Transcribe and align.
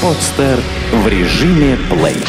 Подстер 0.00 0.60
в 0.92 1.08
режиме 1.08 1.76
плей. 1.90 2.24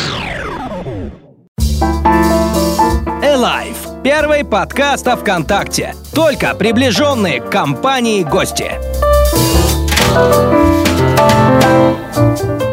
Элайв. 3.22 3.78
Первый 4.04 4.44
подкаст 4.44 5.08
о 5.08 5.16
ВКонтакте. 5.16 5.94
Только 6.12 6.56
приближенные 6.56 7.40
к 7.40 7.52
компании 7.52 8.24
гости. 8.24 8.72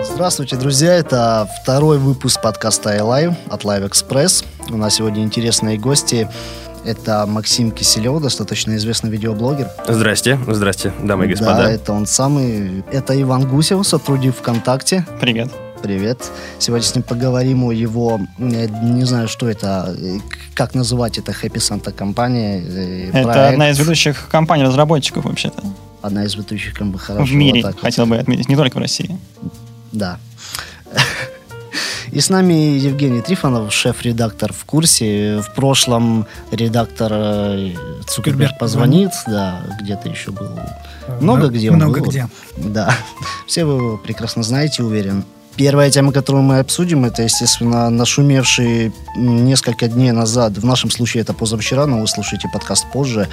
Здравствуйте, 0.02 0.56
друзья! 0.56 0.95
Это 0.95 1.46
второй 1.62 1.98
выпуск 1.98 2.40
подкаста 2.40 2.96
iLive 2.96 3.34
от 3.50 3.64
Live 3.64 3.90
Express. 3.90 4.46
У 4.70 4.78
нас 4.78 4.94
сегодня 4.94 5.22
интересные 5.22 5.76
гости. 5.76 6.26
Это 6.87 7.27
Максим 7.27 7.73
Киселев, 7.73 8.23
достаточно 8.23 8.77
известный 8.77 9.11
видеоблогер. 9.11 9.68
Здрасте, 9.89 10.39
здрасте, 10.46 10.93
дамы 11.03 11.25
и 11.27 11.29
господа. 11.30 11.64
Да, 11.64 11.71
это 11.73 11.93
он 11.93 12.07
самый. 12.07 12.85
Это 12.93 13.21
Иван 13.21 13.49
Гусев, 13.49 13.85
сотрудник 13.85 14.36
ВКонтакте. 14.36 15.04
Привет. 15.21 15.50
Привет. 15.82 16.30
Сегодня 16.61 16.86
с 16.86 16.94
ним 16.94 17.03
поговорим 17.03 17.64
о 17.64 17.72
его, 17.72 18.21
я 18.39 18.67
не 18.68 19.04
знаю, 19.04 19.27
что 19.27 19.49
это, 19.49 19.96
как 20.54 20.75
называть 20.75 21.18
это, 21.18 21.32
Happy 21.32 21.57
Santa 21.57 21.93
компания. 21.93 22.63
э, 22.64 23.08
Это 23.08 23.22
проект. 23.25 23.53
одна 23.53 23.71
из 23.71 23.79
ведущих 23.80 24.29
компаний-разработчиков 24.30 25.25
вообще-то. 25.25 25.63
Одна 26.03 26.25
из 26.25 26.36
ведущих, 26.36 26.75
хорошо. 26.99 27.25
в 27.27 27.35
мире, 27.35 27.63
вот 27.63 27.68
так 27.72 27.75
вот. 27.75 27.82
хотел 27.85 28.07
бы 28.07 28.16
отметить, 28.16 28.49
не 28.49 28.55
только 28.57 28.77
в 28.77 28.80
России. 28.80 29.18
Да. 29.91 30.18
И 32.16 32.20
с 32.20 32.30
нами 32.30 32.55
Евгений 32.55 33.20
Трифонов, 33.20 33.70
шеф-редактор 33.75 34.50
в 34.50 34.64
курсе. 34.64 35.42
В 35.42 35.55
прошлом 35.55 36.27
редактор 36.50 37.12
э, 37.12 37.74
Цукерберг 38.08 38.58
позвонит, 38.58 39.11
да, 39.27 39.61
где-то 39.83 40.08
еще 40.08 40.30
был. 40.30 40.48
Много 41.20 41.20
Много- 41.20 41.48
где 41.48 41.70
он 41.70 41.77
много 41.77 42.00
был. 42.00 42.08
где. 42.08 42.27
Да. 42.56 42.97
Все 43.47 43.66
вы 43.66 43.74
его 43.74 43.97
прекрасно 43.98 44.42
знаете, 44.42 44.82
уверен. 44.82 45.24
Первая 45.56 45.91
тема, 45.91 46.10
которую 46.10 46.42
мы 46.42 46.58
обсудим, 46.58 47.04
это, 47.04 47.22
естественно, 47.22 47.91
нашумевший 47.91 48.92
несколько 49.16 49.86
дней 49.88 50.12
назад, 50.12 50.52
в 50.56 50.64
нашем 50.64 50.91
случае 50.91 51.22
это 51.22 51.34
позавчера, 51.34 51.86
но 51.86 52.00
вы 52.00 52.06
слушаете 52.06 52.48
подкаст 52.50 52.86
позже, 52.92 53.28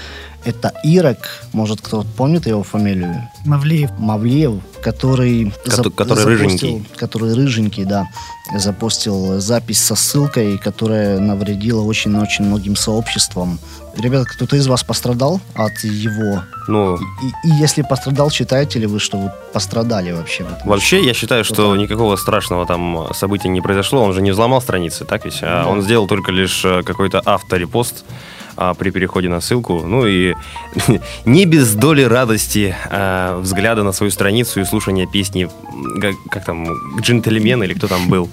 это 0.46 0.74
Ирак, 0.84 1.46
может, 1.54 1.82
кто-то 1.82 2.08
помнит 2.18 2.48
его 2.48 2.64
фамилию? 2.64 3.30
Мавлиев. 3.46 3.90
Мавлиев, 3.98 4.62
который... 4.82 5.54
Кото- 5.66 5.84
зап- 5.90 5.96
который 5.96 6.26
рыженький. 6.26 6.86
Который 6.96 7.34
рыженький, 7.34 7.86
да. 7.86 8.08
Запостил 8.56 9.40
запись 9.40 9.82
со 9.82 9.96
ссылкой, 9.96 10.58
которая 10.58 11.20
навредила 11.20 11.82
очень-очень 11.82 12.46
многим 12.46 12.76
сообществам. 12.76 13.58
Ребята, 13.98 14.26
кто-то 14.26 14.56
из 14.56 14.68
вас 14.68 14.84
пострадал 14.84 15.40
от 15.56 15.72
его? 15.84 16.42
Ну, 16.68 16.96
И, 16.98 17.48
и 17.48 17.52
если 17.62 17.84
пострадал, 17.84 18.30
считаете 18.32 18.80
ли 18.80 18.88
вы, 18.88 19.00
что 19.00 19.18
вы 19.18 19.32
пострадали 19.54 20.12
вообще? 20.12 20.44
в 20.44 20.52
этом? 20.52 20.68
вообще, 20.70 21.06
я 21.06 21.14
считаю, 21.14 21.44
что 21.44 21.76
никакого 21.76 22.16
страшного 22.16 22.66
там 22.66 23.08
события 23.14 23.50
не 23.50 23.62
произошло. 23.62 24.02
Он 24.04 24.14
же 24.14 24.22
не 24.22 24.32
взломал 24.32 24.62
страницы, 24.62 25.06
так 25.06 25.26
ведь? 25.26 25.40
А 25.42 25.64
Да. 25.64 25.70
Он 25.70 25.82
сделал 25.82 26.08
только 26.08 26.32
лишь 26.32 26.66
э, 26.66 26.82
какой-то 26.84 27.22
авторепост 27.24 28.04
а, 28.58 28.74
при 28.74 28.92
переходе 28.92 29.30
на 29.30 29.42
ссылку. 29.42 29.84
Ну 29.86 30.06
и 30.06 30.36
не 31.26 31.46
без 31.46 31.74
доли 31.76 32.04
радости 32.04 32.76
а, 32.90 33.40
взгляда 33.40 33.84
на 33.84 33.92
свою 33.92 34.12
страницу 34.12 34.62
и 34.62 34.66
слушания 34.66 35.08
песни, 35.08 35.50
как, 36.02 36.16
как 36.30 36.46
там, 36.46 36.68
«Джентльмен» 37.02 37.64
или 37.64 37.74
кто 37.74 37.88
там 37.88 38.08
был. 38.10 38.30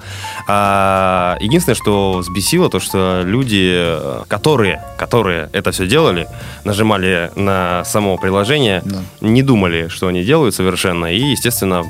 А, 0.49 1.37
единственное, 1.41 1.77
что 1.77 2.19
взбесило, 2.19 2.69
то, 2.69 2.81
что 2.81 3.23
люди, 3.25 3.97
которые, 4.29 4.83
которые 4.99 5.49
это 5.53 5.71
все 5.71 5.87
делали, 5.87 6.27
нажимали 6.65 7.31
на 7.37 7.85
само 7.85 8.17
приложение, 8.19 8.83
Да. 8.85 9.03
не 9.21 9.43
думали, 9.43 9.89
что 9.89 10.09
они 10.09 10.23
делают 10.25 10.55
совершенно. 10.55 11.07
И, 11.07 11.21
естественно, 11.21 11.85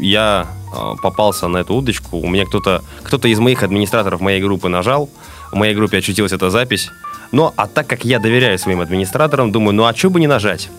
я 0.00 0.46
э, 0.72 0.94
попался 1.02 1.48
на 1.48 1.58
эту 1.58 1.74
удочку. 1.74 2.18
У 2.18 2.28
меня 2.28 2.44
кто-то 2.46 2.82
кто 3.02 3.18
из 3.28 3.38
моих 3.38 3.62
администраторов 3.62 4.20
моей 4.20 4.40
группы 4.42 4.68
нажал. 4.68 5.08
В 5.52 5.56
моей 5.56 5.74
группе 5.74 5.98
очутилась 5.98 6.32
эта 6.32 6.50
запись. 6.50 6.90
Но, 7.32 7.52
а 7.56 7.66
так 7.66 7.86
как 7.86 8.04
я 8.04 8.18
доверяю 8.18 8.58
своим 8.58 8.80
администраторам, 8.80 9.52
думаю, 9.52 9.74
ну 9.74 9.84
а 9.84 9.94
что 9.94 10.10
бы 10.10 10.20
не 10.20 10.26
нажать? 10.26 10.70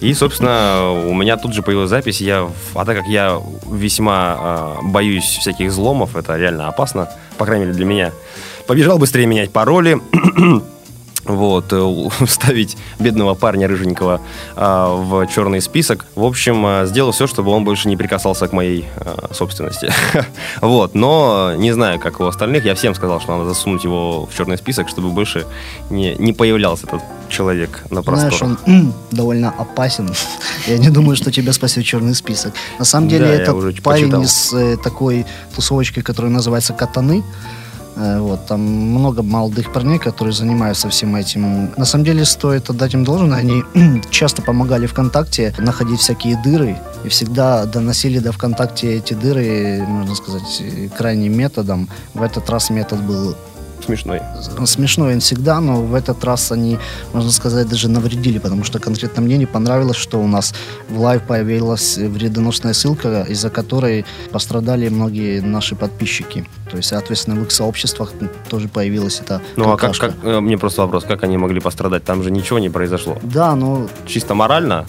И, 0.00 0.14
собственно, 0.14 0.92
у 0.92 1.14
меня 1.14 1.36
тут 1.36 1.52
же 1.52 1.62
появилась 1.62 1.90
запись. 1.90 2.20
Я, 2.20 2.48
а 2.74 2.84
так 2.84 2.98
как 2.98 3.06
я 3.08 3.40
весьма 3.70 4.76
э, 4.80 4.86
боюсь 4.86 5.24
всяких 5.24 5.70
взломов, 5.70 6.14
это 6.14 6.36
реально 6.36 6.68
опасно, 6.68 7.08
по 7.36 7.44
крайней 7.44 7.64
мере 7.64 7.76
для 7.76 7.84
меня, 7.84 8.12
побежал 8.66 8.98
быстрее 8.98 9.26
менять 9.26 9.50
пароли, 9.50 9.98
вот, 11.28 11.66
э, 11.72 12.08
ставить 12.26 12.76
бедного 12.98 13.34
парня 13.34 13.68
рыженького 13.68 14.20
а, 14.56 14.94
в 14.96 15.26
черный 15.26 15.60
список. 15.60 16.06
В 16.14 16.24
общем, 16.24 16.64
а, 16.66 16.86
сделал 16.86 17.12
все, 17.12 17.26
чтобы 17.26 17.50
он 17.52 17.64
больше 17.64 17.88
не 17.88 17.96
прикасался 17.96 18.48
к 18.48 18.52
моей 18.52 18.86
а, 18.96 19.30
собственности. 19.32 19.92
вот, 20.60 20.94
но 20.94 21.52
не 21.56 21.72
знаю, 21.72 22.00
как 22.00 22.20
у 22.20 22.24
остальных, 22.24 22.64
я 22.64 22.74
всем 22.74 22.94
сказал, 22.94 23.20
что 23.20 23.36
надо 23.36 23.48
засунуть 23.48 23.84
его 23.84 24.26
в 24.26 24.34
черный 24.36 24.56
список, 24.58 24.88
чтобы 24.88 25.10
больше 25.10 25.46
не, 25.90 26.14
не 26.14 26.32
появлялся 26.32 26.86
этот 26.86 27.02
человек 27.28 27.84
на 27.90 28.02
Знаешь, 28.02 28.38
просторах. 28.38 28.58
он 28.66 28.74
м, 28.74 28.94
довольно 29.10 29.50
опасен. 29.50 30.08
Я 30.66 30.78
не 30.78 30.90
думаю, 30.90 31.16
что 31.16 31.30
тебя 31.30 31.52
спасет 31.52 31.84
черный 31.84 32.14
список. 32.14 32.54
На 32.78 32.84
самом 32.84 33.08
деле, 33.08 33.26
Да, 33.26 33.32
я 33.34 33.42
это 33.42 33.54
уже 33.54 33.72
парень 33.82 34.04
почитал. 34.04 34.22
из 34.22 34.52
э, 34.54 34.76
такой 34.82 35.26
тусовочки, 35.54 36.00
которая 36.02 36.32
называется 36.32 36.72
«Катаны». 36.72 37.22
Э, 37.98 38.20
Вот, 38.20 38.46
там 38.46 38.60
много 38.60 39.22
молодых 39.22 39.72
парней, 39.72 39.98
которые 39.98 40.32
занимаются 40.32 40.88
всем 40.88 41.16
этим. 41.16 41.70
На 41.76 41.84
самом 41.84 42.04
деле, 42.04 42.24
стоит 42.24 42.70
отдать 42.70 42.94
им 42.94 43.04
должное. 43.04 43.38
Они 43.38 43.62
часто 44.10 44.42
помогали 44.42 44.86
ВКонтакте 44.86 45.54
находить 45.58 46.00
всякие 46.00 46.40
дыры 46.44 46.76
и 47.04 47.08
всегда 47.08 47.64
доносили 47.64 48.18
до 48.18 48.32
ВКонтакте 48.32 48.96
эти 48.96 49.14
дыры, 49.14 49.84
можно 49.86 50.14
сказать, 50.14 50.62
крайним 50.96 51.36
методом. 51.36 51.88
В 52.14 52.22
этот 52.22 52.48
раз 52.50 52.70
метод 52.70 53.00
был 53.02 53.36
Смешной. 53.84 54.20
смешной 54.66 55.14
он 55.14 55.20
всегда, 55.20 55.60
но 55.60 55.82
в 55.82 55.94
этот 55.94 56.22
раз 56.24 56.52
они, 56.52 56.78
можно 57.12 57.30
сказать, 57.30 57.68
даже 57.68 57.88
навредили, 57.88 58.38
потому 58.38 58.64
что 58.64 58.78
конкретно 58.80 59.22
мне 59.22 59.38
не 59.38 59.46
понравилось, 59.46 59.96
что 59.96 60.20
у 60.20 60.26
нас 60.26 60.54
в 60.88 61.00
Live 61.00 61.22
появилась 61.22 61.96
вредоносная 61.96 62.72
ссылка, 62.72 63.24
из-за 63.28 63.50
которой 63.50 64.04
пострадали 64.30 64.88
многие 64.88 65.40
наши 65.40 65.74
подписчики. 65.74 66.44
То 66.70 66.76
есть, 66.76 66.88
соответственно, 66.90 67.40
в 67.40 67.44
их 67.44 67.50
сообществах 67.50 68.12
тоже 68.48 68.68
появилась 68.68 69.20
эта 69.20 69.40
Ну 69.56 69.64
а 69.64 69.76
как, 69.76 69.80
какашка. 69.80 70.06
как, 70.08 70.14
э, 70.24 70.40
мне 70.40 70.58
просто 70.58 70.82
вопрос, 70.82 71.04
как 71.04 71.22
они 71.24 71.36
могли 71.36 71.60
пострадать? 71.60 72.04
Там 72.04 72.22
же 72.22 72.30
ничего 72.30 72.58
не 72.58 72.68
произошло. 72.70 73.18
Да, 73.22 73.54
но 73.54 73.88
Чисто 74.06 74.34
морально? 74.34 74.86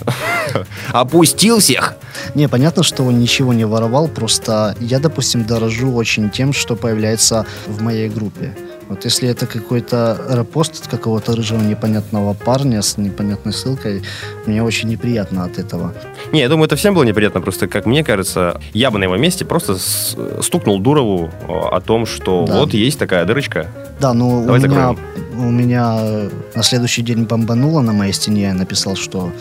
Опустил 0.91 1.59
всех! 1.59 1.95
Не, 2.35 2.47
понятно, 2.47 2.83
что 2.83 3.03
он 3.03 3.19
ничего 3.19 3.53
не 3.53 3.65
воровал, 3.65 4.07
просто 4.07 4.75
я, 4.79 4.99
допустим, 4.99 5.45
дорожу 5.45 5.93
очень 5.93 6.29
тем, 6.29 6.53
что 6.53 6.75
появляется 6.75 7.45
в 7.67 7.81
моей 7.81 8.09
группе. 8.09 8.55
Вот 8.89 9.05
если 9.05 9.29
это 9.29 9.45
какой-то 9.45 10.19
репост 10.31 10.81
от 10.81 10.87
какого-то 10.87 11.35
рыжего 11.35 11.61
непонятного 11.61 12.33
парня 12.33 12.81
с 12.81 12.97
непонятной 12.97 13.53
ссылкой, 13.53 14.01
мне 14.47 14.63
очень 14.63 14.89
неприятно 14.89 15.43
от 15.43 15.59
этого. 15.59 15.93
Не, 16.31 16.39
я 16.41 16.49
думаю, 16.49 16.65
это 16.65 16.75
всем 16.75 16.95
было 16.95 17.03
неприятно. 17.03 17.39
Просто, 17.39 17.67
как 17.67 17.85
мне 17.85 18.03
кажется, 18.03 18.59
я 18.73 18.89
бы 18.89 18.97
на 18.97 19.03
его 19.03 19.15
месте 19.15 19.45
просто 19.45 19.75
с- 19.75 20.17
стукнул 20.41 20.79
Дурову 20.79 21.29
э, 21.47 21.53
о 21.69 21.79
том, 21.81 22.05
что 22.05 22.45
Да. 22.47 22.59
вот 22.59 22.73
есть 22.73 22.99
такая 22.99 23.25
дырочка. 23.25 23.67
Да, 23.99 24.13
но 24.13 24.41
Давай 24.43 24.59
у 24.59 24.63
меня, 24.63 24.69
закроем. 24.69 24.99
у 25.37 25.49
меня 25.51 26.29
на 26.55 26.63
следующий 26.63 27.01
день 27.01 27.23
бомбануло 27.23 27.81
на 27.81 27.93
моей 27.93 28.13
стене. 28.13 28.43
Я 28.43 28.53
написал, 28.53 28.95
что 28.95 29.31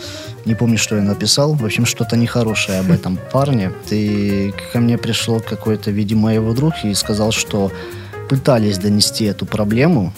не 0.45 0.55
помню, 0.55 0.77
что 0.77 0.95
я 0.95 1.01
написал. 1.01 1.53
В 1.53 1.63
общем, 1.65 1.85
что-то 1.85 2.17
нехорошее 2.17 2.79
об 2.79 2.91
этом 2.91 3.17
парне. 3.31 3.71
И 3.89 4.53
ко 4.73 4.79
мне 4.79 4.97
пришел 4.97 5.39
какой-то, 5.39 5.91
видимо, 5.91 6.33
его 6.33 6.53
друг 6.53 6.73
и 6.83 6.93
сказал, 6.93 7.31
что 7.31 7.71
пытались 8.29 8.77
донести 8.77 9.25
эту 9.25 9.45
проблему 9.45 10.13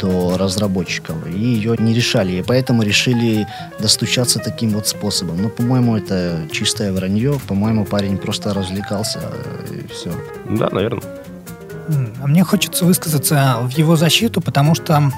до 0.00 0.36
разработчиков, 0.36 1.16
и 1.26 1.32
ее 1.38 1.74
не 1.78 1.94
решали, 1.94 2.32
и 2.32 2.42
поэтому 2.42 2.82
решили 2.82 3.46
достучаться 3.80 4.38
таким 4.38 4.70
вот 4.70 4.86
способом. 4.86 5.40
Ну, 5.42 5.48
по-моему, 5.48 5.96
это 5.96 6.42
чистое 6.52 6.92
вранье, 6.92 7.40
по-моему, 7.48 7.86
парень 7.86 8.18
просто 8.18 8.52
развлекался, 8.52 9.20
э, 9.22 9.74
и 9.80 9.92
все. 9.92 10.12
Да, 10.50 10.68
наверное. 10.70 11.02
А 12.22 12.26
мне 12.26 12.44
хочется 12.44 12.84
высказаться 12.84 13.58
в 13.62 13.70
его 13.70 13.96
защиту, 13.96 14.40
потому 14.40 14.74
что 14.74 15.10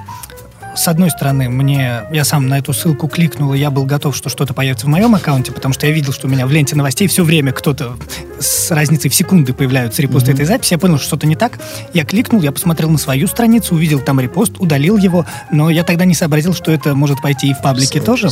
с 0.74 0.88
одной 0.88 1.10
стороны, 1.10 1.48
мне 1.48 2.02
я 2.12 2.24
сам 2.24 2.48
на 2.48 2.58
эту 2.58 2.72
ссылку 2.72 3.08
кликнул, 3.08 3.54
и 3.54 3.58
я 3.58 3.70
был 3.70 3.84
готов, 3.84 4.16
что 4.16 4.28
что-то 4.28 4.54
появится 4.54 4.86
в 4.86 4.88
моем 4.88 5.14
аккаунте, 5.14 5.52
потому 5.52 5.72
что 5.74 5.86
я 5.86 5.92
видел, 5.92 6.12
что 6.12 6.26
у 6.26 6.30
меня 6.30 6.46
в 6.46 6.50
ленте 6.52 6.74
новостей 6.76 7.06
все 7.08 7.22
время 7.24 7.52
кто-то 7.52 7.96
с 8.40 8.70
разницей 8.70 9.10
в 9.10 9.14
секунды 9.14 9.52
появляются 9.52 10.02
репосты 10.02 10.32
Мгм. 10.32 10.36
этой 10.42 10.46
записи. 10.46 10.72
Я 10.72 10.78
понял, 10.78 10.98
что 10.98 11.06
что-то 11.06 11.26
не 11.26 11.36
так. 11.36 11.58
Я 11.92 12.04
кликнул, 12.04 12.42
я 12.42 12.52
посмотрел 12.52 12.90
на 12.90 12.98
свою 12.98 13.26
страницу, 13.28 13.74
увидел 13.74 14.00
там 14.00 14.20
репост, 14.20 14.54
удалил 14.58 14.96
его, 14.96 15.24
но 15.50 15.70
я 15.70 15.84
тогда 15.84 16.04
не 16.04 16.14
сообразил, 16.14 16.54
что 16.54 16.72
это 16.72 16.94
может 16.94 17.22
пойти 17.22 17.50
и 17.50 17.54
в 17.54 17.62
паблике 17.62 18.00
тоже. 18.00 18.28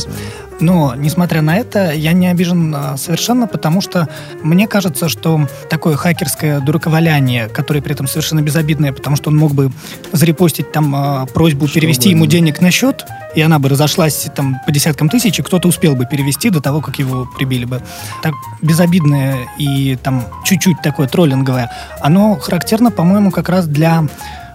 Но, 0.59 0.93
несмотря 0.95 1.41
на 1.41 1.57
это, 1.57 1.91
я 1.91 2.13
не 2.13 2.27
обижен 2.27 2.73
а, 2.75 2.97
совершенно, 2.97 3.47
потому 3.47 3.81
что 3.81 4.07
мне 4.43 4.67
кажется, 4.67 5.09
что 5.09 5.47
такое 5.69 5.95
хакерское 5.95 6.59
дураковаляние, 6.59 7.47
которое 7.47 7.81
при 7.81 7.93
этом 7.93 8.07
совершенно 8.07 8.41
безобидное, 8.41 8.93
потому 8.93 9.15
что 9.15 9.29
он 9.29 9.37
мог 9.37 9.53
бы 9.53 9.71
зарепостить 10.11 10.71
там 10.71 10.93
а, 10.95 11.25
просьбу 11.25 11.67
Чтобы 11.67 11.81
перевести 11.81 12.09
ему. 12.09 12.25
Денег 12.33 12.61
на 12.61 12.71
счет, 12.71 13.05
и 13.35 13.41
она 13.41 13.59
бы 13.59 13.69
разошлась 13.69 14.27
там 14.35 14.59
по 14.65 14.71
десяткам 14.71 15.07
тысяч, 15.07 15.37
и 15.37 15.43
кто-то 15.43 15.67
успел 15.67 15.95
бы 15.95 16.07
перевести 16.07 16.49
до 16.49 16.61
того, 16.61 16.81
как 16.81 16.97
его 16.97 17.27
прибили 17.37 17.65
бы. 17.65 17.79
Так 18.23 18.33
безобидное 18.59 19.47
и 19.59 19.95
там 19.97 20.25
чуть-чуть 20.43 20.81
такое 20.81 21.07
троллинговое, 21.07 21.69
оно 22.01 22.35
характерно, 22.39 22.89
по-моему, 22.89 23.29
как 23.29 23.49
раз 23.49 23.67
для 23.67 24.07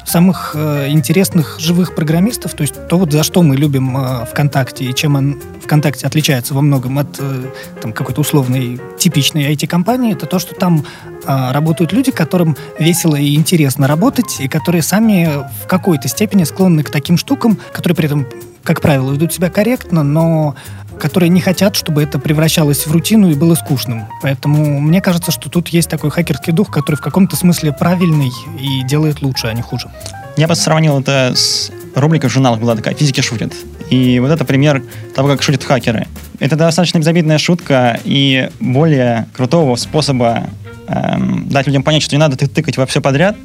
самых 0.09 0.53
э, 0.55 0.89
интересных 0.89 1.59
живых 1.61 1.95
программистов, 1.95 2.55
то 2.55 2.63
есть 2.63 2.89
то, 2.89 2.99
вот 2.99 3.13
за 3.13 3.23
что 3.23 3.43
мы 3.43 3.57
любим 3.57 3.97
э, 3.97 4.25
ВКонтакте 4.27 4.85
и 4.85 4.95
чем 4.95 5.17
он 5.17 5.41
ВКонтакте 5.63 6.07
отличается 6.07 6.55
во 6.55 6.63
многом 6.63 6.99
от 6.99 7.19
э, 7.19 7.45
там, 7.81 7.93
какой-то 7.93 8.21
условной 8.23 8.81
типичной 8.99 9.53
IT-компании, 9.53 10.13
это 10.13 10.27
то, 10.27 10.39
что 10.39 10.55
там 10.55 10.85
э, 11.25 11.53
работают 11.53 11.93
люди, 11.93 12.11
которым 12.11 12.57
весело 12.79 13.17
и 13.17 13.35
интересно 13.35 13.87
работать, 13.87 14.41
и 14.41 14.49
которые 14.49 14.83
сами 14.83 15.45
в 15.63 15.67
какой-то 15.67 16.09
степени 16.09 16.45
склонны 16.45 16.83
к 16.83 16.91
таким 16.91 17.17
штукам, 17.19 17.59
которые 17.73 17.97
при 17.97 18.07
этом, 18.07 18.27
как 18.63 18.81
правило, 18.81 19.13
ведут 19.13 19.33
себя 19.33 19.51
корректно, 19.51 20.03
но 20.03 20.57
которые 20.99 21.31
не 21.31 21.41
хотят, 21.41 21.77
чтобы 21.77 22.03
это 22.03 22.19
превращалось 22.19 22.87
в 22.87 22.93
рутину 22.93 23.31
и 23.31 23.35
было 23.35 23.55
скучным. 23.55 24.07
Поэтому 24.23 24.81
мне 24.81 25.01
кажется, 25.01 25.33
что 25.33 25.49
тут 25.49 25.69
есть 25.69 25.89
такой 25.89 26.11
хакерский 26.11 26.53
дух, 26.53 26.71
который 26.71 26.97
в 26.97 27.01
каком-то 27.01 27.37
смысле 27.37 27.73
правильный 27.73 28.31
и 28.61 28.83
делает 28.85 29.23
лучше, 29.23 29.47
а 29.47 29.53
не 29.53 29.63
хуже. 29.63 29.91
Я 30.37 30.47
бы 30.47 30.55
сравнил 30.55 31.01
это 31.01 31.33
с 31.35 31.71
рубрикой 31.95 32.31
в 32.31 32.33
журналах 32.33 32.61
была 32.61 32.77
такая 32.77 32.95
«Физики 32.95 33.21
шутят». 33.21 33.53
И 33.91 34.21
вот 34.21 34.31
это 34.31 34.45
пример 34.45 34.83
того, 35.15 35.29
как 35.29 35.43
шутят 35.43 35.65
хакеры. 35.65 36.07
Это 36.39 36.57
достаточно 36.57 36.99
безобидная 36.99 37.39
шутка 37.39 37.99
и 38.05 38.51
более 38.61 39.27
крутого 39.35 39.77
способа 39.77 40.45
эм, 40.87 41.49
дать 41.49 41.67
людям 41.67 41.83
понять, 41.83 42.03
что 42.03 42.15
не 42.15 42.21
надо 42.21 42.37
тыкать 42.37 42.77
во 42.77 42.87
все 42.87 43.01
подряд, 43.01 43.37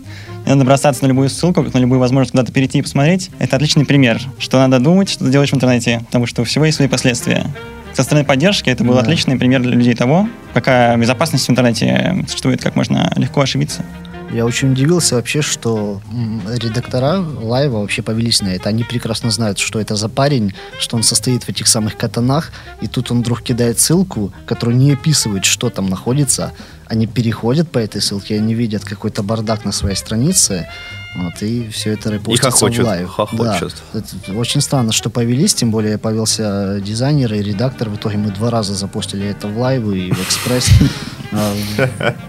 надо 0.46 0.66
бросаться 0.66 1.04
на 1.04 1.08
любую 1.08 1.30
ссылку, 1.30 1.62
на 1.64 1.78
любую 1.78 2.00
возможность 2.00 2.32
куда-то 2.32 2.52
перейти 2.52 2.80
и 2.80 2.82
посмотреть. 2.82 3.30
Это 3.40 3.56
отличный 3.56 3.86
пример, 3.86 4.22
что 4.40 4.58
надо 4.60 4.80
думать, 4.84 5.10
что 5.10 5.26
ты 5.26 5.32
делаешь 5.32 5.52
в 5.52 5.56
интернете, 5.56 6.02
потому 6.08 6.26
что 6.26 6.42
у 6.42 6.46
всего 6.46 6.66
есть 6.66 6.78
свои 6.78 6.88
последствия. 6.88 7.46
Со 7.94 8.04
стороны 8.04 8.26
поддержки 8.26 8.70
это 8.70 8.84
был 8.84 8.96
Да. 8.96 9.02
отличный 9.02 9.38
пример 9.38 9.62
для 9.62 9.72
людей 9.76 9.94
того, 9.94 10.28
какая 10.54 10.98
безопасность 10.98 11.48
в 11.48 11.52
интернете 11.52 12.26
существует, 12.28 12.62
как 12.62 12.76
можно 12.76 13.12
легко 13.16 13.42
ошибиться. 13.42 13.84
Я 14.32 14.48
очень 14.48 14.72
удивился 14.72 15.14
вообще, 15.14 15.44
что 15.44 16.02
редактора 16.58 17.20
Live'а 17.20 17.82
вообще 17.82 18.02
повелись 18.02 18.42
на 18.42 18.48
это. 18.48 18.70
Они 18.70 18.84
прекрасно 18.84 19.30
знают, 19.30 19.60
что 19.60 19.80
это 19.80 19.96
за 19.96 20.10
парень, 20.10 20.56
что 20.80 20.98
он 20.98 21.04
состоит 21.04 21.44
в 21.44 21.50
этих 21.50 21.68
самых 21.68 21.96
катанах, 21.98 22.52
и 22.82 22.88
тут 22.88 23.12
он 23.12 23.20
вдруг 23.20 23.44
кидает 23.44 23.80
ссылку, 23.80 24.34
которая 24.48 24.76
не 24.76 24.94
описывает, 24.94 25.46
что 25.46 25.70
там 25.70 25.88
находится. 25.88 26.52
Они 26.94 27.08
переходят 27.08 27.72
по 27.72 27.80
этой 27.80 28.02
ссылке, 28.02 28.36
они 28.36 28.54
видят 28.54 28.86
какой-то 28.86 29.24
бардак 29.24 29.66
на 29.66 29.72
своей 29.72 29.96
странице, 29.96 30.68
вот, 31.16 31.42
и 31.42 31.68
все 31.70 31.94
это 31.94 32.12
репостится 32.12 32.52
хохочут, 32.52 32.84
в 32.86 32.88
Live. 32.88 33.10
хохочут. 33.10 33.74
Да. 33.94 34.00
Это 34.00 34.38
очень 34.38 34.62
странно, 34.62 34.92
что 34.92 35.10
повелись, 35.10 35.56
тем 35.56 35.72
более 35.72 35.98
появился 35.98 36.80
дизайнер 36.82 37.34
и 37.34 37.42
редактор. 37.42 37.90
В 37.90 37.96
итоге 37.96 38.18
мы 38.18 38.30
два 38.30 38.52
раза 38.52 38.76
запустили 38.76 39.26
это 39.28 39.48
в 39.48 39.58
Live 39.58 39.84
и 39.88 40.12
в 40.12 40.22
экспресс. 40.22 40.70
А, 41.36 41.52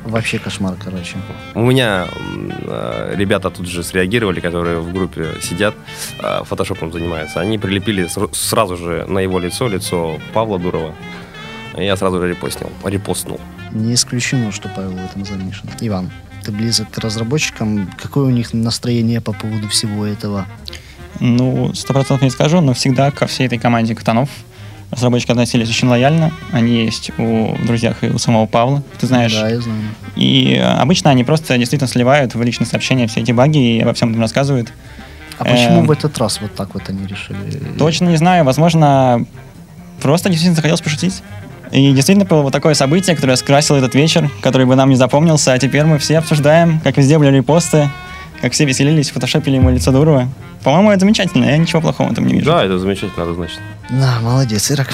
Вообще 0.07 0.39
кошмар, 0.39 0.77
короче. 0.83 1.17
У 1.55 1.61
меня 1.61 2.07
э, 2.67 3.15
ребята 3.19 3.51
тут 3.51 3.67
же 3.69 3.83
среагировали, 3.83 4.41
которые 4.41 4.81
в 4.81 4.95
группе 4.95 5.27
сидят, 5.43 5.75
э, 6.23 6.43
фотошопом 6.45 6.91
занимаются. 6.91 7.39
Они 7.41 7.59
прилепили 7.59 8.07
ср- 8.07 8.31
сразу 8.33 8.79
же 8.79 9.05
на 9.07 9.19
его 9.19 9.39
лицо, 9.39 9.69
лицо 9.69 10.19
Павла 10.33 10.59
Дурова. 10.59 10.95
Я 11.77 11.97
сразу 11.99 12.19
же 12.19 12.29
репостнул. 12.31 12.71
Репостнул. 12.83 13.39
Не 13.73 13.95
исключено, 13.95 14.53
что 14.53 14.69
Павел 14.69 14.93
в 14.93 15.05
этом 15.05 15.25
замешан. 15.25 15.69
Иван, 15.81 16.11
ты 16.45 16.53
близок 16.53 16.91
к 16.91 16.99
разработчикам. 16.99 17.91
Какое 18.01 18.27
у 18.27 18.31
них 18.31 18.53
настроение 18.53 19.21
по 19.21 19.33
поводу 19.33 19.69
всего 19.69 20.05
этого? 20.07 20.47
Ну, 21.21 21.73
сто 21.75 21.93
процентов 21.93 22.23
не 22.23 22.31
скажу, 22.31 22.61
но 22.61 22.75
всегда 22.75 23.11
ко 23.11 23.27
всей 23.27 23.47
этой 23.47 23.59
команде 23.59 23.95
катанов 23.95 24.29
разработчики 24.95 25.31
относились 25.31 25.69
очень 25.69 25.89
лояльно. 25.89 26.33
Они 26.53 26.85
есть 26.85 27.11
у 27.19 27.57
друзьях 27.65 28.03
и 28.03 28.09
у 28.09 28.19
самого 28.19 28.47
Павла, 28.47 28.83
ты 29.01 29.07
знаешь. 29.07 29.35
Да, 29.35 29.49
я 29.49 29.61
знаю. 29.61 29.81
И 30.17 30.55
э, 30.55 30.63
обычно 30.63 31.11
они 31.11 31.25
просто 31.25 31.57
действительно 31.59 31.89
сливают 31.89 32.35
в 32.35 32.43
личные 32.43 32.67
сообщения 32.67 33.07
все 33.07 33.21
эти 33.21 33.33
баги 33.33 33.77
и 33.77 33.81
обо 33.81 33.93
всем 33.95 34.11
этом 34.11 34.21
рассказывают. 34.21 34.73
А 35.39 35.45
почему 35.45 35.81
Эм. 35.81 35.87
в 35.87 35.91
этот 35.91 36.17
раз 36.19 36.41
вот 36.41 36.55
так 36.55 36.75
вот 36.75 36.89
они 36.89 37.07
решили? 37.07 37.77
Точно 37.77 38.09
не 38.09 38.17
знаю, 38.17 38.45
возможно, 38.45 39.27
просто 40.01 40.29
действительно 40.29 40.55
захотелось 40.55 40.81
пошутить. 40.81 41.23
И 41.73 41.93
действительно 41.93 42.27
было 42.27 42.43
вот 42.43 42.53
такое 42.53 42.75
событие, 42.75 43.17
которое 43.17 43.37
скрасило 43.37 43.77
этот 43.77 43.95
вечер, 43.95 44.31
который 44.43 44.67
бы 44.67 44.77
нам 44.77 44.91
не 44.91 44.97
запомнился, 44.97 45.53
а 45.53 45.59
теперь 45.59 45.85
мы 45.85 45.99
все 45.99 46.19
обсуждаем, 46.19 46.81
как 46.81 46.97
везде 46.97 47.19
были 47.19 47.31
репосты, 47.37 47.89
как 48.41 48.53
все 48.53 48.65
веселились, 48.65 49.11
фотошопили 49.11 49.57
ему 49.57 49.71
лицо 49.71 49.91
Дурова. 49.91 50.29
По-моему, 50.63 50.91
это 50.93 51.01
замечательно, 51.01 51.45
я 51.45 51.57
ничего 51.59 51.81
плохого 51.81 52.09
в 52.09 52.13
этом 52.13 52.27
не 52.27 52.35
вижу. 52.35 52.47
Да, 52.47 52.65
это 52.65 52.79
замечательно, 52.79 53.23
это 53.23 53.35
значит. 53.35 53.59
Да, 53.91 54.19
молодец, 54.23 54.71
Ирак. 54.71 54.89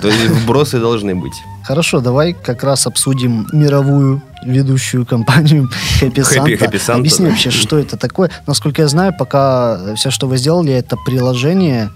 То 0.00 0.08
есть 0.08 0.20
вбросы 0.30 0.78
должны 0.78 1.14
быть. 1.14 1.32
Хорошо, 1.62 2.00
давай 2.00 2.32
как 2.32 2.64
раз 2.64 2.86
обсудим 2.86 3.46
мировую 3.52 4.22
ведущую 4.44 5.04
компанию 5.04 5.68
Happy 6.00 6.14
Santa. 6.14 6.44
Happy- 6.46 6.58
Happy 6.58 6.72
Santa, 6.80 6.98
Объясни 6.98 7.26
вообще, 7.26 7.50
что 7.50 7.78
это 7.78 7.96
такое. 7.96 8.30
Насколько 8.46 8.82
я 8.82 8.88
знаю, 8.88 9.14
пока 9.16 9.94
все, 9.96 10.10
что 10.10 10.26
вы 10.26 10.38
сделали, 10.38 10.72
это 10.72 10.96
приложение, 10.96 11.90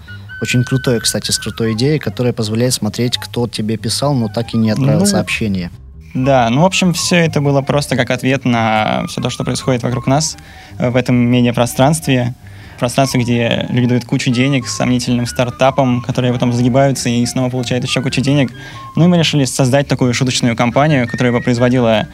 очень 0.45 0.63
крутое, 0.63 0.99
кстати, 0.99 1.31
с 1.31 1.37
крутой 1.37 1.73
идеей, 1.73 1.99
которое 1.99 2.31
позволяет 2.31 2.73
смотреть, 2.73 3.17
кто 3.17 3.47
тебе 3.47 3.77
писал, 3.77 4.13
но 4.13 4.27
так 4.27 4.53
и 4.53 4.57
не 4.57 4.69
отправил 4.69 5.01
Ну, 5.01 5.05
сообщение. 5.05 5.71
Да, 6.13 6.49
ну, 6.49 6.61
в 6.61 6.65
общем, 6.65 6.93
все 6.93 7.17
это 7.17 7.41
было 7.41 7.61
просто 7.61 7.95
как 7.97 8.11
ответ 8.11 8.45
на 8.45 9.05
все 9.07 9.21
то, 9.21 9.29
что 9.29 9.43
происходит 9.43 9.83
вокруг 9.83 10.07
нас 10.07 10.37
э, 10.77 10.89
в 10.89 10.95
этом 10.95 11.15
медиапространстве. 11.15 12.33
Пространстве, 12.79 13.21
где 13.21 13.65
люди 13.69 13.87
дают 13.87 14.05
кучу 14.05 14.31
денег 14.31 14.67
сомнительным 14.67 15.25
стартапам, 15.25 16.01
которые 16.01 16.33
потом 16.33 16.51
загибаются 16.51 17.09
и 17.09 17.25
снова 17.25 17.49
получают 17.49 17.85
еще 17.85 18.01
кучу 18.01 18.21
денег. 18.21 18.51
Ну 18.97 19.05
и 19.05 19.07
мы 19.07 19.17
решили 19.17 19.45
создать 19.45 19.87
такую 19.87 20.13
шуточную 20.13 20.57
компанию, 20.57 21.07
которая 21.07 21.31
бы 21.31 21.39
производила 21.39 22.07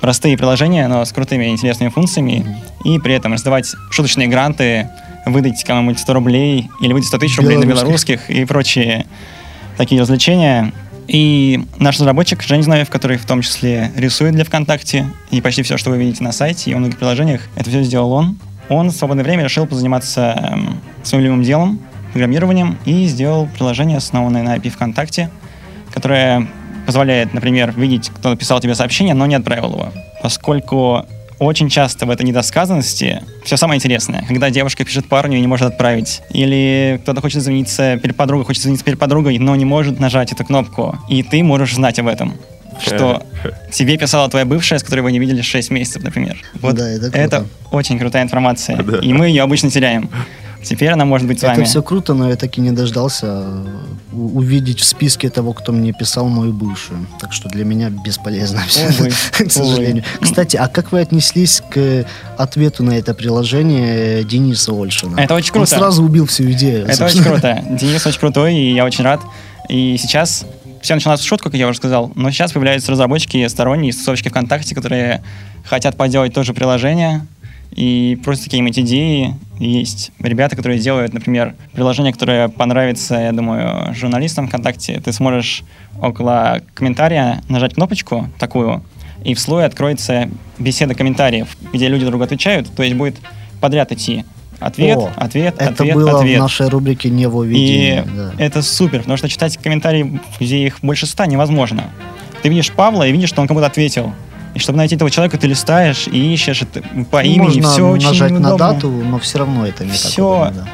простые 0.00 0.36
приложения, 0.36 0.86
но 0.86 1.04
с 1.04 1.12
крутыми 1.12 1.46
интересными 1.46 1.90
функциями, 1.90 2.46
и 2.84 2.98
при 2.98 3.14
этом 3.14 3.32
раздавать 3.32 3.74
шуточные 3.90 4.28
гранты, 4.28 4.88
выдать 5.26 5.62
кому-нибудь 5.64 5.98
100 5.98 6.12
рублей 6.14 6.70
или 6.80 6.92
выдать 6.92 7.08
100 7.08 7.18
тысяч 7.18 7.38
рублей 7.38 7.56
на 7.56 7.64
Белорусских. 7.64 8.30
и 8.30 8.44
прочие 8.44 9.06
такие 9.76 10.00
развлечения. 10.00 10.72
И 11.06 11.62
наш 11.78 11.98
разработчик 11.98 12.42
Женя 12.42 12.62
Зиновьев, 12.62 12.88
который 12.88 13.18
в 13.18 13.26
том 13.26 13.42
числе 13.42 13.90
рисует 13.96 14.34
для 14.34 14.44
ВКонтакте, 14.44 15.06
и 15.30 15.40
почти 15.40 15.62
все, 15.62 15.76
что 15.76 15.90
вы 15.90 15.98
видите 15.98 16.24
на 16.24 16.32
сайте 16.32 16.70
и 16.70 16.74
во 16.74 16.80
многих 16.80 16.98
приложениях, 16.98 17.42
это 17.56 17.68
все 17.68 17.82
сделал 17.82 18.12
он. 18.12 18.38
Он 18.70 18.88
в 18.88 18.92
свободное 18.92 19.24
время 19.24 19.44
решил 19.44 19.66
позаниматься 19.66 20.52
эм, 20.54 20.80
своим 21.02 21.24
любимым 21.24 21.42
делом, 21.42 21.80
программированием, 22.12 22.78
и 22.86 23.04
сделал 23.06 23.46
приложение, 23.46 23.98
основанное 23.98 24.42
на 24.42 24.56
API 24.56 24.70
ВКонтакте, 24.70 25.28
которое 25.92 26.48
позволяет, 26.86 27.34
например, 27.34 27.74
видеть, 27.76 28.10
кто 28.14 28.30
написал 28.30 28.60
тебе 28.60 28.74
сообщение, 28.74 29.14
но 29.14 29.26
не 29.26 29.34
отправил 29.34 29.72
его. 29.72 29.88
Поскольку 30.22 31.04
очень 31.38 31.68
часто 31.68 32.06
в 32.06 32.10
этой 32.10 32.24
недосказанности 32.24 33.22
все 33.44 33.56
самое 33.56 33.78
интересное. 33.78 34.24
Когда 34.26 34.50
девушка 34.50 34.84
пишет 34.84 35.06
парню 35.06 35.38
и 35.38 35.40
не 35.40 35.46
может 35.46 35.66
отправить. 35.68 36.22
Или 36.30 36.98
кто-то 37.02 37.20
хочет 37.20 37.42
извиниться 37.42 37.98
перед 37.98 38.16
подругой, 38.16 38.44
хочет 38.44 38.62
извиниться 38.62 38.84
перед 38.84 38.98
подругой, 38.98 39.38
но 39.38 39.54
не 39.56 39.64
может 39.64 40.00
нажать 40.00 40.32
эту 40.32 40.44
кнопку. 40.44 40.98
И 41.08 41.22
ты 41.22 41.42
можешь 41.42 41.74
знать 41.74 41.98
об 41.98 42.06
этом. 42.08 42.34
Что 42.80 43.22
тебе 43.72 43.96
писала 43.96 44.28
твоя 44.28 44.44
бывшая, 44.44 44.78
с 44.78 44.82
которой 44.82 45.00
вы 45.00 45.12
не 45.12 45.18
видели 45.18 45.42
6 45.42 45.70
месяцев, 45.70 46.02
например. 46.02 46.36
Вот 46.60 46.74
Да, 46.74 46.88
это 46.88 47.10
круто. 47.10 47.46
очень 47.70 47.98
крутая 47.98 48.22
информация. 48.22 48.78
И 49.02 49.12
мы 49.12 49.28
ее 49.28 49.42
обычно 49.42 49.70
теряем. 49.70 50.10
Теперь 50.64 50.90
она 50.90 51.04
может 51.04 51.26
быть 51.26 51.40
с 51.40 51.42
вами. 51.42 51.54
Это 51.54 51.64
все 51.64 51.82
круто, 51.82 52.14
но 52.14 52.28
я 52.28 52.36
так 52.36 52.56
и 52.58 52.60
не 52.60 52.70
дождался 52.72 53.26
э, 53.26 53.66
увидеть 54.12 54.80
в 54.80 54.84
списке 54.84 55.30
того, 55.30 55.52
кто 55.52 55.72
мне 55.72 55.92
писал 55.92 56.28
мою 56.28 56.52
бывшую. 56.52 57.06
Так 57.20 57.32
что 57.32 57.48
для 57.48 57.64
меня 57.64 57.90
бесполезно 57.90 58.62
все, 58.66 58.88
к 59.44 59.50
сожалению. 59.50 60.04
Кстати, 60.20 60.56
а 60.56 60.68
как 60.68 60.92
вы 60.92 61.00
отнеслись 61.00 61.62
к 61.70 62.06
ответу 62.36 62.82
на 62.82 62.92
это 62.92 63.14
приложение 63.14 64.24
Дениса 64.24 64.72
Ольшина? 64.72 65.20
Это 65.20 65.34
очень 65.34 65.52
Он 65.52 65.60
круто. 65.60 65.76
сразу 65.76 66.02
убил 66.02 66.26
всю 66.26 66.50
идею. 66.52 66.86
Это 66.86 67.04
очень 67.04 67.22
круто. 67.22 67.62
Денис 67.70 68.06
очень 68.06 68.20
крутой, 68.20 68.54
и 68.54 68.74
я 68.74 68.84
очень 68.84 69.04
рад. 69.04 69.20
И 69.68 69.96
сейчас 69.98 70.44
все 70.82 70.94
началось 70.94 71.20
с 71.20 71.24
шутку, 71.24 71.50
как 71.50 71.58
я 71.58 71.66
уже 71.66 71.78
сказал, 71.78 72.12
но 72.14 72.30
сейчас 72.30 72.52
появляются 72.52 72.92
разработчики 72.92 73.46
сторонние, 73.48 73.92
тусовщики 73.92 74.28
ВКонтакте, 74.28 74.74
которые 74.74 75.22
хотят 75.64 75.96
поделать 75.96 76.34
тоже 76.34 76.52
приложение 76.52 77.26
и 77.74 78.20
просят 78.22 78.44
какие-нибудь 78.44 78.78
идеи. 78.78 79.34
Есть 79.58 80.10
ребята, 80.18 80.56
которые 80.56 80.78
делают, 80.78 81.12
например, 81.12 81.54
приложение, 81.72 82.12
которое 82.12 82.48
понравится, 82.48 83.14
я 83.14 83.32
думаю, 83.32 83.94
журналистам 83.94 84.48
ВКонтакте. 84.48 85.00
Ты 85.00 85.12
сможешь 85.12 85.62
около 86.00 86.60
комментария 86.74 87.42
нажать 87.48 87.74
кнопочку 87.74 88.28
такую, 88.38 88.82
и 89.24 89.34
в 89.34 89.40
слое 89.40 89.66
откроется 89.66 90.28
беседа 90.58 90.94
комментариев, 90.94 91.56
где 91.72 91.88
люди 91.88 92.04
друг 92.04 92.22
отвечают, 92.22 92.74
то 92.74 92.82
есть 92.82 92.96
будет 92.96 93.16
подряд 93.60 93.92
идти 93.92 94.24
ответ, 94.60 94.98
О, 94.98 95.12
ответ, 95.16 95.54
Это 95.58 95.72
ответ, 95.72 95.94
было 95.94 96.18
ответ. 96.18 96.38
в 96.38 96.42
нашей 96.42 96.68
рубрике 96.68 97.08
И 97.08 97.12
«Невоведение». 97.12 98.04
да. 98.14 98.32
это 98.38 98.62
супер, 98.62 99.00
потому 99.00 99.16
что 99.16 99.28
читать 99.28 99.56
комментарии, 99.58 100.20
где 100.40 100.66
их 100.66 100.78
больше 100.82 101.06
ста, 101.06 101.26
невозможно. 101.26 101.90
Ты 102.42 102.48
видишь 102.48 102.70
Павла 102.72 103.06
и 103.06 103.12
видишь, 103.12 103.30
что 103.30 103.40
он 103.40 103.48
кому-то 103.48 103.66
ответил. 103.66 104.12
И 104.54 104.58
чтобы 104.60 104.78
найти 104.78 104.94
этого 104.94 105.10
человека, 105.10 105.36
ты 105.38 105.46
листаешь 105.48 106.06
и 106.06 106.32
ищешь 106.32 106.62
это 106.62 106.80
по 107.10 107.18
Ну, 107.22 107.28
имени. 107.28 107.60
Можно 107.60 107.70
все 107.70 107.88
очень 107.88 108.06
нажать 108.08 108.30
на 108.30 108.38
неудобно. 108.38 108.72
дату, 108.74 108.88
но 108.90 109.18
все 109.18 109.38
равно 109.38 109.66
это 109.66 109.84
не 109.84 109.90
так 109.90 109.98
Всё 109.98 110.42
удобно, 110.42 110.52
да. 110.62 110.68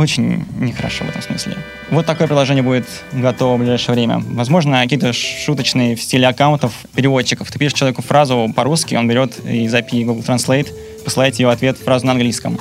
очень 0.00 0.44
нехорошо 0.58 1.04
в 1.04 1.08
этом 1.08 1.22
смысле. 1.22 1.56
Вот 1.90 2.06
такое 2.06 2.28
приложение 2.28 2.62
будет 2.62 2.86
готово 3.12 3.56
в 3.56 3.58
ближайшее 3.58 3.94
время. 3.96 4.22
Возможно, 4.24 4.80
какие-то 4.82 5.12
шуточные 5.12 5.96
в 5.96 6.02
стиле 6.02 6.28
аккаунтов 6.28 6.72
переводчиков. 6.94 7.50
Ты 7.50 7.58
пишешь 7.58 7.76
человеку 7.78 8.02
фразу 8.02 8.52
по-русски, 8.54 8.94
он 8.94 9.08
берет 9.08 9.36
из 9.44 9.74
API 9.74 10.04
Google 10.04 10.22
Translate, 10.22 10.68
посылает 11.04 11.36
ее 11.40 11.50
ответ 11.50 11.76
фразу 11.78 12.06
на 12.06 12.12
английском. 12.12 12.58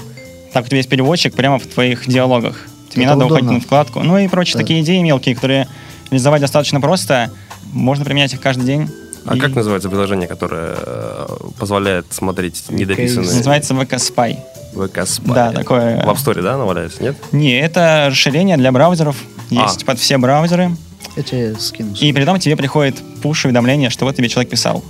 Так 0.54 0.66
у 0.66 0.68
тебя 0.68 0.78
есть 0.78 0.90
переводчик 0.90 1.36
прямо 1.36 1.60
в 1.60 1.68
твоих 1.68 2.08
диалогах. 2.08 2.66
Тебе 2.90 3.04
Это 3.04 3.14
надо 3.14 3.26
удобно. 3.26 3.44
уходить 3.44 3.62
на 3.62 3.66
вкладку. 3.68 4.00
Ну 4.00 4.18
и 4.18 4.28
прочие 4.28 4.54
Да. 4.54 4.60
такие 4.62 4.82
идеи 4.82 5.00
мелкие, 5.04 5.36
которые 5.36 5.68
реализовать 6.10 6.42
достаточно 6.42 6.82
просто. 6.82 7.30
Можно 7.74 8.06
применять 8.06 8.34
их 8.34 8.40
каждый 8.42 8.66
день. 8.66 8.90
А 9.28 9.36
И 9.36 9.40
как 9.40 9.56
называется 9.56 9.90
приложение, 9.90 10.28
которое 10.28 10.76
э, 10.78 11.28
позволяет 11.60 12.06
смотреть 12.12 12.64
недописанные 12.70 13.34
Называется 13.36 13.74
VK 13.74 13.90
Spy. 13.96 14.38
ВК 14.74 14.98
Spy? 15.00 15.34
Да, 15.34 15.52
такое- 15.52 16.04
В 16.04 16.10
App 16.10 16.16
Store, 16.16 16.42
да, 16.42 16.56
она 16.56 16.66
валяется, 16.66 17.04
нет? 17.04 17.16
Не, 17.32 17.60
это 17.60 18.08
расширение 18.10 18.58
для 18.58 18.72
браузеров. 18.72 19.18
А. 19.52 19.54
Есть 19.54 19.86
под 19.86 20.00
все 20.00 20.18
браузеры. 20.18 20.72
Я 21.16 21.24
тебе 21.24 21.56
скину. 21.56 21.94
И 22.00 22.14
при 22.14 22.24
этом 22.24 22.40
тебе 22.40 22.56
приходит 22.56 23.02
пуш-уведомление, 23.22 23.90
что 23.90 24.06
вот 24.06 24.16
тебе 24.16 24.30
человек 24.30 24.52
писал. 24.52 24.84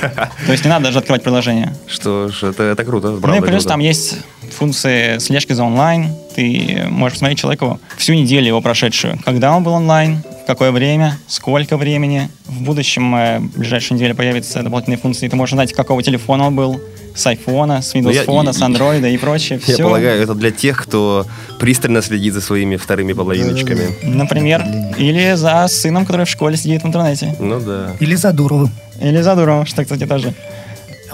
То 0.46 0.52
есть 0.52 0.64
не 0.64 0.70
надо 0.70 0.86
даже 0.86 0.98
открывать 0.98 1.22
приложение. 1.22 1.74
Что 1.88 2.28
ж, 2.28 2.44
это, 2.44 2.62
это 2.62 2.84
круто. 2.84 3.10
Ну 3.10 3.34
и 3.34 3.40
плюс 3.40 3.50
круто. 3.62 3.68
там 3.68 3.80
есть 3.80 4.18
функции 4.52 5.18
слежки 5.18 5.52
за 5.52 5.64
онлайн. 5.64 6.08
Ты 6.34 6.84
можешь 6.88 7.14
посмотреть 7.14 7.38
человеку 7.38 7.80
всю 7.96 8.14
неделю 8.14 8.46
его 8.48 8.60
прошедшую. 8.60 9.18
Когда 9.24 9.56
он 9.56 9.62
был 9.62 9.72
онлайн, 9.72 10.22
в 10.42 10.46
какое 10.46 10.72
время, 10.72 11.18
сколько 11.26 11.76
времени. 11.76 12.28
В 12.46 12.62
будущем, 12.62 13.14
э, 13.16 13.38
в 13.38 13.58
ближайшей 13.58 13.94
неделе 13.94 14.14
появятся 14.14 14.62
дополнительные 14.62 14.98
функции. 14.98 15.28
Ты 15.28 15.36
можешь 15.36 15.52
узнать, 15.54 15.72
какого 15.72 16.02
телефона 16.02 16.46
он 16.48 16.54
был, 16.56 16.80
с 17.14 17.26
айфона, 17.26 17.80
с 17.80 17.94
Windows 17.94 18.02
Ну, 18.02 18.10
я- 18.10 18.24
Phone, 18.24 18.50
и- 18.50 18.52
с 18.52 18.60
андроида 18.60 19.08
и 19.08 19.16
прочее. 19.16 19.60
Я 19.66 19.74
Всё. 19.74 19.84
полагаю, 19.84 20.20
это 20.22 20.34
для 20.34 20.50
тех, 20.50 20.82
кто 20.82 21.24
пристально 21.60 22.02
следит 22.02 22.34
за 22.34 22.40
своими 22.40 22.76
вторыми 22.76 23.12
половиночками. 23.12 23.88
Например, 24.02 24.64
или 24.98 25.34
за 25.34 25.66
сыном, 25.68 26.04
который 26.04 26.26
в 26.26 26.28
школе 26.30 26.56
сидит 26.56 26.82
в 26.82 26.86
интернете. 26.86 27.34
Ну 27.40 27.60
да. 27.60 27.92
Или 28.00 28.14
за 28.16 28.32
Дуровым. 28.32 28.70
Или 29.00 29.22
за 29.22 29.34
дуром, 29.36 29.64
что, 29.66 29.82
кстати, 29.82 30.06
тоже. 30.06 30.34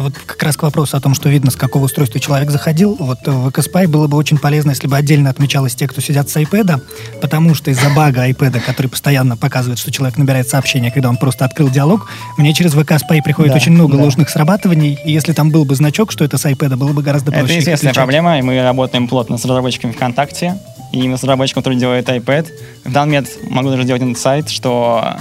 А 0.00 0.02
вот 0.02 0.14
как 0.16 0.42
раз 0.42 0.56
к 0.56 0.62
вопросу 0.62 0.96
о 0.96 1.00
том, 1.00 1.12
что 1.12 1.28
видно, 1.28 1.50
с 1.50 1.56
какого 1.56 1.84
устройства 1.84 2.18
человек 2.18 2.48
заходил, 2.50 2.96
вот 2.98 3.18
в 3.26 3.48
VKSpy 3.48 3.86
было 3.86 4.06
бы 4.06 4.16
очень 4.16 4.38
полезно, 4.38 4.70
если 4.70 4.86
бы 4.86 4.96
отдельно 4.96 5.28
отмечалось 5.28 5.74
те, 5.74 5.86
кто 5.86 6.00
сидят 6.00 6.30
с 6.30 6.36
iPad, 6.38 6.80
потому 7.20 7.54
что 7.54 7.70
из-за 7.70 7.90
бага 7.90 8.26
iPad, 8.26 8.60
который 8.64 8.86
постоянно 8.86 9.36
показывает, 9.36 9.78
что 9.78 9.92
человек 9.92 10.16
набирает 10.16 10.48
сообщение, 10.48 10.90
когда 10.90 11.10
он 11.10 11.18
просто 11.18 11.44
открыл 11.44 11.68
диалог, 11.68 12.08
мне 12.38 12.54
через 12.54 12.72
VKSpy 12.74 13.20
приходит 13.22 13.52
Да, 13.52 13.56
очень 13.56 13.72
много 13.72 13.98
да. 13.98 14.04
ложных 14.04 14.30
срабатываний, 14.30 14.98
и 15.04 15.12
если 15.12 15.34
там 15.34 15.50
был 15.50 15.66
бы 15.66 15.74
значок, 15.74 16.12
что 16.12 16.24
это 16.24 16.38
с 16.38 16.46
iPad, 16.46 16.76
было 16.76 16.94
бы 16.94 17.02
гораздо 17.02 17.30
проще. 17.30 17.56
Это 17.56 17.60
известная 17.60 17.92
проблема, 17.92 18.38
и 18.38 18.42
мы 18.42 18.62
работаем 18.62 19.06
плотно 19.06 19.36
с 19.36 19.44
разработчиками 19.44 19.92
ВКонтакте, 19.92 20.56
и 20.92 21.00
именно 21.00 21.18
с 21.18 21.22
разработчиком, 21.24 21.62
который 21.62 21.78
делает 21.78 22.08
iPad. 22.08 22.46
В 22.86 22.90
данный 22.90 23.18
момент 23.18 23.28
могу 23.50 23.68
даже 23.68 23.82
сделать 23.82 24.00
инсайт, 24.00 24.48
что 24.48 25.18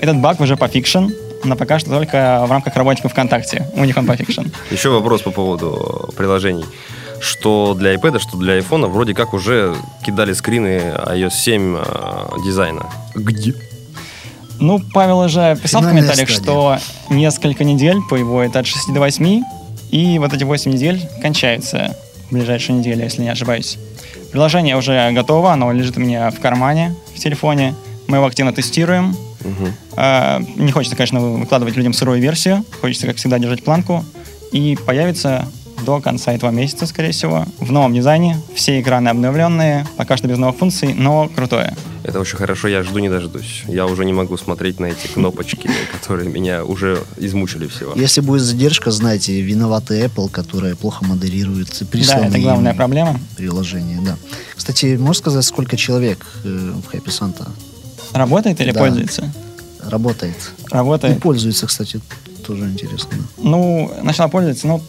этот 0.00 0.16
баг 0.16 0.40
уже 0.40 0.56
пофикшен, 0.56 1.12
но 1.44 1.56
пока 1.56 1.78
что 1.78 1.90
только 1.90 2.44
в 2.46 2.50
рамках 2.50 2.76
работников 2.76 3.12
ВКонтакте. 3.12 3.66
У 3.74 3.84
них 3.84 3.96
он 3.96 4.06
пофикшен. 4.06 4.50
Еще 4.70 4.90
вопрос 4.90 5.22
по 5.22 5.30
поводу 5.30 6.10
приложений. 6.16 6.64
Что 7.20 7.74
для 7.74 7.94
iPad, 7.94 8.20
что 8.20 8.36
для 8.36 8.58
iPhone 8.58 8.86
вроде 8.86 9.14
как 9.14 9.34
уже 9.34 9.74
кидали 10.04 10.32
скрины 10.32 10.94
iOS 11.06 11.30
7 11.30 11.76
э, 11.76 11.82
дизайна. 12.44 12.86
Где? 13.14 13.54
Ну, 14.60 14.80
Павел 14.92 15.20
уже 15.20 15.56
писал 15.60 15.80
в 15.80 15.84
Финальная 15.84 16.02
комментариях, 16.02 16.30
стадия. 16.30 16.42
что 16.42 16.78
несколько 17.10 17.64
недель 17.64 17.98
по 18.08 18.14
его 18.16 18.42
это 18.42 18.60
от 18.60 18.66
6 18.66 18.92
до 18.92 19.00
8, 19.00 19.42
и 19.90 20.18
вот 20.18 20.32
эти 20.32 20.44
8 20.44 20.72
недель 20.72 21.08
кончаются 21.22 21.96
в 22.28 22.32
ближайшие 22.32 22.78
недели, 22.78 23.02
если 23.02 23.22
не 23.22 23.30
ошибаюсь. 23.30 23.78
Приложение 24.32 24.76
уже 24.76 25.10
готово, 25.12 25.52
оно 25.52 25.72
лежит 25.72 25.96
у 25.96 26.00
меня 26.00 26.30
в 26.30 26.40
кармане, 26.40 26.94
в 27.14 27.18
телефоне. 27.18 27.74
Мы 28.08 28.18
его 28.18 28.26
активно 28.26 28.52
тестируем. 28.52 29.16
А, 29.96 30.40
Не 30.56 30.72
хочется, 30.72 30.96
конечно, 30.96 31.20
выкладывать 31.20 31.76
людям 31.76 31.92
сырую 31.92 32.20
версию. 32.20 32.64
Хочется, 32.80 33.06
как 33.06 33.16
всегда, 33.16 33.38
держать 33.38 33.64
планку. 33.64 34.04
И 34.52 34.78
появится 34.86 35.46
до 35.84 36.00
конца 36.00 36.32
этого 36.32 36.50
месяца, 36.50 36.86
скорее 36.86 37.12
всего, 37.12 37.46
в 37.58 37.70
новом 37.70 37.94
дизайне. 37.94 38.40
Все 38.54 38.80
экраны 38.80 39.08
обновленные, 39.08 39.86
пока 39.96 40.16
что 40.16 40.28
без 40.28 40.38
новых 40.38 40.56
функций, 40.56 40.94
но 40.94 41.28
крутое. 41.28 41.76
Это 42.04 42.20
очень 42.20 42.38
хорошо, 42.38 42.68
я 42.68 42.82
жду 42.82 42.98
не 43.00 43.08
дождусь. 43.08 43.64
Я 43.66 43.86
уже 43.86 44.04
не 44.04 44.12
могу 44.12 44.36
смотреть 44.36 44.80
на 44.80 44.86
эти 44.86 45.06
кнопочки, 45.08 45.68
которые 45.92 46.28
меня 46.28 46.64
уже 46.64 47.02
измучили 47.16 47.66
всего. 47.66 47.92
Если 47.94 48.20
будет 48.20 48.42
задержка, 48.42 48.90
знаете, 48.90 49.40
виноваты 49.40 50.04
Apple, 50.04 50.30
которая 50.30 50.74
плохо 50.74 51.04
модерирует 51.04 51.68
присланные 51.90 52.30
да, 52.30 52.36
это 52.36 52.38
главная 52.40 52.74
проблема. 52.74 53.20
приложения, 53.36 54.00
да. 54.02 54.16
Кстати, 54.56 54.96
можешь 54.96 55.18
сказать, 55.18 55.44
сколько 55.44 55.76
человек 55.76 56.24
э, 56.44 56.48
в 56.48 56.94
Happy 56.94 57.06
Santa 57.08 57.48
Работает 58.12 58.60
или 58.60 58.72
Да. 58.72 58.80
пользуется? 58.80 59.30
работает? 59.82 60.34
И 60.70 60.74
Работает. 60.74 61.20
пользуется, 61.22 61.66
кстати, 61.66 62.00
тоже 62.46 62.64
интересно. 62.66 63.10
Ну, 63.38 63.90
начала 64.02 64.28
пользоваться, 64.28 64.66
ну, 64.66 64.82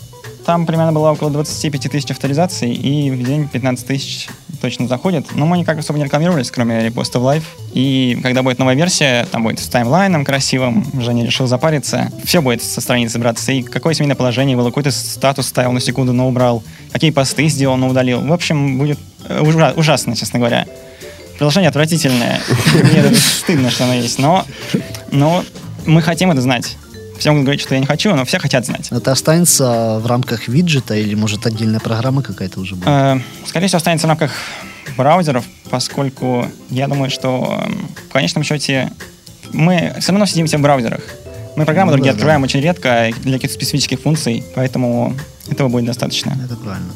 там 0.46 0.66
примерно 0.66 0.92
было 0.94 1.12
около 1.12 1.30
25 1.30 1.90
тысяч 1.90 2.10
авторизаций, 2.12 2.74
и 2.74 3.12
в 3.12 3.24
день 3.24 3.48
15 3.48 3.86
тысяч 3.86 4.28
точно 4.62 4.88
заходит. 4.88 5.28
Но 5.36 5.46
мы 5.46 5.58
никак 5.58 5.78
особо 5.78 6.00
не 6.00 6.06
рекламировались, 6.06 6.50
кроме 6.52 6.84
репоста 6.84 7.20
в 7.20 7.24
Live. 7.24 7.44
И 7.74 8.20
когда 8.24 8.42
будет 8.44 8.58
новая 8.60 8.76
версия, 8.76 9.26
там 9.32 9.44
будет 9.44 9.60
с 9.60 9.68
timeline 9.68 10.10
'ом 10.10 10.26
красивым, 10.26 10.86
Женя 11.00 11.24
решил 11.26 11.48
запариться. 11.48 12.12
Все 12.26 12.42
будет 12.42 12.62
со 12.64 12.82
страницы 12.82 13.20
браться. 13.20 13.52
И 13.54 13.62
какое 13.62 13.94
семейное 13.94 14.16
положение 14.18 14.58
было, 14.58 14.68
какой-то 14.70 14.92
статус 14.92 15.48
ставил 15.48 15.72
на 15.72 15.80
секунду, 15.80 16.12
но 16.14 16.28
убрал. 16.28 16.64
Какие 16.92 17.12
посты 17.12 17.48
сделал, 17.48 17.78
но 17.78 17.88
удалил. 17.88 18.20
В 18.22 18.34
общем, 18.34 18.80
будет 18.80 19.00
ужа- 19.30 19.74
ужасно, 19.78 20.16
честно 20.16 20.40
говоря. 20.40 20.66
Приложение 21.40 21.70
отвратительное. 21.70 22.40
Мне 22.84 23.02
даже 23.02 23.16
стыдно, 23.16 23.72
что 23.72 23.86
оно 23.86 23.94
есть. 23.96 24.20
Но, 24.20 24.46
но 25.12 25.44
мы 25.86 26.02
хотим 26.02 26.32
это 26.32 26.42
знать. 26.42 26.78
Все 27.18 27.32
могут 27.32 27.46
говорить, 27.46 27.62
что 27.62 27.74
я 27.76 27.80
не 27.82 27.86
хочу, 27.88 28.14
но 28.16 28.24
все 28.26 28.40
хотят 28.40 28.66
знать. 28.66 28.90
Это 28.92 29.12
останется 29.12 30.00
в 30.02 30.06
рамках 30.06 30.48
виджета 30.48 30.96
или, 30.96 31.16
может, 31.16 31.46
отдельная 31.46 31.80
программа 31.80 32.22
какая-то 32.24 32.60
уже 32.60 32.76
будет? 32.76 32.88
Э, 32.88 33.20
Скорее 33.46 33.68
всего, 33.68 33.78
останется 33.78 34.08
в 34.08 34.10
рамках 34.10 34.32
браузеров, 34.96 35.44
поскольку 35.70 36.48
я 36.70 36.88
думаю, 36.88 37.10
что 37.10 37.62
м, 37.66 37.90
в 38.10 38.14
конечном 38.14 38.44
счете 38.44 38.92
мы 39.52 39.96
все 40.00 40.12
равно 40.12 40.26
сидимся 40.26 40.58
в 40.58 40.62
браузерах. 40.62 41.02
Мы 41.58 41.66
программы 41.66 41.92
Ну 41.92 41.98
другие 41.98 42.12
да, 42.12 42.16
да. 42.16 42.18
открываем 42.20 42.44
очень 42.44 42.62
редко 42.62 43.12
для 43.22 43.34
каких-то 43.34 43.56
специфических 43.56 44.00
функций, 44.00 44.44
поэтому 44.56 45.16
этого 45.50 45.68
будет 45.68 45.86
достаточно. 45.86 46.38
Это 46.46 46.56
правильно. 46.56 46.94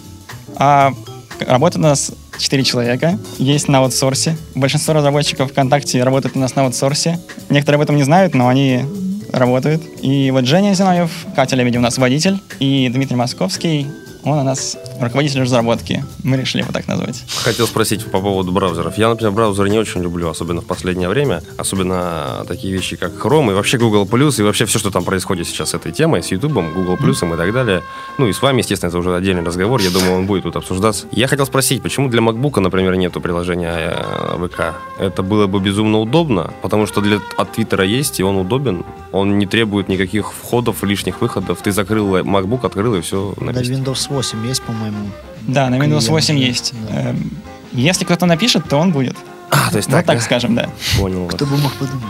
А 0.56 0.94
работает 1.40 1.86
у 1.86 1.88
нас 1.88 2.12
4 2.38 2.64
человека, 2.64 3.18
есть 3.38 3.68
на 3.68 3.80
аутсорсе. 3.80 4.38
Большинство 4.56 4.94
разработчиков 4.94 5.52
ВКонтакте 5.52 6.04
работают 6.04 6.36
у 6.36 6.40
нас 6.40 6.56
на 6.56 6.64
аутсорсе. 6.64 7.20
Некоторые 7.50 7.78
об 7.78 7.82
этом 7.84 7.96
не 7.96 8.04
знают, 8.04 8.34
но 8.34 8.48
они 8.48 8.86
работают. 9.32 9.82
И 10.02 10.32
вот 10.32 10.46
Женя 10.46 10.74
Зиновьев, 10.74 11.12
Катя 11.36 11.56
Лебедев 11.56 11.80
у 11.80 11.84
нас 11.84 11.98
водитель, 11.98 12.40
и 12.60 12.90
Дмитрий 12.94 13.16
Московский, 13.16 13.88
он 14.24 14.40
у 14.40 14.44
нас 14.44 14.78
руководитель 15.00 15.42
разработки. 15.42 16.04
Мы 16.24 16.38
решили 16.38 16.62
его 16.62 16.72
так 16.72 16.88
назвать. 16.88 17.24
Хотел 17.44 17.68
спросить 17.68 18.06
по 18.06 18.20
поводу 18.22 18.52
браузеров. 18.52 18.98
Я, 18.98 19.10
например, 19.10 19.32
браузеры 19.34 19.70
не 19.70 19.80
очень 19.80 20.02
люблю, 20.02 20.30
особенно 20.30 20.62
в 20.62 20.66
последнее 20.66 21.10
время. 21.10 21.42
Особенно 21.58 22.46
такие 22.48 22.74
вещи, 22.74 22.96
как 22.96 23.14
Chrome 23.14 23.52
и 23.52 23.54
вообще 23.54 23.78
Google+, 23.78 24.04
и 24.06 24.42
вообще 24.42 24.66
все, 24.66 24.80
что 24.80 24.92
там 24.92 25.04
происходит 25.04 25.48
сейчас 25.48 25.72
с 25.72 25.74
этой 25.74 25.92
темой, 25.92 26.24
с 26.24 26.32
YouTube, 26.32 26.54
Google+, 26.54 26.96
и 26.96 27.38
так 27.38 27.54
далее. 27.54 27.82
Ну 28.18 28.28
и 28.28 28.34
с 28.34 28.42
вами, 28.42 28.60
естественно, 28.60 28.90
это 28.90 28.98
уже 28.98 29.16
отдельный 29.16 29.44
разговор. 29.44 29.82
Я 29.82 29.90
думаю, 29.90 30.14
он 30.14 30.26
будет 30.26 30.44
тут 30.44 30.56
обсуждаться. 30.56 31.08
Я 31.12 31.28
хотел 31.28 31.46
спросить, 31.46 31.82
почему 31.82 32.10
для 32.10 32.22
MacBook, 32.22 32.60
например, 32.60 32.96
нету 32.96 33.20
приложения 33.22 33.96
э, 33.98 34.48
ВК? 34.48 34.76
Это 35.00 35.22
было 35.24 35.48
бы 35.48 35.60
безумно 35.60 36.00
удобно, 36.00 36.54
потому 36.62 36.86
что 36.88 37.02
для, 37.02 37.20
от 37.38 37.52
Твиттера 37.54 37.84
есть, 37.86 38.20
и 38.20 38.24
он 38.24 38.38
удобен. 38.38 38.86
Он 39.12 39.38
не 39.38 39.46
требует 39.46 39.90
никаких 39.90 40.32
входов, 40.34 40.84
лишних 40.84 41.22
выходов. 41.22 41.60
Ты 41.62 41.72
закрыл 41.72 42.18
MacBook, 42.18 42.66
открыл, 42.66 42.96
и 42.96 43.02
все 43.02 43.34
на 43.40 43.54
Да, 43.54 43.60
месте. 43.60 43.74
Windows 43.76 44.10
8 44.14 44.46
есть, 44.48 44.62
по-моему. 44.64 44.98
Да, 45.42 45.70
на 45.70 45.76
Windows 45.76 46.08
Клиент, 46.08 46.10
8 46.10 46.36
да, 46.36 46.42
есть. 46.42 46.74
да. 46.90 47.02
Эм, 47.10 47.32
Если 47.74 48.06
кто-то 48.06 48.26
напишет, 48.26 48.64
то 48.70 48.78
он 48.78 48.92
будет. 48.92 49.16
А, 49.50 49.70
то 49.70 49.78
есть 49.78 49.90
Вот 49.90 49.98
так, 49.98 50.06
так 50.06 50.18
да? 50.18 50.24
скажем, 50.24 50.56
да. 50.56 50.70
Понял. 50.98 51.28
Кто 51.28 51.46
бы 51.46 51.58
мог 51.58 51.74
подумать? 51.74 52.04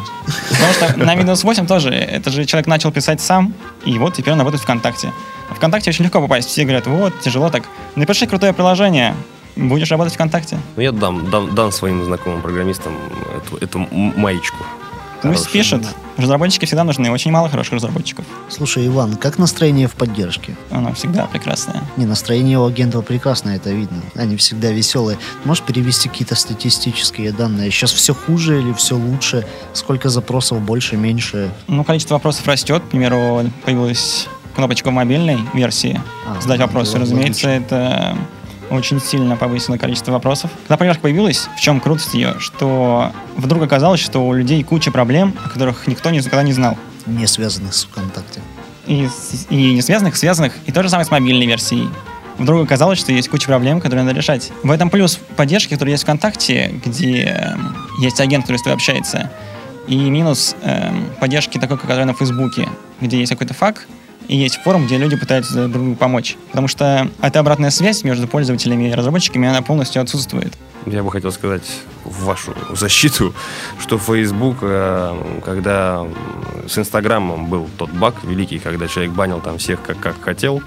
Потому 0.50 0.74
что 0.74 1.00
на 1.00 1.16
Windows 1.16 1.44
8 1.44 1.66
тоже, 1.68 1.90
это 1.90 2.30
же 2.30 2.46
человек 2.46 2.68
начал 2.68 2.92
писать 2.92 3.20
сам, 3.22 3.54
и 3.86 3.98
вот 3.98 4.14
теперь 4.14 4.34
он 4.34 4.40
работает 4.40 4.62
в 4.62 4.64
ВКонтакте. 4.66 5.12
А 5.50 5.56
ВКонтакте 5.56 5.90
очень 5.90 6.06
легко 6.06 6.22
попасть. 6.22 6.50
Все 6.50 6.64
говорят, 6.64 6.88
вот, 6.88 7.20
тяжело 7.22 7.50
так. 7.50 7.64
Напиши 7.96 8.28
крутое 8.28 8.54
приложение, 8.54 9.14
будешь 9.56 9.92
работать 9.92 10.14
ВКонтакте. 10.14 10.58
Ну, 10.76 10.82
я 10.84 10.92
дам, 10.92 11.30
дам, 11.30 11.54
дам 11.56 11.72
своим 11.72 12.04
знакомым 12.06 12.42
программистам 12.42 12.94
эту, 13.38 13.58
эту 13.58 13.80
маечку. 13.90 14.64
Пусть 15.32 15.52
пишут. 15.52 15.84
Разработчики 16.18 16.66
всегда 16.66 16.84
нужны, 16.84 17.10
очень 17.12 17.32
мало 17.32 17.50
хороших 17.50 17.74
разработчиков. 17.74 18.26
Слушай, 18.50 18.86
Иван, 18.88 19.16
как 19.16 19.40
настроение 19.40 19.88
в 19.88 19.94
поддержке? 19.94 20.56
Оно 20.70 20.94
всегда 20.94 21.26
прекрасное. 21.26 21.82
Не, 21.98 22.06
настроение 22.06 22.60
у 22.60 22.66
агентов 22.66 23.06
прекрасное, 23.06 23.56
это 23.56 23.72
видно. 23.72 24.02
Они 24.16 24.38
всегда 24.38 24.72
веселые. 24.72 25.18
Можешь 25.46 25.64
перевести 25.64 26.10
какие-то 26.10 26.36
статистические 26.36 27.32
данные? 27.32 27.72
Сейчас 27.72 27.92
все 27.92 28.14
хуже 28.14 28.62
или 28.62 28.74
все 28.74 28.96
лучше? 28.96 29.48
Сколько 29.74 30.10
запросов 30.10 30.62
больше, 30.62 30.98
меньше? 30.98 31.52
Ну, 31.68 31.84
количество 31.84 32.16
вопросов 32.16 32.46
растет. 32.48 32.84
К 32.84 32.90
примеру, 32.90 33.50
появилась 33.66 34.28
кнопочка 34.56 34.90
в 34.90 34.94
мобильной 34.94 35.40
версии. 35.54 36.00
А, 36.28 36.40
Задать 36.42 36.60
вопросы, 36.60 37.00
разумеется, 37.00 37.50
это 37.50 38.16
очень 38.70 39.00
сильно 39.02 39.36
повысила 39.36 39.78
количество 39.78 40.12
вопросов. 40.12 40.52
Когда 40.68 40.78
поддержка 40.78 41.04
появилась, 41.04 41.50
в 41.56 41.60
чем 41.60 41.80
крутость 41.80 42.14
ее, 42.14 42.36
что 42.40 43.12
вдруг 43.36 43.64
оказалось, 43.64 44.00
что 44.00 44.26
у 44.26 44.34
людей 44.34 44.64
куча 44.64 44.92
проблем, 44.92 45.36
о 45.44 45.50
которых 45.50 45.88
никто 45.88 46.10
никогда 46.10 46.44
не 46.44 46.54
знал. 46.54 46.78
Не 47.06 47.28
связанных 47.28 47.74
с 47.74 47.86
ВКонтакте. 47.86 48.42
И, 48.88 49.08
и 49.50 49.74
не 49.74 49.82
связанных, 49.82 50.16
связанных, 50.16 50.54
и 50.66 50.72
то 50.72 50.84
же 50.84 50.90
самое 50.90 51.06
с 51.06 51.12
мобильной 51.12 51.46
версией. 51.46 51.90
Вдруг 52.38 52.64
оказалось, 52.64 53.00
что 53.00 53.12
есть 53.12 53.30
куча 53.30 53.48
проблем, 53.48 53.80
которые 53.80 54.04
надо 54.06 54.18
решать. 54.18 54.52
В 54.64 54.72
этом 54.72 54.90
плюс 54.90 55.20
поддержки, 55.36 55.74
которые 55.74 55.94
есть 55.94 56.04
ВКонтакте, 56.04 56.80
где 56.84 57.26
эм, 57.26 57.76
есть 58.00 58.20
агент, 58.20 58.46
который 58.46 58.58
с 58.58 58.62
тобой 58.62 58.76
общается, 58.76 59.30
и 59.88 59.96
минус 59.96 60.56
эм, 60.64 61.10
поддержки 61.20 61.60
такой, 61.60 61.78
которая 61.78 62.06
на 62.06 62.14
Фейсбуке, 62.14 62.68
где 63.02 63.20
есть 63.20 63.32
какой-то 63.32 63.54
факт, 63.54 63.88
и 64.28 64.36
есть 64.36 64.58
форум, 64.64 64.86
где 64.86 64.98
люди 64.98 65.16
пытаются 65.16 65.54
друг 65.68 65.72
другу 65.72 65.96
помочь. 65.96 66.38
Потому 66.50 66.68
что 66.68 67.10
эта 67.22 67.40
обратная 67.40 67.70
связь 67.70 68.04
между 68.04 68.28
пользователями 68.28 68.90
и 68.90 68.94
разработчиками, 68.94 69.48
она 69.48 69.62
полностью 69.62 70.02
отсутствует. 70.02 70.54
Я 70.86 71.04
бы 71.04 71.12
хотел 71.12 71.32
сказать 71.32 71.64
в 72.04 72.26
вашу 72.26 72.54
защиту, 72.74 73.34
что 73.80 73.98
Facebook, 73.98 74.58
э, 74.62 75.40
когда 75.46 76.06
с 76.68 76.78
Инстаграмом 76.78 77.48
был 77.48 77.70
тот 77.78 77.90
баг 77.92 78.16
великий, 78.24 78.60
когда 78.60 78.88
человек 78.88 79.14
банил 79.14 79.40
там 79.40 79.58
всех 79.58 79.82
как, 79.82 80.00
как 80.00 80.22
хотел, 80.22 80.62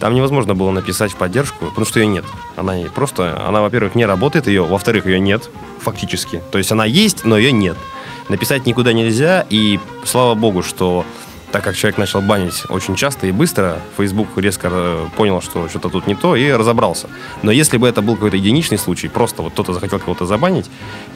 там 0.00 0.14
невозможно 0.14 0.54
было 0.54 0.70
написать 0.70 1.12
в 1.12 1.16
поддержку, 1.16 1.66
потому 1.66 1.86
что 1.86 1.98
ее 2.00 2.06
нет. 2.06 2.24
Она 2.56 2.74
просто, 2.94 3.42
она, 3.46 3.60
во-первых, 3.60 3.94
не 3.94 4.06
работает 4.06 4.46
ее, 4.46 4.62
во-вторых, 4.62 5.06
ее 5.06 5.18
нет 5.18 5.50
фактически. 5.80 6.42
То 6.50 6.58
есть 6.58 6.70
она 6.70 6.84
есть, 6.84 7.24
но 7.24 7.36
ее 7.36 7.52
нет. 7.52 7.76
Написать 8.28 8.66
никуда 8.66 8.92
нельзя, 8.92 9.46
и 9.48 9.80
слава 10.04 10.34
богу, 10.34 10.62
что 10.62 11.04
так 11.52 11.64
как 11.64 11.76
человек 11.76 11.98
начал 11.98 12.20
банить 12.20 12.64
очень 12.68 12.94
часто 12.94 13.26
и 13.26 13.32
быстро, 13.32 13.78
Facebook 13.96 14.28
резко 14.36 14.68
э, 14.70 15.06
понял, 15.16 15.40
что 15.40 15.68
что-то 15.68 15.88
тут 15.88 16.06
не 16.06 16.14
то, 16.14 16.36
и 16.36 16.50
разобрался. 16.52 17.08
Но 17.42 17.50
если 17.50 17.78
бы 17.78 17.88
это 17.88 18.02
был 18.02 18.14
какой-то 18.14 18.36
единичный 18.36 18.78
случай, 18.78 19.08
просто 19.08 19.42
вот 19.42 19.52
кто-то 19.52 19.72
захотел 19.72 19.98
кого-то 19.98 20.26
забанить, 20.26 20.66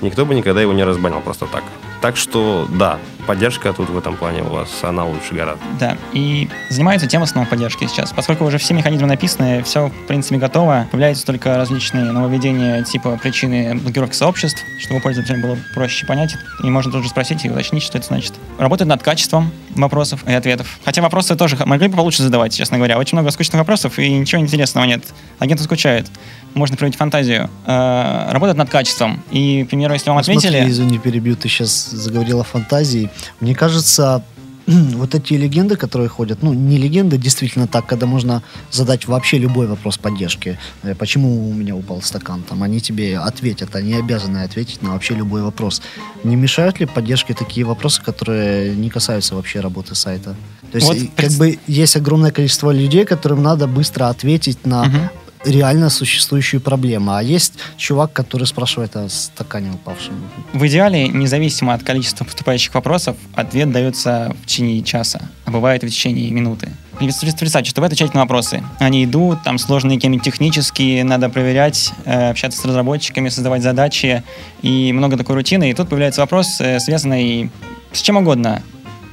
никто 0.00 0.24
бы 0.24 0.34
никогда 0.34 0.62
его 0.62 0.72
не 0.72 0.84
разбанил 0.84 1.20
просто 1.20 1.46
так. 1.46 1.62
Так 2.00 2.16
что, 2.16 2.66
да, 2.68 2.98
поддержка 3.26 3.72
тут 3.72 3.90
в 3.90 3.96
этом 3.96 4.16
плане 4.16 4.42
у 4.42 4.48
вас, 4.48 4.68
она 4.82 5.04
лучше 5.04 5.34
гораздо. 5.34 5.62
Да, 5.78 5.96
и 6.12 6.48
занимается 6.68 7.06
тем 7.06 7.22
основной 7.22 7.48
поддержки 7.48 7.86
сейчас. 7.86 8.12
Поскольку 8.12 8.44
уже 8.44 8.58
все 8.58 8.74
механизмы 8.74 9.06
написаны, 9.06 9.62
все, 9.62 9.88
в 9.88 10.06
принципе, 10.08 10.38
готово, 10.38 10.88
появляются 10.90 11.24
только 11.24 11.56
различные 11.56 12.10
нововведения 12.10 12.82
типа 12.82 13.18
причины 13.22 13.76
блокировки 13.76 14.14
сообществ, 14.14 14.64
чтобы 14.80 15.00
пользователям 15.00 15.42
было 15.42 15.58
проще 15.74 16.06
понять, 16.06 16.34
и 16.64 16.70
можно 16.70 16.90
тут 16.90 17.04
же 17.04 17.10
спросить 17.10 17.44
и 17.44 17.50
уточнить, 17.50 17.82
что 17.82 17.98
это 17.98 18.08
значит. 18.08 18.32
Работает 18.58 18.88
над 18.88 19.02
качеством 19.02 19.52
вопросов 19.74 20.24
и 20.28 20.32
ответов. 20.32 20.78
Хотя 20.84 21.02
вопросы 21.02 21.34
тоже 21.36 21.56
могли 21.64 21.88
бы 21.88 21.96
получше 21.96 22.22
задавать, 22.22 22.54
честно 22.54 22.76
говоря. 22.78 22.98
Очень 22.98 23.16
много 23.18 23.30
скучных 23.30 23.58
вопросов, 23.58 23.98
и 23.98 24.08
ничего 24.10 24.40
интересного 24.40 24.84
нет. 24.84 25.04
Агенты 25.38 25.64
скучают. 25.64 26.08
Можно 26.54 26.76
проявить 26.76 26.98
фантазию. 26.98 27.48
Э, 27.66 28.28
Работает 28.30 28.58
над 28.58 28.68
качеством. 28.70 29.22
И, 29.30 29.64
к 29.64 29.68
примеру, 29.70 29.94
если 29.94 30.10
вам 30.10 30.16
Ну, 30.16 30.20
ответили... 30.20 30.56
Смотри, 30.56 30.70
извини, 30.70 30.98
перебью, 30.98 31.36
ты 31.36 31.48
сейчас 31.48 31.90
заговорил 31.90 32.40
о 32.40 32.44
фантазии. 32.44 33.10
Мне 33.40 33.54
кажется, 33.54 34.22
вот 34.66 35.14
эти 35.14 35.34
легенды, 35.34 35.76
которые 35.76 36.08
ходят, 36.08 36.42
ну, 36.42 36.52
не 36.52 36.78
легенды, 36.78 37.16
действительно 37.18 37.66
так, 37.66 37.86
когда 37.86 38.06
можно 38.06 38.42
задать 38.70 39.06
вообще 39.06 39.38
любой 39.38 39.66
вопрос 39.66 39.98
поддержки. 39.98 40.58
Э, 40.82 40.94
Почему 40.94 41.50
у 41.50 41.52
меня 41.52 41.74
упал 41.74 42.02
стакан? 42.02 42.42
Там 42.48 42.62
они 42.62 42.80
тебе 42.80 43.18
ответят, 43.18 43.74
они 43.76 43.94
обязаны 43.94 44.44
ответить 44.44 44.82
на 44.82 44.92
вообще 44.92 45.14
любой 45.14 45.42
вопрос. 45.42 45.82
Не 46.24 46.36
мешают 46.36 46.80
ли 46.80 46.86
поддержке 46.86 47.34
такие 47.34 47.66
вопросы, 47.66 48.02
которые 48.02 48.74
не 48.76 48.90
касаются 48.90 49.34
вообще 49.34 49.60
работы 49.60 49.94
сайта? 49.94 50.34
То 50.70 50.76
есть, 50.78 50.88
Вот 50.88 50.96
как 51.16 51.32
бы 51.32 51.58
есть 51.66 51.96
огромное 51.96 52.30
количество 52.30 52.70
людей, 52.70 53.04
которым 53.04 53.42
надо 53.42 53.66
быстро 53.66 54.08
ответить 54.08 54.66
на 54.66 54.84
Мгм. 54.84 55.10
Реально 55.44 55.90
существующую 55.90 56.60
проблему. 56.60 57.12
А 57.12 57.22
есть 57.22 57.54
чувак, 57.76 58.12
который 58.12 58.46
спрашивает 58.46 58.96
о 58.96 59.08
стакане 59.08 59.72
упавшем. 59.72 60.14
В 60.52 60.66
идеале, 60.66 61.08
независимо 61.08 61.74
от 61.74 61.82
количества 61.82 62.24
поступающих 62.24 62.74
вопросов, 62.74 63.16
ответ 63.34 63.72
дается 63.72 64.34
в 64.42 64.46
течение 64.46 64.82
часа, 64.82 65.22
а 65.44 65.50
бывает 65.50 65.82
в 65.82 65.88
течение 65.88 66.30
минуты. 66.30 66.70
Представьте, 66.98 67.70
что 67.70 67.80
вы 67.80 67.86
отвечаете 67.86 68.14
на 68.14 68.20
вопросы. 68.20 68.62
Они 68.78 69.04
идут, 69.04 69.42
там 69.42 69.58
сложные 69.58 69.96
какие-нибудь 69.96 70.24
технические, 70.24 71.02
надо 71.04 71.28
проверять, 71.28 71.92
э, 72.04 72.30
общаться 72.30 72.60
с 72.60 72.64
разработчиками, 72.64 73.28
создавать 73.28 73.62
задачи 73.62 74.22
и 74.60 74.92
много 74.92 75.16
такой 75.16 75.34
рутины. 75.34 75.70
И 75.70 75.74
тут 75.74 75.88
появляется 75.88 76.20
вопрос, 76.20 76.60
э, 76.60 76.78
связанный 76.78 77.50
с 77.92 78.02
чем 78.02 78.18
угодно. 78.18 78.62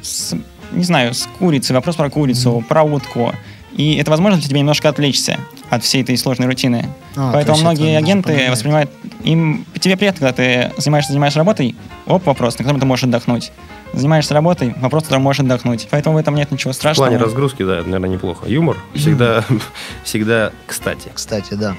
С, 0.02 0.36
не 0.72 0.84
знаю, 0.84 1.14
с 1.14 1.28
курицей, 1.40 1.74
вопрос 1.74 1.96
про 1.96 2.10
курицу, 2.10 2.64
про 2.68 2.84
утку. 2.84 3.34
И 3.76 3.96
это 3.96 4.12
возможность 4.12 4.44
для 4.44 4.50
тебя 4.50 4.60
немножко 4.60 4.90
отвлечься 4.90 5.40
от 5.70 5.84
всей 5.84 6.02
этой 6.04 6.18
сложной 6.18 6.48
рутины. 6.48 6.90
А, 7.16 7.28
то 7.28 7.34
Поэтому 7.34 7.60
многие 7.60 7.92
это 7.96 7.98
агенты 8.06 8.24
помогает. 8.30 8.52
воспринимают... 8.52 8.92
Им 9.24 9.66
тебе 9.80 9.98
приятно, 9.98 10.20
когда 10.30 10.34
ты 10.34 10.72
занимаешься, 10.82 11.12
занимаешься 11.12 11.40
работой, 11.40 11.76
оп, 12.06 12.26
вопрос, 12.26 12.58
на 12.58 12.64
котором 12.64 12.80
ты 12.80 12.86
можешь 12.86 13.04
отдохнуть. 13.04 13.52
Занимаешься 13.94 14.34
работой, 14.34 14.74
вопрос, 14.80 15.04
на 15.04 15.08
котором 15.08 15.24
можешь 15.24 15.40
отдохнуть. 15.42 15.88
Поэтому 15.92 16.16
в 16.16 16.20
этом 16.20 16.36
нет 16.36 16.52
ничего 16.52 16.72
В 16.74 16.76
страшного. 16.76 17.10
плане 17.10 17.24
разгрузки, 17.24 17.64
да, 17.64 17.80
это, 17.80 17.86
наверное, 17.90 18.10
неплохо. 18.10 18.48
Юмор 18.48 18.78
всегда, 18.94 19.44
всегда 20.04 20.52
кстати. 20.68 21.12
Кстати, 21.14 21.54
да. 21.56 21.76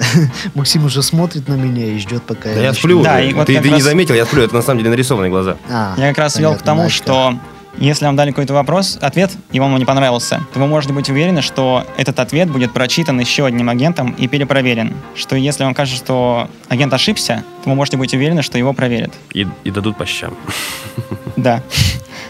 Максим 0.54 0.84
уже 0.86 1.02
смотрит 1.02 1.46
на 1.48 1.54
меня 1.54 1.86
и 1.86 1.98
ждет, 1.98 2.22
пока 2.24 2.52
Да 2.52 2.60
я 2.60 2.68
начну. 2.68 2.80
сплю 2.80 3.02
Да, 3.02 3.20
и 3.20 3.32
вот 3.32 3.46
ты, 3.46 3.60
ты 3.60 3.68
не 3.68 3.74
раз- 3.74 3.82
заметил, 3.84 4.14
я 4.14 4.24
сплю, 4.26 4.42
это 4.42 4.54
на 4.54 4.62
самом 4.62 4.78
деле 4.78 4.90
нарисованные 4.90 5.30
глаза. 5.30 5.56
А, 5.70 5.94
Я 5.96 6.08
как 6.08 6.18
раз 6.18 6.36
вел 6.38 6.56
к 6.56 6.62
тому, 6.62 6.88
что 6.90 7.38
если 7.78 8.06
вам 8.06 8.16
дали 8.16 8.30
какой-то 8.30 8.54
вопрос, 8.54 8.98
ответ, 9.00 9.30
и 9.52 9.60
вам 9.60 9.72
он 9.74 9.78
не 9.78 9.84
понравился, 9.84 10.40
то 10.52 10.60
вы 10.60 10.66
можете 10.66 10.92
быть 10.94 11.08
уверены, 11.10 11.42
что 11.42 11.84
этот 11.96 12.18
ответ 12.20 12.50
будет 12.50 12.72
прочитан 12.72 13.18
еще 13.20 13.44
одним 13.46 13.68
агентом 13.68 14.12
и 14.12 14.28
перепроверен. 14.28 14.94
Что 15.14 15.36
если 15.36 15.64
вам 15.64 15.74
кажется, 15.74 15.98
что 16.04 16.48
агент 16.68 16.92
ошибся, 16.92 17.44
то 17.64 17.70
вы 17.70 17.76
можете 17.76 17.96
быть 17.96 18.14
уверены, 18.14 18.42
что 18.42 18.58
его 18.58 18.72
проверят. 18.72 19.12
И, 19.32 19.46
и 19.64 19.70
дадут 19.70 19.96
по 19.96 20.06
щам. 20.06 20.34
Да. 21.36 21.62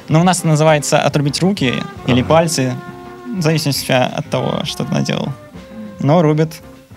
Но 0.08 0.20
у 0.20 0.24
нас 0.24 0.38
это 0.38 0.48
называется 0.48 0.98
отрубить 0.98 1.40
руки 1.42 1.74
или 2.06 2.20
Ага. 2.20 2.28
пальцы, 2.28 2.74
в 3.36 3.42
зависимости 3.42 3.92
от 3.92 4.28
того, 4.30 4.60
что 4.64 4.84
ты 4.84 4.92
наделал. 4.94 5.28
Но 6.00 6.22
рубят, 6.22 6.52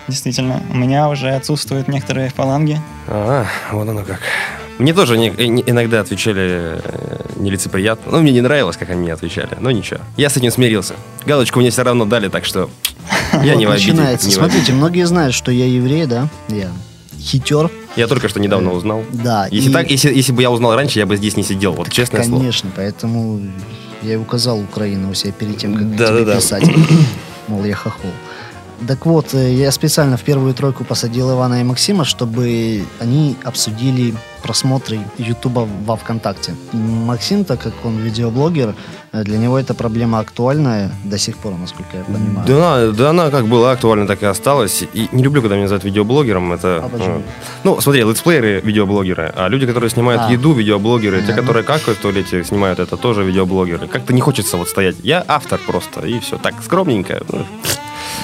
действительно. 0.07 0.61
У 0.71 0.77
меня 0.77 1.09
уже 1.09 1.29
отсутствуют 1.31 1.87
некоторые 1.89 2.29
фаланги. 2.29 2.79
А, 3.07 3.45
вот 3.71 3.87
оно 3.89 4.03
как. 4.03 4.21
Мне 4.79 4.93
тоже 4.93 5.17
не- 5.17 5.29
не- 5.29 5.63
иногда 5.65 6.01
отвечали 6.01 6.79
э, 6.83 7.21
нелицеприятно. 7.37 8.11
Ну, 8.11 8.21
мне 8.21 8.31
не 8.31 8.41
нравилось, 8.41 8.77
как 8.77 8.89
они 8.91 9.01
мне 9.01 9.13
отвечали. 9.13 9.49
Но 9.59 9.71
ничего. 9.71 9.99
Я 10.17 10.29
с 10.29 10.37
этим 10.37 10.51
смирился. 10.51 10.93
Галочку 11.25 11.59
мне 11.59 11.69
все 11.71 11.83
равно 11.83 12.05
дали, 12.05 12.27
так 12.29 12.45
что 12.45 12.69
я 13.43 13.55
не 13.55 13.65
в 13.65 13.71
обиде. 13.71 13.91
начинается. 13.93 14.27
не 14.27 14.33
в 14.33 14.35
Смотрите, 14.35 14.59
обиде. 14.63 14.73
многие 14.73 15.05
знают, 15.07 15.33
что 15.33 15.51
я 15.51 15.65
еврей, 15.65 16.05
да? 16.05 16.29
Я 16.47 16.69
хитер. 17.19 17.71
Я 17.95 18.07
только 18.07 18.29
что 18.29 18.39
недавно 18.39 18.71
узнал. 18.71 19.03
Да. 19.11 19.47
Если, 19.49 19.69
и- 19.69 19.73
так, 19.73 19.89
если, 19.89 20.13
если 20.13 20.31
бы 20.31 20.41
я 20.43 20.51
узнал 20.51 20.75
раньше, 20.75 20.99
я 20.99 21.05
бы 21.07 21.17
здесь 21.17 21.35
не 21.35 21.43
сидел. 21.43 21.73
Вот 21.73 21.89
честное 21.91 22.23
слово. 22.23 22.39
Конечно, 22.39 22.69
поэтому 22.75 23.41
я 24.03 24.13
и 24.13 24.17
указал 24.17 24.59
Украину 24.59 25.09
у 25.09 25.13
себя 25.15 25.31
перед 25.31 25.57
тем, 25.57 25.73
как 25.73 25.95
Да-да-да. 25.95 26.33
тебе 26.33 26.35
писать. 26.35 26.63
Мол, 27.47 27.63
я 27.65 27.75
хохол. 27.75 28.11
Так 28.87 29.05
вот, 29.05 29.33
э, 29.33 29.53
я 29.53 29.71
специально 29.71 30.17
в 30.17 30.21
первую 30.23 30.53
тройку 30.53 30.83
посадил 30.83 31.31
Ивана 31.31 31.61
и 31.61 31.63
Максима, 31.63 32.05
чтобы 32.05 32.83
они 32.99 33.35
обсудили 33.43 34.13
просмотры 34.43 34.99
Ютуба 35.17 35.67
во 35.85 35.95
ВКонтакте. 35.95 36.53
Максим, 36.73 37.43
так 37.43 37.59
как 37.59 37.73
он 37.83 37.97
видеоблогер, 37.97 38.75
э, 39.13 39.23
для 39.23 39.39
него 39.39 39.57
эта 39.57 39.73
проблема 39.73 40.19
актуальная 40.19 40.91
до 41.03 41.17
сих 41.17 41.37
пор, 41.37 41.53
насколько 41.59 41.97
я 41.97 42.03
понимаю. 42.03 42.47
Да, 42.47 42.91
да, 42.91 43.09
она 43.09 43.31
как 43.31 43.47
была 43.47 43.71
актуальна, 43.71 44.05
так 44.05 44.21
и 44.21 44.25
осталась. 44.27 44.83
И 44.93 45.07
не 45.11 45.23
люблю, 45.23 45.41
когда 45.41 45.55
меня 45.55 45.63
называют 45.63 45.83
видеоблогером. 45.83 46.53
Это, 46.53 46.81
А 46.85 46.89
почему? 46.89 47.15
э, 47.17 47.21
ну, 47.63 47.81
смотри, 47.81 48.03
летсплееры 48.03 48.61
видеоблогеры, 48.61 49.33
а 49.35 49.47
люди, 49.49 49.65
которые 49.65 49.89
снимают 49.89 50.21
А. 50.27 50.31
еду, 50.31 50.53
видеоблогеры, 50.53 51.17
те, 51.21 51.27
Понятно. 51.27 51.41
которые 51.41 51.63
какают 51.63 51.97
в 51.97 52.01
туалете, 52.01 52.43
снимают 52.43 52.79
это, 52.79 52.95
тоже 52.95 53.23
видеоблогеры. 53.23 53.87
Как-то 53.87 54.13
не 54.13 54.21
хочется 54.21 54.55
вот 54.57 54.69
стоять. 54.69 54.97
Я 55.01 55.25
автор 55.27 55.59
просто, 55.65 56.01
и 56.01 56.19
все. 56.19 56.37
Так, 56.37 56.53
скромненько. 56.63 57.23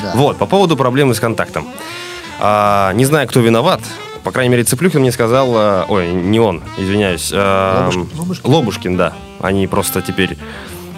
Да. 0.02 0.12
Вот, 0.16 0.38
по 0.38 0.46
поводу 0.46 0.76
проблемы 0.78 1.14
с 1.14 1.20
контактом. 1.20 1.68
А, 2.40 2.92
не 2.94 3.06
знаю, 3.06 3.28
кто 3.28 3.40
виноват. 3.40 3.82
По 4.24 4.32
крайней 4.32 4.52
мере, 4.52 4.64
Цыплюхин 4.64 5.02
мне 5.02 5.12
сказал... 5.12 5.50
а, 5.56 5.86
ой, 5.88 6.12
не 6.12 6.40
он, 6.40 6.64
извиняюсь. 6.78 7.30
а, 7.34 7.90
Лобушкин. 7.90 8.20
Лобушкин. 8.20 8.52
Лобушкин, 8.52 8.98
да. 8.98 9.14
Они 9.42 9.68
просто 9.68 10.02
теперь 10.02 10.38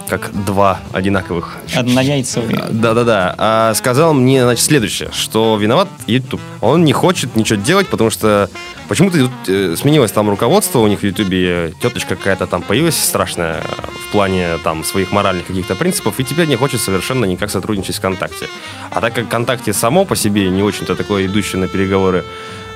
как 0.07 0.31
два 0.45 0.79
одинаковых 0.93 1.57
Однояйцевые. 1.75 2.65
да-да-да. 2.69 3.35
А 3.37 3.73
сказал 3.73 4.13
мне, 4.13 4.43
значит, 4.43 4.63
следующее, 4.63 5.09
что 5.11 5.57
виноват 5.57 5.87
YouTube. 6.07 6.41
Он 6.61 6.83
не 6.85 6.93
хочет 6.93 7.35
ничего 7.35 7.59
делать, 7.59 7.87
потому 7.87 8.09
что 8.09 8.49
почему-то 8.87 9.29
э, 9.47 9.75
сменилось 9.77 10.11
там 10.11 10.29
руководство 10.29 10.79
у 10.79 10.87
них 10.87 10.99
в 10.99 11.03
YouTube, 11.03 11.31
э, 11.31 11.71
теточка 11.81 12.15
какая-то 12.15 12.47
там 12.47 12.61
появилась 12.61 12.97
страшная 12.97 13.61
э, 13.61 13.61
в 14.07 14.11
плане 14.11 14.57
там 14.63 14.83
своих 14.83 15.11
моральных 15.11 15.47
каких-то 15.47 15.75
принципов, 15.75 16.19
и 16.19 16.23
теперь 16.23 16.47
не 16.47 16.55
хочет 16.55 16.81
совершенно 16.81 17.25
никак 17.25 17.49
сотрудничать 17.49 17.95
с 17.95 17.99
ВКонтакте. 17.99 18.47
А 18.91 19.01
так 19.01 19.13
как 19.13 19.25
ВКонтакте 19.25 19.73
само 19.73 20.05
по 20.05 20.15
себе 20.15 20.49
не 20.49 20.63
очень-то 20.63 20.95
такое 20.95 21.25
идущее 21.25 21.59
на 21.59 21.67
переговоры 21.67 22.23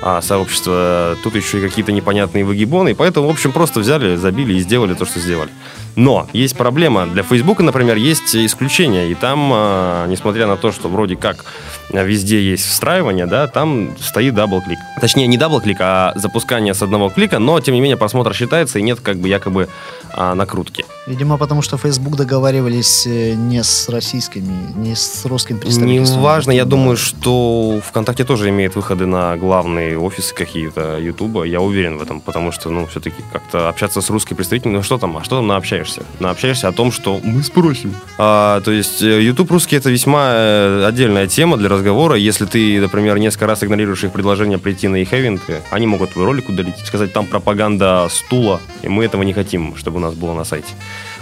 а, 0.02 0.22
сообщество, 0.22 1.16
тут 1.22 1.34
еще 1.34 1.58
и 1.58 1.60
какие-то 1.60 1.92
непонятные 1.92 2.44
выгибоны, 2.44 2.90
и 2.90 2.94
поэтому, 2.94 3.28
в 3.28 3.30
общем, 3.30 3.52
просто 3.52 3.80
взяли, 3.80 4.16
забили 4.16 4.54
и 4.54 4.60
сделали 4.60 4.94
то, 4.94 5.04
что 5.04 5.20
сделали. 5.20 5.50
Но 5.96 6.28
есть 6.32 6.56
проблема. 6.56 7.06
Для 7.06 7.22
Фейсбука, 7.22 7.62
например, 7.62 7.96
есть 7.96 8.34
исключения. 8.36 9.10
И 9.10 9.14
там, 9.14 9.50
а, 9.52 10.06
несмотря 10.06 10.46
на 10.46 10.56
то, 10.56 10.72
что 10.72 10.88
вроде 10.88 11.16
как 11.16 11.44
везде 11.92 12.40
есть 12.42 12.66
встраивание, 12.66 13.26
да, 13.26 13.46
там 13.48 13.90
стоит 14.00 14.34
double-click. 14.34 14.78
Точнее, 15.00 15.26
не 15.26 15.36
double-click, 15.36 15.78
а 15.80 16.12
запускание 16.14 16.72
с 16.74 16.82
одного 16.82 17.08
клика, 17.10 17.38
но, 17.38 17.58
тем 17.60 17.74
не 17.74 17.80
менее, 17.80 17.96
просмотр 17.96 18.32
считается 18.34 18.78
и 18.78 18.82
нет 18.82 19.00
как 19.00 19.16
бы 19.18 19.28
якобы 19.28 19.68
а, 20.12 20.34
накрутки. 20.34 20.84
Видимо, 21.06 21.36
потому 21.38 21.62
что 21.62 21.76
Facebook 21.78 22.16
договаривались 22.16 23.06
э, 23.06 23.32
не 23.34 23.62
с 23.64 23.88
российскими, 23.88 24.72
не 24.76 24.94
с 24.94 25.24
русским 25.24 25.58
представительством. 25.58 26.22
важно, 26.22 26.52
я 26.52 26.64
Да. 26.64 26.70
думаю, 26.70 26.96
что 26.96 27.80
ВКонтакте 27.88 28.24
тоже 28.24 28.48
имеет 28.50 28.76
выходы 28.76 29.06
на 29.06 29.36
главные 29.36 29.98
офисы 29.98 30.34
какие-то 30.34 30.98
Ютуба. 30.98 31.44
Я 31.44 31.60
уверен 31.60 31.98
в 31.98 32.02
этом, 32.02 32.20
потому 32.20 32.52
что, 32.52 32.70
ну, 32.70 32.86
все-таки 32.86 33.16
как-то 33.32 33.68
общаться 33.68 34.00
с 34.00 34.10
русской 34.10 34.34
представителем, 34.36 34.74
ну 34.74 34.82
что 34.82 34.98
там, 34.98 35.16
а 35.16 35.24
что 35.24 35.36
там 35.36 35.46
наобщаешься? 35.80 36.02
Наобщаешься 36.20 36.68
о 36.68 36.72
том, 36.72 36.92
что 36.92 37.20
мы 37.22 37.42
спросим. 37.42 37.94
А, 38.18 38.60
то 38.60 38.70
есть 38.70 39.02
э, 39.02 39.22
Ютуб 39.22 39.50
русский 39.50 39.76
это 39.76 39.90
весьма 39.90 40.32
э, 40.32 40.84
отдельная 40.86 41.26
тема 41.26 41.56
для 41.56 41.68
разговора. 41.68 42.16
Если 42.16 42.44
ты, 42.44 42.80
например, 42.80 43.18
несколько 43.18 43.46
раз 43.46 43.62
игнорируешь 43.64 44.04
их 44.04 44.12
предложение 44.12 44.58
прийти 44.58 44.88
на 44.88 44.96
их 44.96 45.12
ивенты, 45.12 45.62
они 45.70 45.86
могут 45.86 46.10
твой 46.10 46.26
ролик 46.26 46.48
удалить, 46.48 46.76
сказать, 46.84 47.12
там 47.12 47.26
пропаганда 47.26 48.08
стула, 48.10 48.60
и 48.82 48.88
мы 48.88 49.04
этого 49.04 49.22
не 49.22 49.32
хотим, 49.32 49.76
чтобы 49.76 49.96
у 49.96 50.00
нас 50.00 50.14
было 50.14 50.34
на 50.34 50.44
сайте. 50.44 50.68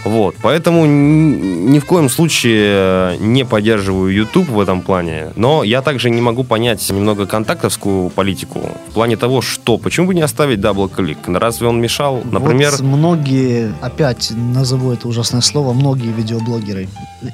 Вот, 0.04 0.36
поэтому 0.42 0.86
ни 0.86 1.78
в 1.78 1.84
коем 1.84 2.08
случае 2.08 2.62
э, 2.66 3.16
не 3.20 3.44
поддерживаю 3.44 4.12
YouTube 4.12 4.48
в 4.48 4.60
этом 4.60 4.80
плане, 4.82 5.32
но 5.36 5.64
я 5.64 5.82
также 5.82 6.10
не 6.10 6.20
могу 6.20 6.44
понять 6.44 6.88
немного 6.90 7.26
контактовскую 7.26 8.10
политику 8.10 8.60
в 8.88 8.92
плане 8.92 9.16
того, 9.16 9.42
что, 9.42 9.76
почему 9.78 10.06
бы 10.06 10.14
не 10.14 10.22
оставить 10.22 10.60
double-click? 10.60 11.18
Разве 11.26 11.66
он 11.66 11.80
мешал? 11.80 12.22
Например, 12.30 12.70
Вот 12.72 12.80
многие, 12.80 13.72
опять 13.80 14.30
назову 14.34 14.92
это 14.92 15.08
ужасное 15.08 15.40
слово, 15.40 15.72
многие 15.72 16.12
видеоблогеры 16.12 16.88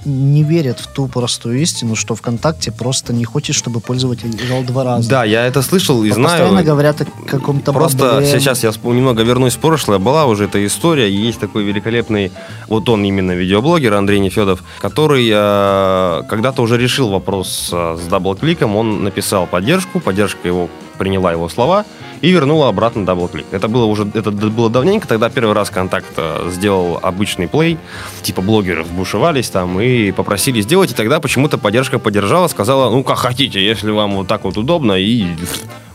не 0.04 0.42
верят 0.42 0.80
в 0.80 0.86
ту 0.92 1.08
простую 1.08 1.60
истину, 1.60 1.94
что 1.94 2.14
ВКонтакте 2.14 2.72
просто 2.72 3.12
не 3.12 3.24
хочет, 3.24 3.54
чтобы 3.54 3.80
пользователь 3.80 4.30
играл 4.34 4.62
два 4.62 4.84
раза. 4.84 5.08
да, 5.10 5.24
я 5.24 5.46
это 5.46 5.60
слышал 5.62 6.02
и 6.02 6.08
Вот 6.08 6.14
знаю. 6.16 6.38
Постоянно 6.40 6.62
говорят 6.62 7.00
о 7.02 7.04
каком-то 7.26 7.72
Просто 7.72 7.98
бабле. 7.98 8.26
сейчас 8.26 8.64
я 8.64 8.70
немного 8.84 9.22
вернусь 9.22 9.54
в 9.54 9.58
прошлое. 9.58 9.98
Была 9.98 10.24
уже 10.26 10.44
эта 10.44 10.64
история. 10.64 11.10
Есть 11.10 11.38
такой 11.40 11.64
великолепный, 11.64 12.32
вот 12.68 12.88
он 12.88 13.04
именно 13.04 13.32
видеоблогер 13.32 13.94
Андрей 13.94 14.20
Нефедов, 14.20 14.62
который 14.80 15.28
э, 15.32 16.22
когда-то 16.28 16.62
уже 16.62 16.78
решил 16.78 17.10
вопрос 17.10 17.70
э, 17.72 17.96
с 18.00 18.06
double-click 18.06 18.59
'ом. 18.59 18.76
Он 18.76 19.04
написал 19.04 19.46
поддержку, 19.46 20.00
поддержка 20.00 20.46
его 20.46 20.68
приняла 20.98 21.32
его 21.32 21.48
слова 21.48 21.84
и 22.20 22.30
вернула 22.30 22.68
обратно 22.68 23.04
double-click. 23.04 23.46
Это 23.50 23.68
было 23.68 23.84
уже 23.84 24.10
это 24.14 24.30
было 24.30 24.70
давненько, 24.70 25.06
тогда 25.06 25.28
первый 25.28 25.52
раз 25.54 25.70
контакт 25.70 26.06
э, 26.16 26.48
сделал 26.50 26.98
обычный 27.02 27.48
play, 27.48 27.78
типа 28.22 28.42
блогеры 28.42 28.84
бушевались 28.84 29.50
там 29.50 29.80
и 29.80 30.10
попросили 30.12 30.60
сделать, 30.62 30.92
и 30.92 30.94
тогда 30.94 31.20
почему-то 31.20 31.58
поддержка 31.58 31.98
поддержала, 31.98 32.48
сказала, 32.48 32.90
ну 32.90 33.04
как 33.04 33.18
хотите, 33.18 33.64
если 33.64 33.90
вам 33.90 34.16
вот 34.16 34.28
так 34.28 34.44
вот 34.44 34.56
удобно, 34.56 34.92
и 34.92 35.26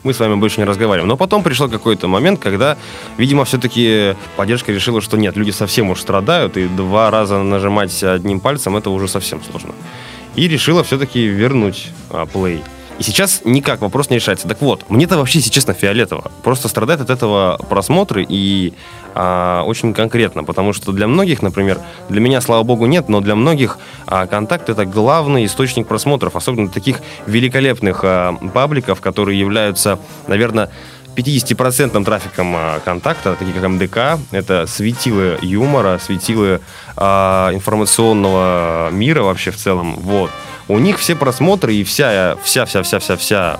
мы 0.03 0.13
с 0.13 0.19
вами 0.19 0.35
больше 0.35 0.59
не 0.59 0.65
разговариваем. 0.65 1.07
Но 1.07 1.17
потом 1.17 1.43
пришел 1.43 1.69
какой-то 1.69 2.07
момент, 2.07 2.39
когда, 2.39 2.77
видимо, 3.17 3.45
все-таки 3.45 4.15
поддержка 4.35 4.71
решила, 4.71 5.01
что 5.01 5.17
нет, 5.17 5.35
люди 5.35 5.51
совсем 5.51 5.89
уж 5.89 6.01
страдают, 6.01 6.57
и 6.57 6.67
два 6.67 7.11
раза 7.11 7.41
нажимать 7.43 8.03
одним 8.03 8.39
пальцем 8.39 8.77
это 8.77 8.89
уже 8.89 9.07
совсем 9.07 9.41
сложно. 9.43 9.73
И 10.35 10.47
решила 10.47 10.83
все-таки 10.83 11.25
вернуть 11.25 11.89
а, 12.09 12.25
плей. 12.25 12.61
И 12.99 13.03
сейчас 13.03 13.41
никак 13.45 13.79
вопрос 13.79 14.09
не 14.09 14.17
решается. 14.17 14.47
Так 14.47 14.61
вот, 14.61 14.89
мне-то 14.89 15.17
вообще, 15.17 15.39
если 15.39 15.49
честно, 15.49 15.73
фиолетово. 15.73 16.31
Просто 16.43 16.67
страдает 16.67 16.99
от 16.99 17.09
этого 17.09 17.57
просмотры 17.69 18.25
и 18.27 18.73
а, 19.15 19.63
очень 19.63 19.93
конкретно, 19.93 20.43
потому 20.43 20.73
что 20.73 20.91
для 20.91 21.07
многих, 21.07 21.41
например, 21.41 21.79
для 22.09 22.19
меня, 22.19 22.41
слава 22.41 22.63
богу, 22.63 22.87
нет, 22.87 23.07
но 23.07 23.21
для 23.21 23.35
многих 23.35 23.79
а, 24.05 24.27
контакт 24.27 24.69
это 24.69 24.85
главный 24.85 25.45
источник 25.45 25.87
просмотров, 25.87 26.35
особенно 26.35 26.67
таких 26.67 26.99
великолепных 27.25 28.01
а, 28.03 28.33
пабликов, 28.53 28.99
которые 28.99 29.39
являются, 29.39 29.97
наверное, 30.27 30.69
50% 31.19 32.03
трафиком 32.03 32.55
а, 32.55 32.79
контакта, 32.79 33.35
такие 33.35 33.53
как 33.53 33.69
МДК, 33.69 34.19
это 34.31 34.65
светилы 34.67 35.37
юмора, 35.41 35.99
светилы 35.99 36.61
а, 36.95 37.51
информационного 37.53 38.89
мира 38.91 39.23
вообще 39.23 39.51
в 39.51 39.57
целом. 39.57 39.95
Вот. 39.95 40.31
У 40.67 40.79
них 40.79 40.99
все 40.99 41.15
просмотры 41.15 41.73
и 41.73 41.83
вся, 41.83 42.37
вся, 42.43 42.65
вся, 42.65 42.83
вся, 42.83 42.99
вся, 42.99 43.17
вся 43.17 43.59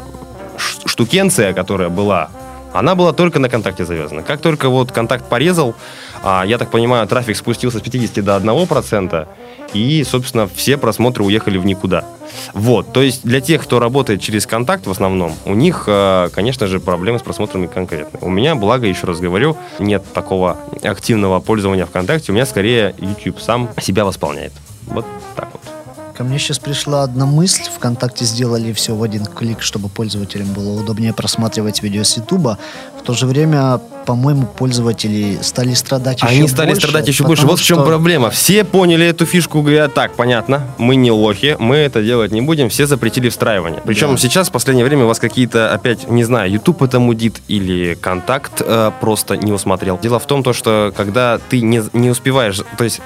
штукенция, 0.85 1.53
которая 1.53 1.89
была, 1.89 2.29
она 2.73 2.95
была 2.95 3.13
только 3.13 3.39
на 3.39 3.49
контакте 3.49 3.86
завязана. 3.86 4.23
Как 4.23 4.41
только 4.41 4.69
вот 4.69 4.91
контакт 4.91 5.27
порезал, 5.27 5.75
а, 6.23 6.43
я 6.45 6.58
так 6.58 6.71
понимаю, 6.71 7.08
трафик 7.08 7.38
спустился 7.38 7.79
с 7.79 7.82
50 7.82 8.23
до 8.23 8.36
1%, 8.38 9.27
и, 9.73 10.03
собственно, 10.03 10.47
все 10.47 10.77
просмотры 10.77 11.23
уехали 11.23 11.58
в 11.58 11.65
никуда. 11.65 12.05
Вот, 12.53 12.93
то 12.93 13.01
есть 13.01 13.23
для 13.23 13.41
тех, 13.41 13.63
кто 13.63 13.79
работает 13.79 14.21
через 14.21 14.45
контакт 14.45 14.86
в 14.88 14.91
основном, 14.91 15.34
у 15.45 15.53
них, 15.53 15.86
э, 15.88 16.29
конечно 16.34 16.67
же, 16.67 16.79
проблемы 16.79 17.19
с 17.19 17.21
просмотрами 17.21 17.67
конкретные. 17.67 18.21
У 18.21 18.29
меня, 18.29 18.55
благо, 18.55 18.86
еще 18.88 19.08
раз 19.08 19.19
говорю, 19.19 19.58
нет 19.79 20.03
такого 20.13 20.58
активного 20.84 21.39
пользования 21.39 21.86
ВКонтакте, 21.86 22.32
у 22.32 22.36
меня 22.36 22.45
скорее 22.45 22.93
YouTube 22.99 23.39
сам 23.39 23.69
себя 23.82 24.05
восполняет. 24.05 24.53
Вот 24.86 25.05
так 25.36 25.49
вот. 25.53 25.78
Ко 26.19 26.25
мне 26.25 26.38
сейчас 26.38 26.60
пришла 26.60 27.03
одна 27.03 27.25
мысль. 27.25 27.63
ВКонтакте 27.77 28.25
сделали 28.25 28.73
все 28.73 28.93
в 28.93 29.01
один 29.01 29.25
клик, 29.25 29.62
чтобы 29.62 29.88
пользователям 29.88 30.47
было 30.47 30.77
удобнее 30.82 31.13
просматривать 31.13 31.82
видео 31.82 32.03
с 32.03 32.17
Ютуба. 32.17 32.58
В 32.99 33.03
то 33.03 33.13
же 33.13 33.25
время, 33.25 33.79
по-моему, 34.05 34.45
пользователи 34.45 35.39
стали 35.41 35.73
страдать 35.75 36.17
еще 36.21 36.27
Они 36.27 36.45
стали 36.49 36.71
больше, 36.71 36.82
страдать 36.82 37.08
еще 37.08 37.23
больше. 37.23 37.45
Вот 37.45 37.58
в 37.62 37.63
чем 37.63 37.77
что- 37.77 37.86
проблема. 37.86 38.32
Все 38.32 38.65
поняли 38.65 39.05
эту 39.05 39.25
фишку, 39.25 39.62
говорят, 39.62 39.93
так, 39.93 40.13
понятно, 40.17 40.67
мы 40.77 40.97
не 40.97 41.10
лохи, 41.10 41.55
мы 41.58 41.77
это 41.77 42.03
делать 42.03 42.34
не 42.34 42.41
будем, 42.41 42.67
все 42.67 42.86
запретили 42.86 43.29
встраивание. 43.29 43.82
Причем 43.86 44.12
Да. 44.12 44.17
сейчас, 44.17 44.49
в 44.49 44.51
последнее 44.51 44.84
время, 44.86 45.05
у 45.05 45.08
вас 45.08 45.19
какие-то, 45.19 45.73
опять, 45.73 46.10
не 46.10 46.25
знаю, 46.25 46.51
YouTube 46.51 46.84
это 46.84 46.99
мудит 46.99 47.41
или 47.47 47.93
контакт 47.93 48.60
э, 48.60 48.91
просто 48.99 49.38
не 49.38 49.53
усмотрел. 49.53 49.97
Дело 50.03 50.19
в 50.19 50.25
том, 50.27 50.43
то, 50.43 50.51
что 50.51 50.91
когда 50.97 51.39
ты 51.49 51.62
не, 51.62 51.82
не 51.93 52.10
успеваешь, 52.10 52.60
то 52.77 52.84
есть 52.84 52.99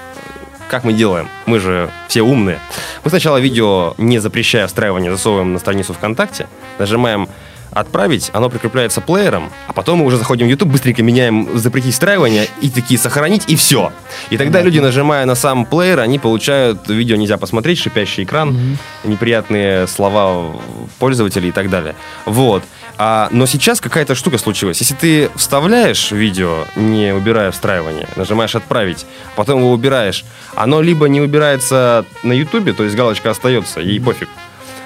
как 0.73 0.83
мы 0.85 0.93
делаем? 0.93 1.29
Мы 1.45 1.59
же 1.59 1.91
все 2.07 2.23
умные. 2.23 2.59
Мы 3.03 3.11
сначала 3.11 3.37
видео, 3.37 3.93
не 3.99 4.17
запрещая 4.17 4.65
встраивание, 4.65 5.11
засовываем 5.11 5.53
на 5.53 5.59
страницу 5.59 5.93
ВКонтакте, 5.93 6.47
нажимаем 6.79 7.29
отправить, 7.69 8.31
оно 8.33 8.49
прикрепляется 8.49 8.99
плеером, 8.99 9.51
а 9.67 9.73
потом 9.73 9.99
мы 9.99 10.05
уже 10.05 10.17
заходим 10.17 10.47
в 10.47 10.49
YouTube, 10.49 10.69
быстренько 10.69 11.03
меняем 11.03 11.59
запретить 11.59 11.93
встраивание 11.93 12.47
и 12.61 12.71
такие 12.71 12.99
сохранить, 12.99 13.43
и 13.47 13.55
все. 13.55 13.91
И 14.31 14.37
тогда 14.37 14.61
люди, 14.61 14.79
нажимая 14.79 15.25
на 15.25 15.35
сам 15.35 15.65
плеер, 15.65 15.99
они 15.99 16.17
получают 16.17 16.87
видео 16.87 17.17
нельзя 17.17 17.37
посмотреть, 17.37 17.77
шипящий 17.77 18.23
экран, 18.23 18.77
неприятные 19.03 19.85
слова 19.85 20.55
пользователей 20.97 21.49
и 21.49 21.51
так 21.51 21.69
далее. 21.69 21.93
Вот. 22.25 22.63
А, 22.97 23.27
но 23.31 23.45
сейчас 23.45 23.81
какая-то 23.81 24.15
штука 24.15 24.37
случилась. 24.37 24.79
Если 24.79 24.93
ты 24.93 25.29
вставляешь 25.35 26.11
видео, 26.11 26.65
не 26.75 27.13
убирая 27.13 27.51
встраивание, 27.51 28.07
нажимаешь 28.15 28.55
«Отправить», 28.55 29.05
потом 29.35 29.59
его 29.59 29.71
убираешь, 29.71 30.23
оно 30.55 30.81
либо 30.81 31.07
не 31.07 31.21
убирается 31.21 32.05
на 32.23 32.33
Ютубе, 32.33 32.73
то 32.73 32.83
есть 32.83 32.95
галочка 32.95 33.31
остается, 33.31 33.79
ей 33.79 33.99
пофиг, 33.99 34.29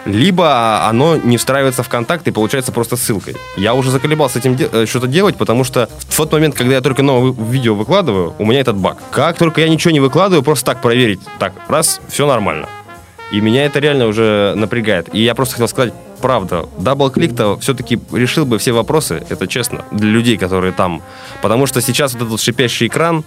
либо 0.06 0.88
оно 0.88 1.17
не 1.17 1.38
встраивается 1.38 1.84
в 1.84 1.89
контакт 1.89 2.28
и 2.28 2.32
получается 2.32 2.72
просто 2.72 2.96
ссылкой. 2.96 3.36
Я 3.58 3.74
уже 3.74 3.91
заколебался 3.91 4.39
этим 4.39 4.56
де- 4.56 4.70
э, 4.72 4.86
что-то 4.86 5.08
делать, 5.08 5.36
потому 5.36 5.65
что 5.65 5.89
в 6.08 6.15
тот 6.15 6.32
момент, 6.32 6.56
когда 6.56 6.76
я 6.76 6.82
только 6.82 7.04
новое 7.04 7.34
видео 7.34 7.76
выкладываю, 7.76 8.34
у 8.39 8.46
меня 8.46 8.62
этот 8.62 8.78
баг. 8.78 8.98
Как 9.12 9.38
только 9.38 9.60
я 9.60 9.67
ничего 9.67 9.91
не 9.91 10.00
выкладываю, 10.00 10.43
просто 10.43 10.65
так 10.65 10.82
проверить, 10.82 11.20
так, 11.39 11.54
раз, 11.67 12.00
все 12.08 12.26
нормально. 12.26 12.70
И 13.32 13.41
меня 13.41 13.65
это 13.65 13.80
реально 13.80 14.08
уже 14.08 14.54
напрягает. 14.56 15.10
И 15.13 15.22
я 15.22 15.36
просто 15.36 15.56
хотел 15.56 15.67
сказать, 15.67 15.93
правда, 16.21 16.67
дабл-клик-то 16.77 17.58
все-таки 17.60 17.99
решил 18.12 18.45
бы 18.45 18.58
все 18.58 18.71
вопросы, 18.71 19.23
это 19.30 19.47
честно, 19.47 19.86
для 19.91 20.10
людей, 20.10 20.38
которые 20.38 20.73
там. 20.73 21.01
Потому 21.41 21.65
что 21.67 21.82
сейчас 21.82 22.13
вот 22.13 22.23
этот 22.27 22.41
шипящий 22.41 22.88
экран, 22.88 23.23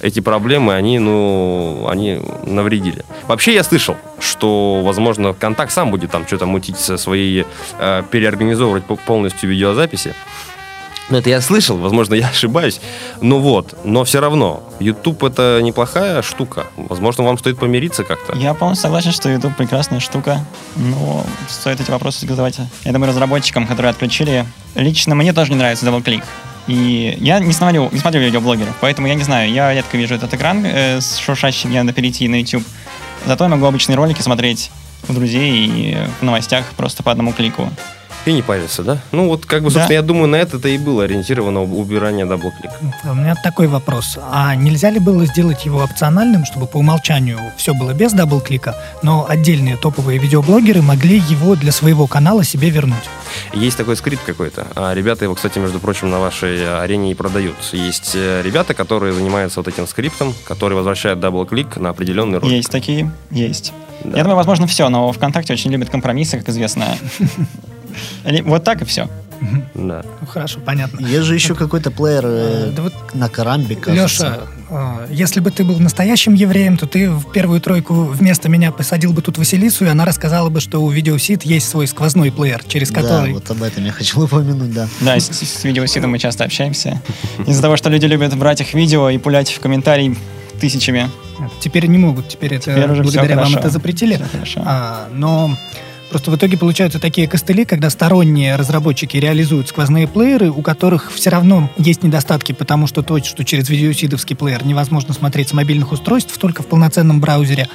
эти 0.00 0.20
проблемы, 0.20 0.74
они, 0.74 0.98
ну, 0.98 1.86
они 1.88 2.20
навредили. 2.46 3.04
Вообще 3.28 3.52
я 3.54 3.62
слышал, 3.62 3.96
что, 4.18 4.80
возможно, 4.82 5.34
контакт 5.34 5.72
сам 5.72 5.90
будет 5.90 6.10
там 6.10 6.26
что-то 6.26 6.46
мутить 6.46 6.78
со 6.78 6.96
своей, 6.96 7.44
э, 7.78 8.02
переорганизовывать 8.10 8.84
по- 8.84 8.96
полностью 8.96 9.50
видеозаписи. 9.50 10.14
Ну, 11.10 11.18
это 11.18 11.28
я 11.28 11.40
слышал, 11.40 11.76
возможно, 11.76 12.14
я 12.14 12.28
ошибаюсь. 12.28 12.80
Ну 13.20 13.40
вот, 13.40 13.76
но 13.84 14.04
все 14.04 14.20
равно, 14.20 14.62
YouTube 14.78 15.24
это 15.24 15.60
неплохая 15.60 16.22
штука. 16.22 16.66
Возможно, 16.76 17.24
вам 17.24 17.36
стоит 17.36 17.58
помириться 17.58 18.04
как-то. 18.04 18.36
Я 18.36 18.54
полностью 18.54 18.82
согласен, 18.82 19.10
что 19.10 19.28
YouTube 19.28 19.56
прекрасная 19.56 19.98
штука, 19.98 20.44
но 20.76 21.26
стоит 21.48 21.80
эти 21.80 21.90
вопросы 21.90 22.26
задавать, 22.26 22.58
я 22.84 22.92
думаю, 22.92 23.10
разработчикам, 23.10 23.66
которые 23.66 23.90
отключили. 23.90 24.46
Лично 24.76 25.16
мне 25.16 25.32
тоже 25.32 25.50
не 25.50 25.58
нравится 25.58 25.84
double-click. 25.84 26.22
И 26.68 27.16
я 27.20 27.40
не 27.40 27.52
смотрю, 27.52 27.88
не 27.90 27.98
смотрю 27.98 28.20
видеоблогеров, 28.20 28.76
поэтому 28.80 29.08
я 29.08 29.14
не 29.14 29.24
знаю, 29.24 29.50
я 29.52 29.74
редко 29.74 29.96
вижу 29.96 30.14
этот 30.14 30.32
экран 30.34 30.64
э, 30.64 31.00
с 31.00 31.16
шуршащим, 31.16 31.70
мне 31.70 31.82
надо 31.82 31.92
перейти 31.92 32.28
на 32.28 32.36
YouTube. 32.36 32.64
Зато 33.26 33.44
я 33.44 33.50
могу 33.50 33.66
обычные 33.66 33.96
ролики 33.96 34.22
смотреть 34.22 34.70
у 35.08 35.12
друзей 35.12 35.66
и 35.66 35.98
в 36.20 36.22
новостях 36.22 36.66
просто 36.76 37.02
по 37.02 37.10
одному 37.10 37.32
клику. 37.32 37.68
И 38.26 38.32
не 38.32 38.42
париться, 38.42 38.82
да? 38.82 38.98
Ну 39.12 39.28
вот, 39.28 39.46
как 39.46 39.62
бы, 39.62 39.70
Да. 39.70 39.74
собственно, 39.74 39.94
я 39.96 40.02
думаю, 40.02 40.28
на 40.28 40.36
это-то 40.36 40.68
и 40.68 40.76
было 40.76 41.04
ориентировано 41.04 41.62
убирание 41.62 42.26
double-click. 42.26 42.70
У 43.04 43.14
меня 43.14 43.34
такой 43.42 43.66
вопрос. 43.66 44.18
А 44.30 44.54
нельзя 44.54 44.90
ли 44.90 44.98
было 44.98 45.24
сделать 45.26 45.64
его 45.64 45.78
опциональным, 45.82 46.44
чтобы 46.44 46.66
по 46.66 46.76
умолчанию 46.78 47.38
все 47.56 47.72
было 47.72 47.92
без 47.94 48.12
double-click 48.12 48.63
'а, 48.63 48.76
но 49.02 49.26
отдельные 49.28 49.76
топовые 49.76 50.18
видеоблогеры 50.18 50.82
могли 50.82 51.18
его 51.18 51.56
для 51.56 51.72
своего 51.72 52.06
канала 52.06 52.44
себе 52.44 52.68
вернуть? 52.70 53.04
Есть 53.54 53.78
такой 53.78 53.96
скрипт 53.96 54.22
какой-то. 54.24 54.66
А 54.74 54.92
ребята 54.92 55.24
его, 55.24 55.34
кстати, 55.34 55.58
между 55.58 55.78
прочим, 55.80 56.10
на 56.10 56.18
вашей 56.18 56.80
арене 56.82 57.12
и 57.12 57.14
продают. 57.14 57.56
Есть 57.72 58.12
э, 58.14 58.42
ребята, 58.44 58.74
которые 58.74 59.12
занимаются 59.14 59.60
вот 59.60 59.68
этим 59.68 59.86
скриптом, 59.86 60.34
которые 60.44 60.76
возвращают 60.76 61.20
double-click 61.20 61.76
на 61.78 61.90
определенный 61.90 62.38
ролик. 62.38 62.54
Есть 62.54 62.70
такие, 62.70 63.10
есть. 63.30 63.72
Да. 64.04 64.16
Я 64.18 64.22
думаю, 64.24 64.36
возможно, 64.36 64.66
все, 64.66 64.88
но 64.88 65.10
ВКонтакте 65.12 65.52
очень 65.52 65.70
любят 65.70 65.90
компромиссы, 65.90 66.38
как 66.38 66.48
известно. 66.48 66.84
Или 68.24 68.40
Вот 68.42 68.64
так 68.64 68.82
и 68.82 68.84
все. 68.84 69.08
Да. 69.74 70.02
Ну, 70.20 70.26
хорошо, 70.26 70.60
понятно. 70.62 71.00
Есть 71.06 71.24
же 71.24 71.34
еще 71.34 71.54
какой-то 71.54 71.90
плеер 71.90 72.24
э, 72.26 72.66
Э, 72.68 72.72
Да 72.76 72.82
вот, 72.82 72.92
на 73.14 73.30
Карамбе, 73.30 73.74
кажется. 73.74 74.24
Леша, 74.26 74.38
э, 74.68 75.06
если 75.10 75.40
бы 75.40 75.50
ты 75.50 75.64
был 75.64 75.78
настоящим 75.78 76.34
евреем, 76.34 76.76
то 76.76 76.86
ты 76.86 77.10
в 77.10 77.32
первую 77.32 77.62
тройку 77.62 77.94
вместо 78.04 78.50
меня 78.50 78.70
посадил 78.70 79.14
бы 79.14 79.22
тут 79.22 79.38
Василису, 79.38 79.86
и 79.86 79.88
она 79.88 80.04
рассказала 80.04 80.50
бы, 80.50 80.60
что 80.60 80.82
у 80.82 80.90
Видеосит 80.90 81.42
есть 81.44 81.70
свой 81.70 81.86
сквозной 81.86 82.30
плеер, 82.30 82.62
через 82.68 82.90
Да, 82.90 83.00
который... 83.00 83.32
вот 83.32 83.50
об 83.50 83.62
этом 83.62 83.82
я 83.86 83.92
хотел 83.92 84.22
упомянуть, 84.24 84.74
да. 84.74 84.88
Да, 85.00 85.18
с, 85.18 85.30
с 85.30 85.64
видеосидом 85.64 86.10
мы 86.10 86.18
часто 86.18 86.44
общаемся. 86.44 87.00
Из-за 87.46 87.62
того, 87.62 87.78
что 87.78 87.88
люди 87.88 88.04
любят 88.04 88.36
брать 88.36 88.60
их 88.60 88.74
видео 88.74 89.08
и 89.08 89.16
пулять 89.16 89.50
в 89.50 89.58
комментарии 89.60 90.18
тысячами. 90.60 91.08
Теперь 91.60 91.86
не 91.86 91.96
могут, 91.96 92.28
теперь 92.28 92.52
это 92.56 92.72
Теперь 92.72 92.84
уже 92.90 93.02
всё 93.02 93.02
благодаря 93.04 93.36
вам 93.36 93.44
хорошо. 93.46 93.58
это 93.60 93.70
запретили. 93.70 94.20
А, 94.56 95.08
но 95.14 95.56
просто 96.10 96.30
в 96.30 96.36
итоге 96.36 96.58
получаются 96.58 96.98
такие 96.98 97.26
костыли, 97.26 97.64
когда 97.64 97.88
сторонние 97.88 98.56
разработчики 98.56 99.16
реализуют 99.16 99.68
сквозные 99.68 100.06
плееры, 100.06 100.50
у 100.50 100.60
которых 100.60 101.10
все 101.12 101.30
равно 101.30 101.70
есть 101.78 102.02
недостатки, 102.02 102.52
потому 102.52 102.86
что 102.86 103.02
то, 103.02 103.22
что 103.22 103.44
через 103.44 103.68
видеосидовский 103.70 104.36
плеер 104.36 104.66
невозможно 104.66 105.14
смотреть 105.14 105.48
с 105.48 105.52
мобильных 105.52 105.92
устройств, 105.92 106.36
только 106.36 106.62
в 106.62 106.66
полноценном 106.66 107.20
браузере. 107.20 107.68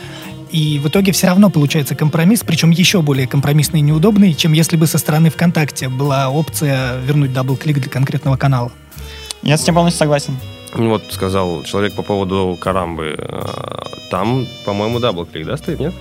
И 0.52 0.80
в 0.80 0.88
итоге 0.88 1.12
все 1.12 1.28
равно 1.28 1.50
получается 1.50 1.96
компромисс, 1.96 2.44
причем 2.46 2.70
еще 2.70 3.02
более 3.02 3.28
компромиссный 3.28 3.80
и 3.80 3.84
неудобный, 3.84 4.34
чем 4.34 4.54
если 4.54 4.78
бы 4.78 4.86
со 4.86 4.98
стороны 4.98 5.30
ВКонтакте 5.30 5.90
была 5.90 6.30
опция 6.30 7.00
вернуть 7.02 7.34
double-click 7.34 7.80
для 7.80 7.90
конкретного 7.90 8.38
канала. 8.38 8.72
Я 9.42 9.58
с 9.58 9.64
этим 9.64 9.76
полностью 9.76 10.00
согласен. 10.00 10.38
Вот 10.74 11.04
сказал 11.12 11.64
человек 11.64 11.94
по 11.94 12.04
поводу 12.04 12.58
Карамбы. 12.60 13.16
Э, 13.18 13.46
Там, 14.12 14.48
по-моему, 14.66 15.00
double-click, 15.00 15.46
да, 15.46 15.58
стоит, 15.58 15.80
нет? 15.80 15.94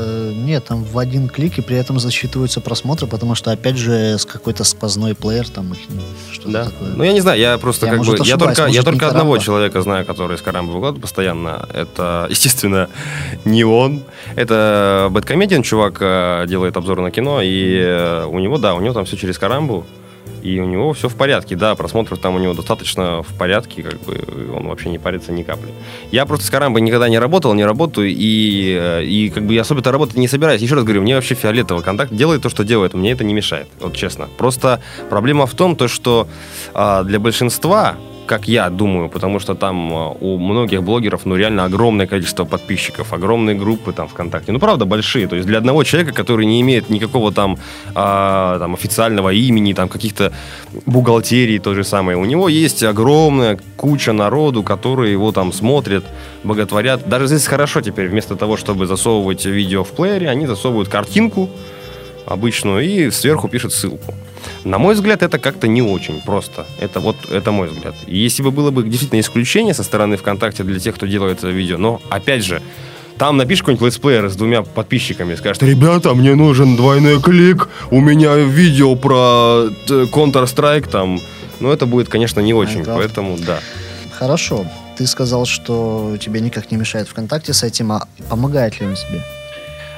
Э, 0.00 0.32
нет, 0.32 0.64
там 0.64 0.84
в 0.84 0.96
один 0.96 1.28
клик, 1.28 1.58
и 1.58 1.60
при 1.60 1.76
этом 1.76 1.98
засчитываются 1.98 2.60
просмотры, 2.60 3.08
потому 3.08 3.34
что, 3.34 3.50
опять 3.50 3.76
же, 3.76 4.16
с 4.16 4.24
какой-то 4.24 4.62
сквозной 4.62 5.16
плеер 5.16 5.48
там 5.48 5.72
их, 5.72 5.78
ну, 5.88 6.00
что-то 6.32 6.50
Да. 6.50 6.64
такое. 6.66 6.90
Ну, 6.94 7.02
я 7.02 7.12
не 7.12 7.20
знаю, 7.20 7.40
я 7.40 7.58
просто 7.58 7.86
Я, 7.86 7.92
как 7.92 7.98
может, 7.98 8.18
бы... 8.18 8.24
Я 8.24 8.34
ошибаюсь, 8.34 8.56
только, 8.56 8.62
я 8.62 8.66
может, 8.68 8.84
только 8.84 9.04
не 9.04 9.08
одного 9.08 9.30
Карамба. 9.32 9.44
человека 9.44 9.82
знаю, 9.82 10.06
который 10.06 10.38
с 10.38 10.42
Карамбы 10.42 10.72
выкладывает 10.72 11.02
постоянно. 11.02 11.68
Это, 11.74 12.26
естественно, 12.30 12.88
не 13.44 13.64
он. 13.64 14.02
Это 14.36 15.08
Бэткомедиан, 15.10 15.62
чувак, 15.62 15.96
э, 16.00 16.44
делает 16.48 16.76
обзоры 16.76 17.02
на 17.02 17.10
кино, 17.10 17.40
и 17.42 17.80
э, 17.80 18.24
у 18.26 18.38
него, 18.38 18.58
да, 18.58 18.74
у 18.74 18.80
него 18.80 18.94
там 18.94 19.04
все 19.04 19.16
через 19.16 19.36
Карамбу. 19.38 19.84
И 20.48 20.60
у 20.60 20.64
него 20.64 20.94
все 20.94 21.10
в 21.10 21.14
порядке, 21.14 21.56
да, 21.56 21.74
просмотров 21.74 22.20
там 22.20 22.34
у 22.34 22.38
него 22.38 22.54
достаточно 22.54 23.22
в 23.22 23.36
порядке, 23.36 23.82
как 23.82 24.00
бы 24.00 24.18
он 24.54 24.66
вообще 24.68 24.88
не 24.88 24.98
парится 24.98 25.30
ни 25.30 25.42
капли. 25.42 25.68
Я 26.10 26.24
просто 26.24 26.46
с 26.46 26.50
Карамбой 26.50 26.80
никогда 26.80 27.08
не 27.10 27.18
работал, 27.18 27.52
не 27.52 27.66
работаю, 27.66 28.08
и, 28.08 28.78
э, 28.80 29.04
и 29.04 29.28
как 29.28 29.44
бы 29.44 29.52
я 29.52 29.60
особо-то 29.60 29.92
работать 29.92 30.16
не 30.16 30.26
собираюсь. 30.26 30.62
Еще 30.62 30.74
раз 30.74 30.84
говорю, 30.84 31.02
мне 31.02 31.14
вообще 31.16 31.34
фиолетово. 31.34 31.82
Контакт 31.82 32.14
делает 32.14 32.40
то, 32.42 32.48
что 32.48 32.64
делает, 32.64 32.94
мне 32.94 33.12
это 33.12 33.24
не 33.24 33.34
мешает, 33.34 33.68
вот 33.78 33.94
честно. 33.94 34.28
Просто 34.38 34.80
проблема 35.10 35.46
в 35.46 35.52
том, 35.52 35.76
то, 35.76 35.86
что 35.86 36.26
а, 36.72 37.02
для 37.02 37.20
большинства 37.20 37.96
как 38.28 38.46
я 38.46 38.70
думаю, 38.70 39.08
потому 39.08 39.40
что 39.40 39.54
там 39.54 39.92
а, 39.92 40.16
у 40.20 40.38
многих 40.38 40.82
блогеров, 40.82 41.26
ну, 41.26 41.36
реально 41.36 41.64
огромное 41.64 42.06
количество 42.06 42.44
подписчиков, 42.44 43.12
огромные 43.12 43.56
группы 43.56 43.92
там 43.92 44.06
ВКонтакте. 44.06 44.52
Ну, 44.52 44.58
правда, 44.58 44.84
большие. 44.84 45.26
То 45.26 45.36
есть 45.36 45.48
для 45.48 45.58
одного 45.58 45.82
человека, 45.84 46.12
который 46.12 46.46
не 46.46 46.60
имеет 46.60 46.90
никакого 46.90 47.32
там, 47.32 47.58
а, 47.94 48.58
там 48.58 48.74
официального 48.74 49.32
имени, 49.32 49.72
там 49.72 49.88
каких-то 49.88 50.32
бухгалтерий 50.86 51.58
то 51.58 51.74
же 51.74 51.84
самое, 51.84 52.18
у 52.18 52.24
него 52.24 52.48
есть 52.48 52.82
огромная 52.82 53.58
куча 53.76 54.12
народу, 54.12 54.62
которые 54.62 55.12
его 55.12 55.32
там 55.32 55.52
смотрят, 55.52 56.04
боготворят. 56.44 57.08
Даже 57.08 57.26
здесь 57.26 57.46
хорошо 57.46 57.80
теперь, 57.80 58.08
вместо 58.08 58.36
того, 58.36 58.56
чтобы 58.56 58.86
засовывать 58.86 59.46
видео 59.46 59.82
в 59.82 59.90
плеере, 59.90 60.28
они 60.28 60.46
засовывают 60.46 60.88
картинку 60.88 61.48
обычную 62.26 62.84
и 62.84 63.10
сверху 63.10 63.48
пишут 63.48 63.72
ссылку. 63.72 64.14
На 64.64 64.78
мой 64.78 64.94
взгляд, 64.94 65.22
это 65.22 65.38
как-то 65.38 65.68
не 65.68 65.82
очень 65.82 66.20
просто. 66.20 66.66
Это 66.80 67.00
вот, 67.00 67.16
это 67.30 67.52
мой 67.52 67.68
взгляд. 67.68 67.94
И 68.06 68.18
если 68.18 68.42
бы 68.42 68.50
было 68.50 68.70
бы 68.70 68.82
действительно 68.82 69.20
исключение 69.20 69.74
со 69.74 69.82
стороны 69.82 70.16
ВКонтакте 70.16 70.64
для 70.64 70.78
тех, 70.78 70.94
кто 70.94 71.06
делает 71.06 71.38
это 71.38 71.48
видео, 71.48 71.78
но, 71.78 72.00
опять 72.10 72.44
же, 72.44 72.62
там 73.18 73.36
напишешь 73.36 73.62
какой-нибудь 73.62 73.86
летсплеер 73.86 74.28
с 74.28 74.36
двумя 74.36 74.62
подписчиками, 74.62 75.34
скажет, 75.34 75.62
ребята, 75.62 76.14
мне 76.14 76.34
нужен 76.34 76.76
двойной 76.76 77.20
клик, 77.20 77.68
у 77.90 78.00
меня 78.00 78.36
видео 78.36 78.94
про 78.94 79.66
э, 79.88 80.06
Counter-Strike 80.12 80.88
там. 80.88 81.20
Ну, 81.60 81.72
это 81.72 81.86
будет, 81.86 82.08
конечно, 82.08 82.40
не 82.40 82.54
очень, 82.54 82.76
Майнкрафт. 82.76 82.98
поэтому 83.00 83.36
да. 83.38 83.58
Хорошо. 84.12 84.64
Ты 84.96 85.06
сказал, 85.06 85.46
что 85.46 86.16
тебе 86.20 86.40
никак 86.40 86.70
не 86.70 86.76
мешает 86.76 87.08
ВКонтакте 87.08 87.52
с 87.52 87.62
этим, 87.62 87.92
а 87.92 88.06
помогает 88.28 88.80
ли 88.80 88.86
он 88.86 88.94
тебе? 88.94 89.22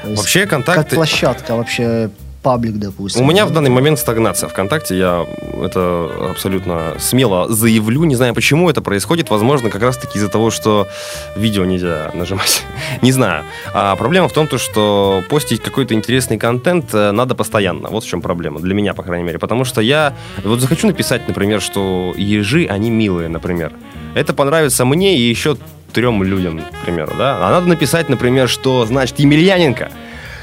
То 0.03 0.09
есть 0.09 0.21
Вообще, 0.23 0.41
Как 0.41 0.51
контакты... 0.51 0.97
площадка, 0.97 1.57
вообще 1.57 2.11
паблик, 2.42 2.79
допустим. 2.79 3.22
У 3.22 3.26
меня 3.26 3.44
в 3.44 3.48
да? 3.48 3.57
данный 3.57 3.70
момент 3.70 3.98
стагнация 3.98 4.48
ВКонтакте. 4.48 4.96
Я 4.98 5.26
это 5.62 6.11
абсолютно 6.31 6.94
смело 6.98 7.48
заявлю. 7.48 8.05
Не 8.05 8.16
знаю, 8.16 8.35
почему 8.35 8.70
это 8.70 8.83
происходит. 8.83 9.31
Возможно, 9.31 9.70
как 9.70 9.83
раз-таки 9.83 10.18
из-за 10.18 10.29
того, 10.29 10.50
что 10.50 10.88
видео 11.37 11.64
нельзя 11.64 12.11
нажимать. 12.14 12.62
Не 13.03 13.12
знаю. 13.12 13.44
А 13.74 13.94
проблема 13.96 14.29
в 14.29 14.33
том, 14.33 14.46
то, 14.46 14.59
что 14.59 15.22
постить 15.29 15.62
какой-то 15.62 15.94
интересный 15.94 16.38
контент 16.38 16.94
э, 16.94 17.11
надо 17.12 17.35
постоянно. 17.35 17.88
Вот 17.88 18.05
в 18.05 18.09
чем 18.09 18.22
проблема. 18.22 18.61
Для 18.61 18.74
меня, 18.74 18.94
по 18.94 19.03
крайней 19.03 19.24
мере. 19.24 19.38
Потому 19.38 19.64
что 19.64 19.81
я 19.81 20.14
вот 20.44 20.61
захочу 20.61 20.87
написать, 20.87 21.29
например, 21.29 21.61
что 21.61 22.14
ежи, 22.16 22.66
они 22.66 22.90
милые, 22.90 23.29
например. 23.29 23.72
Это 24.14 24.33
понравится 24.33 24.85
мне 24.85 25.16
и 25.16 25.20
еще 25.20 25.57
трем 25.92 26.22
людям, 26.22 26.61
к 26.61 26.85
примеру, 26.85 27.12
да? 27.18 27.38
А 27.46 27.50
надо 27.50 27.66
написать, 27.66 28.09
например, 28.09 28.48
что, 28.48 28.87
значит, 28.87 29.18
Емельяненко 29.18 29.90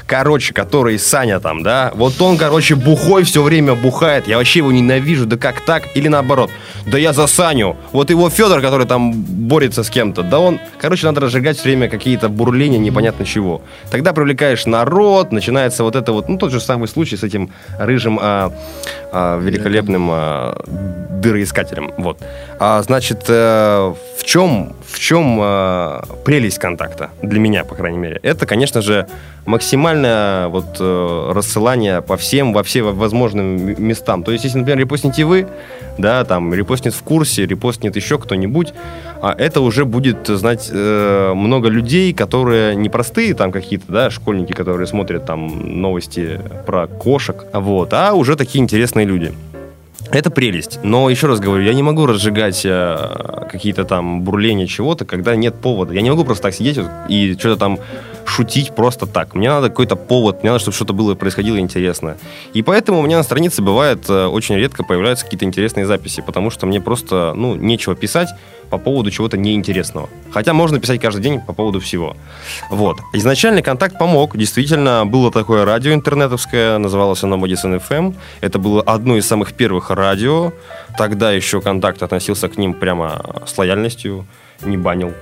короче, 0.08 0.54
который 0.54 0.98
Саня 0.98 1.38
там, 1.38 1.62
да, 1.62 1.92
вот 1.94 2.20
он, 2.20 2.38
короче, 2.38 2.74
бухой 2.74 3.22
все 3.24 3.42
время 3.42 3.74
бухает, 3.74 4.26
я 4.26 4.38
вообще 4.38 4.60
его 4.60 4.72
ненавижу, 4.72 5.26
да 5.26 5.36
как 5.36 5.60
так, 5.60 5.84
или 5.94 6.08
наоборот, 6.08 6.50
да 6.86 6.98
я 6.98 7.12
за 7.12 7.26
Саню, 7.26 7.76
вот 7.92 8.10
его 8.10 8.30
Федор, 8.30 8.60
который 8.62 8.86
там 8.86 9.12
борется 9.12 9.84
с 9.84 9.90
кем-то, 9.90 10.22
да 10.22 10.40
он, 10.40 10.60
короче, 10.80 11.06
надо 11.06 11.20
разжигать 11.20 11.58
все 11.58 11.68
время 11.68 11.88
какие-то 11.88 12.30
бурления 12.30 12.78
непонятно 12.78 13.26
чего. 13.26 13.60
Тогда 13.90 14.14
привлекаешь 14.14 14.64
народ, 14.64 15.30
начинается 15.30 15.84
вот 15.84 15.94
это 15.94 16.12
вот, 16.12 16.28
ну, 16.28 16.38
тот 16.38 16.50
же 16.52 16.60
самый 16.60 16.88
случай 16.88 17.16
с 17.16 17.22
этим 17.22 17.50
рыжим 17.78 18.18
а, 18.20 18.52
а, 19.12 19.38
великолепным 19.38 20.08
а, 20.10 20.58
дыроискателем, 21.20 21.92
вот. 21.98 22.18
А, 22.58 22.82
значит, 22.82 23.24
э, 23.28 23.94
в 24.18 24.24
чем, 24.24 24.74
в 24.86 24.98
чем 24.98 25.38
э, 25.40 26.00
прелесть 26.24 26.58
контакта 26.58 27.10
для 27.22 27.40
меня, 27.40 27.64
по 27.64 27.74
крайней 27.74 27.98
мере? 27.98 28.20
Это, 28.22 28.46
конечно 28.46 28.82
же, 28.82 29.06
максимальное 29.98 30.48
вот 30.48 30.76
э, 30.80 31.32
рассылание 31.32 32.02
по 32.02 32.16
всем, 32.16 32.52
во 32.52 32.62
все 32.62 32.82
возможным 32.82 33.74
местам. 33.82 34.22
То 34.22 34.32
есть, 34.32 34.44
если, 34.44 34.58
например, 34.58 34.78
репостните 34.78 35.24
вы, 35.24 35.46
да, 35.98 36.24
там, 36.24 36.54
репостнет 36.54 36.94
в 36.94 37.02
курсе, 37.02 37.46
репостнет 37.46 37.96
еще 37.96 38.18
кто-нибудь, 38.18 38.72
а 39.20 39.34
это 39.36 39.60
уже 39.60 39.84
будет 39.84 40.26
знать 40.26 40.70
э, 40.72 41.32
много 41.34 41.68
людей, 41.68 42.12
которые 42.12 42.76
не 42.76 42.88
простые 42.88 43.34
там 43.34 43.52
какие-то, 43.52 43.92
да, 43.92 44.10
школьники, 44.10 44.52
которые 44.52 44.86
смотрят 44.86 45.26
там 45.26 45.80
новости 45.80 46.40
про 46.66 46.86
кошек, 46.86 47.44
вот, 47.52 47.92
а 47.92 48.14
уже 48.14 48.36
такие 48.36 48.62
интересные 48.62 49.06
люди. 49.06 49.32
Это 50.10 50.30
прелесть. 50.30 50.78
Но 50.82 51.10
еще 51.10 51.26
раз 51.26 51.38
говорю, 51.38 51.64
я 51.64 51.74
не 51.74 51.82
могу 51.82 52.06
разжигать 52.06 52.62
э, 52.64 53.46
какие-то 53.50 53.84
там 53.84 54.22
бурления 54.22 54.66
чего-то, 54.66 55.04
когда 55.04 55.36
нет 55.36 55.56
повода. 55.56 55.92
Я 55.92 56.00
не 56.00 56.08
могу 56.08 56.24
просто 56.24 56.44
так 56.44 56.54
сидеть 56.54 56.78
вот 56.78 56.88
и 57.08 57.36
что-то 57.38 57.56
там 57.56 57.78
шутить 58.28 58.74
просто 58.74 59.06
так. 59.06 59.34
Мне 59.34 59.48
надо 59.48 59.68
какой-то 59.70 59.96
повод, 59.96 60.42
мне 60.42 60.50
надо, 60.50 60.60
чтобы 60.60 60.74
что-то 60.74 60.92
было 60.92 61.14
происходило 61.14 61.58
интересное. 61.58 62.16
И 62.52 62.62
поэтому 62.62 63.00
у 63.00 63.02
меня 63.02 63.16
на 63.16 63.22
странице 63.22 63.62
бывает 63.62 64.08
э, 64.08 64.26
очень 64.26 64.56
редко 64.56 64.84
появляются 64.84 65.24
какие-то 65.24 65.44
интересные 65.44 65.86
записи, 65.86 66.22
потому 66.24 66.50
что 66.50 66.66
мне 66.66 66.80
просто, 66.80 67.32
ну, 67.34 67.54
нечего 67.54 67.96
писать 67.96 68.28
по 68.70 68.78
поводу 68.78 69.10
чего-то 69.10 69.36
неинтересного. 69.36 70.08
Хотя 70.30 70.52
можно 70.52 70.78
писать 70.78 71.00
каждый 71.00 71.22
день 71.22 71.40
по 71.40 71.52
поводу 71.52 71.80
всего. 71.80 72.16
Вот. 72.70 72.98
Изначально 73.14 73.62
контакт 73.62 73.98
помог. 73.98 74.36
Действительно, 74.36 75.06
было 75.06 75.32
такое 75.32 75.64
радио 75.64 75.92
интернетовское, 75.92 76.78
называлось 76.78 77.22
оно 77.24 77.36
Madison 77.36 77.82
FM. 77.88 78.14
Это 78.40 78.58
было 78.58 78.82
одно 78.82 79.16
из 79.16 79.26
самых 79.26 79.54
первых 79.54 79.90
радио. 79.90 80.52
Тогда 80.98 81.32
еще 81.32 81.60
контакт 81.60 82.02
относился 82.02 82.48
к 82.48 82.58
ним 82.58 82.74
прямо 82.74 83.42
с 83.46 83.56
лояльностью, 83.56 84.26
не 84.62 84.76
банил. 84.76 85.14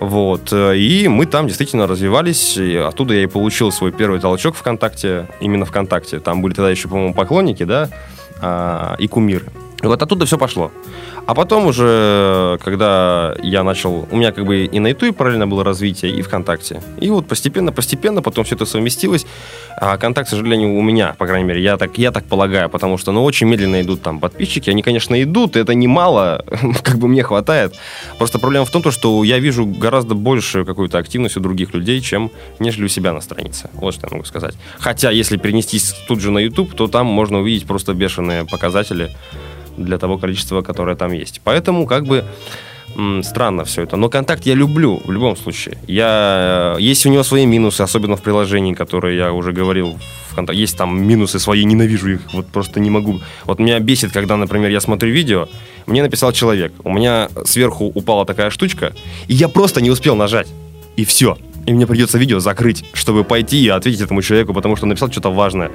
Вот. 0.00 0.52
э, 0.52 0.76
И 0.76 1.08
мы 1.08 1.26
там 1.26 1.46
действительно 1.46 1.86
развивались. 1.86 2.56
И 2.56 2.76
оттуда 2.76 3.14
я 3.14 3.22
и 3.22 3.26
получил 3.26 3.70
свой 3.72 3.92
первый 3.92 4.20
толчок 4.20 4.56
ВКонтакте. 4.56 5.28
Именно 5.40 5.64
ВКонтакте. 5.64 6.20
Там 6.20 6.42
были 6.42 6.54
тогда 6.54 6.70
еще, 6.70 6.88
по-моему, 6.88 7.14
поклонники, 7.14 7.64
да, 7.64 7.88
а, 8.40 8.96
и 8.98 9.06
кумиры. 9.06 9.46
Вот 9.82 10.00
оттуда 10.00 10.26
все 10.26 10.38
пошло. 10.38 10.70
А 11.26 11.34
потом 11.34 11.66
уже, 11.66 12.58
когда 12.64 13.34
я 13.42 13.62
начал... 13.62 14.08
У 14.10 14.16
меня 14.16 14.32
как 14.32 14.44
бы 14.44 14.64
и 14.64 14.80
на 14.80 14.88
Ютубе 14.88 15.12
параллельно 15.12 15.46
было 15.46 15.64
развитие, 15.64 16.12
и 16.12 16.22
ВКонтакте. 16.22 16.82
И 17.00 17.10
вот 17.10 17.26
постепенно-постепенно 17.26 18.22
потом 18.22 18.44
все 18.44 18.54
это 18.54 18.64
совместилось. 18.64 19.26
А 19.76 19.96
контакт, 19.96 20.28
к 20.28 20.30
сожалению, 20.30 20.76
у 20.76 20.82
меня, 20.82 21.14
по 21.18 21.26
крайней 21.26 21.48
мере, 21.48 21.62
я 21.62 21.76
так, 21.76 21.98
я 21.98 22.12
так 22.12 22.24
полагаю, 22.24 22.68
потому 22.68 22.98
что, 22.98 23.12
ну, 23.12 23.24
очень 23.24 23.48
медленно 23.48 23.80
идут 23.80 24.02
там 24.02 24.20
подписчики. 24.20 24.70
Они, 24.70 24.82
конечно, 24.82 25.20
идут, 25.20 25.56
это 25.56 25.74
немало, 25.74 26.44
как 26.82 26.98
бы 26.98 27.08
мне 27.08 27.22
хватает. 27.22 27.74
Просто 28.18 28.38
проблема 28.38 28.64
в 28.64 28.70
том, 28.70 28.82
то, 28.82 28.90
что 28.90 29.24
я 29.24 29.38
вижу 29.38 29.66
гораздо 29.66 30.14
большую 30.14 30.64
какую-то 30.64 30.98
активность 30.98 31.36
у 31.36 31.40
других 31.40 31.74
людей, 31.74 32.00
чем 32.00 32.30
нежели 32.60 32.84
у 32.84 32.88
себя 32.88 33.12
на 33.12 33.20
странице. 33.20 33.70
Вот 33.74 33.94
что 33.94 34.06
я 34.06 34.12
могу 34.12 34.24
сказать. 34.24 34.54
Хотя, 34.78 35.10
если 35.10 35.36
перенестись 35.36 35.94
тут 36.06 36.20
же 36.20 36.30
на 36.30 36.38
YouTube, 36.38 36.74
то 36.74 36.88
там 36.88 37.06
можно 37.06 37.40
увидеть 37.40 37.66
просто 37.66 37.94
бешеные 37.94 38.44
показатели 38.44 39.10
для 39.76 39.98
того 39.98 40.18
количества, 40.18 40.62
которое 40.62 40.96
там 40.96 41.12
есть. 41.12 41.40
Поэтому, 41.44 41.86
как 41.86 42.04
бы, 42.06 42.24
странно 43.22 43.64
все 43.64 43.82
это. 43.82 43.96
Но 43.96 44.08
контакт 44.08 44.46
я 44.46 44.54
люблю 44.54 45.00
в 45.04 45.10
любом 45.10 45.36
случае. 45.36 45.78
Я, 45.86 46.74
э, 46.78 46.82
есть 46.82 47.06
у 47.06 47.10
него 47.10 47.22
свои 47.22 47.46
минусы, 47.46 47.80
особенно 47.80 48.16
в 48.16 48.22
приложении, 48.22 48.74
которые 48.74 49.16
я 49.16 49.32
уже 49.32 49.52
говорил. 49.52 49.98
в 50.30 50.38
контак- 50.38 50.54
Есть 50.54 50.78
там 50.78 51.02
минусы 51.02 51.38
свои, 51.38 51.64
ненавижу 51.64 52.08
их, 52.08 52.20
вот 52.32 52.46
просто 52.46 52.80
не 52.80 52.90
могу. 52.90 53.20
Вот 53.44 53.58
меня 53.58 53.78
бесит, 53.80 54.12
когда, 54.12 54.36
например, 54.36 54.70
я 54.70 54.80
смотрю 54.80 55.10
видео, 55.10 55.46
мне 55.86 56.02
написал 56.02 56.32
человек, 56.32 56.72
у 56.84 56.90
меня 56.90 57.28
сверху 57.44 57.84
упала 57.94 58.24
такая 58.24 58.48
штучка, 58.50 58.92
и 59.28 59.34
я 59.34 59.48
просто 59.48 59.82
не 59.82 59.90
успел 59.90 60.16
нажать. 60.16 60.48
И 60.96 61.04
все. 61.04 61.36
И 61.66 61.72
мне 61.72 61.86
придется 61.86 62.18
видео 62.18 62.40
закрыть, 62.40 62.84
чтобы 62.94 63.24
пойти 63.24 63.62
и 63.62 63.68
ответить 63.68 64.00
этому 64.00 64.22
человеку, 64.22 64.54
потому 64.54 64.76
что 64.76 64.86
он 64.86 64.90
написал 64.90 65.10
что-то 65.10 65.30
важное. 65.30 65.70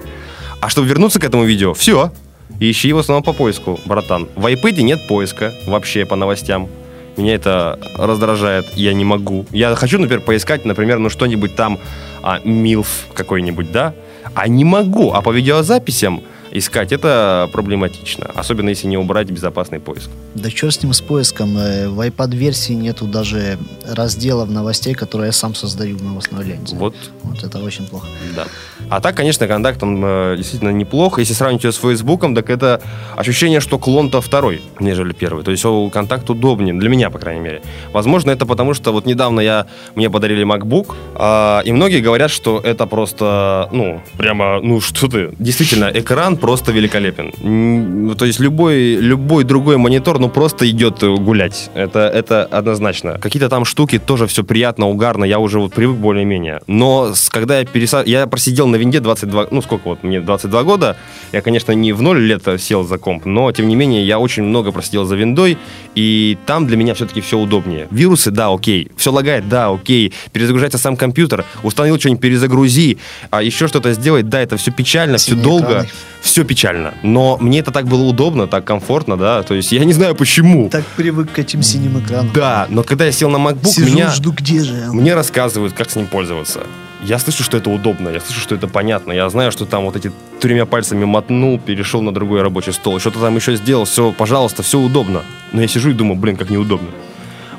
А 0.60 0.69
чтобы 0.69 0.88
вернуться 0.88 1.19
к 1.19 1.23
этому 1.23 1.43
видео, 1.45 1.73
все. 1.73 2.12
Ищи 2.60 2.88
его 2.88 3.03
снова 3.03 3.21
по 3.21 3.33
поиску, 3.33 3.79
братан. 3.86 4.27
В 4.36 4.45
iPad 4.45 4.81
нет 4.81 5.07
поиска 5.07 5.53
вообще 5.65 6.05
по 6.05 6.15
новостям. 6.15 6.69
Меня 7.17 7.36
это 7.36 7.79
раздражает, 7.95 8.67
я 8.75 8.93
не 8.93 9.03
могу. 9.03 9.45
Я 9.51 9.75
хочу, 9.75 9.99
например, 9.99 10.23
поискать, 10.23 10.65
например, 10.65 10.99
ну 10.99 11.10
что-нибудь 11.10 11.55
там, 11.55 11.79
а, 12.21 12.39
милф 12.43 13.07
какой-нибудь, 13.13 13.71
да? 13.71 13.93
А 14.36 14.47
не 14.47 14.63
могу. 14.63 15.13
А 15.13 15.21
по 15.21 15.31
видеозаписям 15.31 16.23
искать 16.58 16.91
это 16.91 17.50
проблематично. 17.52 18.26
Особенно 18.36 18.70
если 18.70 18.88
не 18.88 18.98
убрать 18.98 19.30
безопасный 19.30 19.80
поиск. 19.80 20.10
Да 20.36 20.50
что 20.50 20.70
с 20.72 20.82
ним 20.84 20.93
с 20.93 21.02
поиском? 21.02 21.58
Э, 21.58 21.88
В 21.89 22.00
iPad-версии 22.08 22.74
нету 22.74 23.06
даже 23.06 23.58
разделов 23.88 24.50
новостей, 24.50 24.93
которые 24.93 25.28
я 25.28 25.32
сам 25.34 25.56
создаю 25.56 25.98
в 25.98 26.04
новостной 26.04 26.43
ленте. 26.43 26.76
Вот 26.76 26.96
Вот 27.24 27.43
это 27.43 27.60
очень 27.60 27.86
плохо. 27.86 28.08
Да. 28.36 28.46
А 28.89 29.02
так, 29.02 29.15
конечно, 29.15 29.48
контакт, 29.48 29.84
он 29.84 30.02
э, 30.04 30.36
действительно 30.38 30.70
неплох. 30.70 31.20
Если 31.20 31.34
сравнить 31.34 31.63
ее 31.63 31.72
с 31.72 31.78
Фейсбуком, 31.78 32.36
так 32.36 32.50
это 32.50 32.82
ощущение, 33.15 33.60
что 33.60 33.78
клон-то 33.78 34.22
второй, 34.22 34.62
нежели 34.80 35.13
первый. 35.13 35.43
То 35.43 35.52
есть 35.52 35.63
контакт 35.91 36.30
удобнее, 36.30 36.74
для 36.74 36.89
меня, 36.89 37.10
по 37.10 37.20
крайней 37.20 37.41
мере. 37.41 37.62
Возможно, 37.91 38.32
это 38.32 38.46
потому, 38.46 38.74
что 38.74 38.91
вот 38.91 39.06
недавно 39.06 39.41
я, 39.41 39.65
мне 39.96 40.10
подарили 40.10 40.46
MacBook, 40.46 40.93
а, 41.15 41.62
и 41.65 41.72
многие 41.72 42.02
говорят, 42.02 42.32
что 42.32 42.60
это 42.63 42.86
просто, 42.86 43.67
ну, 43.72 44.02
прямо, 44.17 44.62
ну, 44.62 44.80
что 44.82 45.08
ты, 45.08 45.32
действительно, 45.39 45.91
экран 45.93 46.38
просто 46.47 46.71
великолепен. 46.71 47.31
М, 47.43 48.15
То 48.15 48.25
есть 48.25 48.39
любой, 48.39 48.95
любой 48.95 49.43
другой 49.43 49.75
монитор, 49.75 50.17
ну, 50.19 50.29
просто 50.29 50.65
идет 50.69 51.03
э, 51.03 51.13
гулять. 51.15 51.69
Это, 51.75 51.99
это 51.99 52.45
однозначно. 52.45 53.17
Какие-то 53.19 53.49
там 53.49 53.65
штуки 53.65 53.99
тоже 53.99 54.27
все 54.27 54.43
приятно, 54.43 54.88
угарно, 54.88 55.25
я 55.25 55.39
уже 55.39 55.60
вот 55.60 55.73
привык 55.73 55.97
более-менее. 55.97 56.62
Но 56.67 57.13
с- 57.13 57.29
когда 57.29 57.60
я 57.60 57.65
переса... 57.65 58.01
Я 58.05 58.27
просидел 58.27 58.67
на 58.67 58.77
винде 58.77 59.01
22... 59.01 59.47
Ну, 59.51 59.62
сколько 59.62 59.89
вот, 59.89 60.03
мне 60.03 60.21
22 60.21 60.63
года. 60.63 60.95
Я, 61.33 61.41
конечно, 61.41 61.73
не 61.73 61.91
в 61.91 62.01
ноль 62.01 62.21
лет 62.21 62.43
сел 62.62 62.86
за 62.86 62.97
комп, 62.97 63.25
но, 63.25 63.51
тем 63.51 63.67
не 63.67 63.75
менее, 63.75 64.07
я 64.07 64.17
очень 64.17 64.43
много 64.43 64.71
просидел 64.71 65.03
за 65.03 65.17
виндой, 65.17 65.57
и 65.95 66.38
там 66.45 66.65
для 66.65 66.77
меня 66.77 66.93
все-таки 66.93 67.19
все 67.19 67.38
удобнее. 67.38 67.88
Вирусы, 67.91 68.31
да, 68.31 68.53
окей. 68.53 68.89
Все 68.95 69.12
лагает, 69.12 69.49
да, 69.49 69.67
окей. 69.69 70.13
Перезагружается 70.31 70.77
сам 70.77 70.95
компьютер. 70.95 71.43
Установил 71.63 71.99
что-нибудь, 71.99 72.21
перезагрузи. 72.21 72.97
А 73.31 73.43
еще 73.43 73.67
что-то 73.67 73.91
сделать, 73.91 74.29
да, 74.29 74.39
это 74.39 74.55
все 74.55 74.71
печально, 74.71 75.17
все 75.17 75.36
долго. 75.36 75.65
экраны. 75.67 75.88
Все 76.27 76.43
печально. 76.43 76.93
Но 77.03 77.37
мне 77.39 77.59
это 77.59 77.71
так 77.71 77.87
было 77.87 78.03
удобно, 78.03 78.47
так 78.47 78.65
комфортно, 78.65 79.15
да. 79.15 79.43
То 79.43 79.53
есть 79.53 79.71
я 79.71 79.85
не 79.85 79.93
знаю 79.93 80.13
почему. 80.13 80.67
Так 80.69 80.83
привык 80.97 81.31
к 81.31 81.39
этим 81.39 81.63
синим 81.63 81.99
экранам. 81.99 82.31
Да, 82.33 82.67
но 82.69 82.83
когда 82.83 83.05
я 83.05 83.13
сел 83.13 83.29
на 83.29 83.37
MacBook, 83.37 83.69
Сижу, 83.69 83.87
меня, 83.87 84.11
жду, 84.11 84.33
где 84.33 84.61
же 84.61 84.89
он? 84.89 84.97
мне 84.97 85.15
рассказывают, 85.15 85.73
как 85.73 85.89
с 85.89 85.95
ним 85.95 86.05
пользоваться. 86.07 86.63
Я 87.01 87.17
слышу, 87.17 87.43
что 87.43 87.55
это 87.55 87.69
удобно, 87.69 88.09
я 88.09 88.19
слышу, 88.19 88.41
что 88.41 88.55
это 88.55 88.67
понятно. 88.67 89.13
Я 89.13 89.29
знаю, 89.29 89.53
что 89.53 89.65
там 89.65 89.85
вот 89.85 89.95
эти 89.95 90.11
тремя 90.41 90.65
пальцами 90.65 91.05
мотнул, 91.05 91.59
перешел 91.59 92.01
на 92.01 92.13
другой 92.13 92.41
рабочий 92.41 92.73
стол, 92.73 92.99
что-то 92.99 93.19
там 93.19 93.33
еще 93.35 93.55
сделал, 93.55 93.85
все, 93.85 94.11
пожалуйста, 94.11 94.63
все 94.63 94.79
удобно. 94.79 95.21
Но 95.53 95.61
я 95.61 95.67
сижу 95.69 95.91
и 95.91 95.93
думаю, 95.93 96.17
блин, 96.17 96.35
как 96.35 96.49
неудобно. 96.49 96.89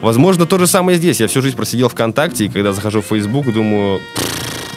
Возможно, 0.03 0.45
то 0.45 0.59
же 0.59 0.67
самое 0.67 0.99
здесь. 0.99 1.21
Я 1.21 1.27
всю 1.27 1.41
жизнь 1.41 1.57
просидел 1.57 1.89
ВКонтакте, 1.89 2.45
и 2.45 2.49
когда 2.49 2.75
захожу 2.75 3.01
в 3.01 3.07
Facebook, 3.07 3.51
думаю, 3.51 4.01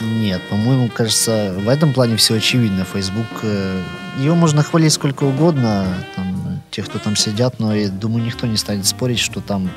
Нет, 0.02 0.42
по-моему, 0.50 0.90
кажется, 0.90 1.54
в 1.58 1.70
этом 1.70 1.94
плане 1.94 2.16
все 2.16 2.36
очевидно. 2.36 2.86
Facebook, 2.92 3.28
э, 3.44 3.82
его 4.20 4.36
можно 4.36 4.64
хвалить 4.64 4.94
сколько 4.94 5.24
угодно, 5.26 5.86
там, 6.16 6.62
тех, 6.72 6.86
кто 6.86 7.00
там 7.00 7.16
сидят, 7.16 7.60
но 7.60 7.76
я 7.76 7.90
думаю, 7.90 8.26
никто 8.26 8.48
не 8.48 8.58
станет 8.58 8.86
спорить, 8.86 9.20
что 9.20 9.42
там 9.42 9.70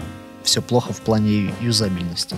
все 0.43 0.61
плохо 0.63 0.93
в 0.93 1.01
плане 1.01 1.53
юзабельности. 1.61 2.37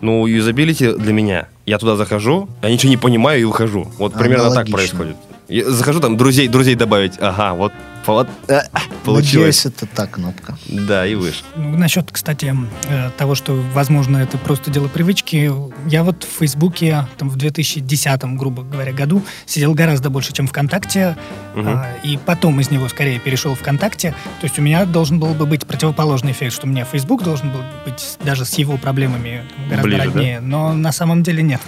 ну, 0.00 0.26
юзабилити 0.26 0.92
для 0.92 1.12
меня. 1.12 1.48
Я 1.66 1.78
туда 1.78 1.96
захожу, 1.96 2.48
я 2.62 2.70
ничего 2.70 2.90
не 2.90 2.96
понимаю 2.96 3.40
и 3.40 3.44
ухожу. 3.44 3.86
Вот 3.98 4.14
примерно 4.14 4.50
так 4.50 4.68
происходит. 4.70 5.16
Я 5.48 5.68
захожу 5.70 6.00
там 6.00 6.16
друзей, 6.16 6.48
друзей 6.48 6.74
добавить. 6.76 7.14
Ага, 7.20 7.54
вот, 7.54 7.72
вот 8.06 8.28
э, 8.48 8.60
получилось. 9.04 9.64
Надеюсь, 9.64 9.66
это 9.66 9.86
та 9.86 10.06
кнопка. 10.06 10.56
Да, 10.66 11.06
и 11.06 11.14
выше. 11.14 11.42
Ну, 11.56 11.76
насчет, 11.76 12.10
кстати, 12.10 12.54
э, 12.88 13.10
того, 13.16 13.34
что, 13.34 13.54
возможно, 13.74 14.18
это 14.18 14.38
просто 14.38 14.70
дело 14.70 14.88
привычки. 14.88 15.52
Я 15.86 16.02
вот 16.04 16.24
в 16.24 16.38
Фейсбуке 16.38 17.06
там, 17.18 17.28
в 17.28 17.36
2010, 17.36 18.22
грубо 18.36 18.62
говоря, 18.62 18.92
году 18.92 19.22
сидел 19.46 19.74
гораздо 19.74 20.10
больше, 20.10 20.32
чем 20.32 20.46
ВКонтакте. 20.46 21.16
А, 21.54 21.94
и 22.04 22.16
потом 22.16 22.60
из 22.60 22.70
него 22.70 22.88
скорее 22.88 23.18
перешел 23.18 23.54
ВКонтакте. 23.54 24.10
То 24.40 24.44
есть 24.46 24.58
у 24.58 24.62
меня 24.62 24.84
должен 24.86 25.18
был 25.20 25.34
бы 25.34 25.46
быть 25.46 25.66
противоположный 25.66 26.32
эффект, 26.32 26.54
что 26.54 26.66
у 26.66 26.70
меня 26.70 26.84
Facebook 26.84 27.22
должен 27.22 27.50
был 27.50 27.60
быть 27.84 28.16
даже 28.24 28.44
с 28.44 28.54
его 28.54 28.76
проблемами 28.76 29.44
там, 29.56 29.68
гораздо 29.68 29.82
Ближе, 29.88 29.98
да? 29.98 30.04
роднее. 30.04 30.40
Но 30.40 30.72
на 30.72 30.92
самом 30.92 31.22
деле 31.22 31.42
нет. 31.42 31.60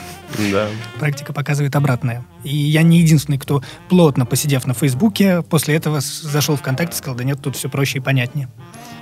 Да. 0.50 0.66
Практика 0.98 1.32
показывает 1.32 1.76
обратное. 1.76 2.24
И 2.42 2.56
я 2.56 2.82
не 2.82 3.00
единственный, 3.00 3.38
кто 3.38 3.62
плотно 3.88 4.24
посидев 4.24 4.66
на 4.66 4.74
Фейсбуке, 4.74 5.42
после 5.42 5.74
этого 5.76 6.00
с- 6.00 6.21
зашел 6.22 6.56
в 6.56 6.60
ВКонтакте 6.60 6.94
и 6.94 6.98
сказал, 6.98 7.16
да 7.16 7.24
нет, 7.24 7.40
тут 7.40 7.56
все 7.56 7.68
проще 7.68 7.98
и 7.98 8.00
понятнее. 8.00 8.48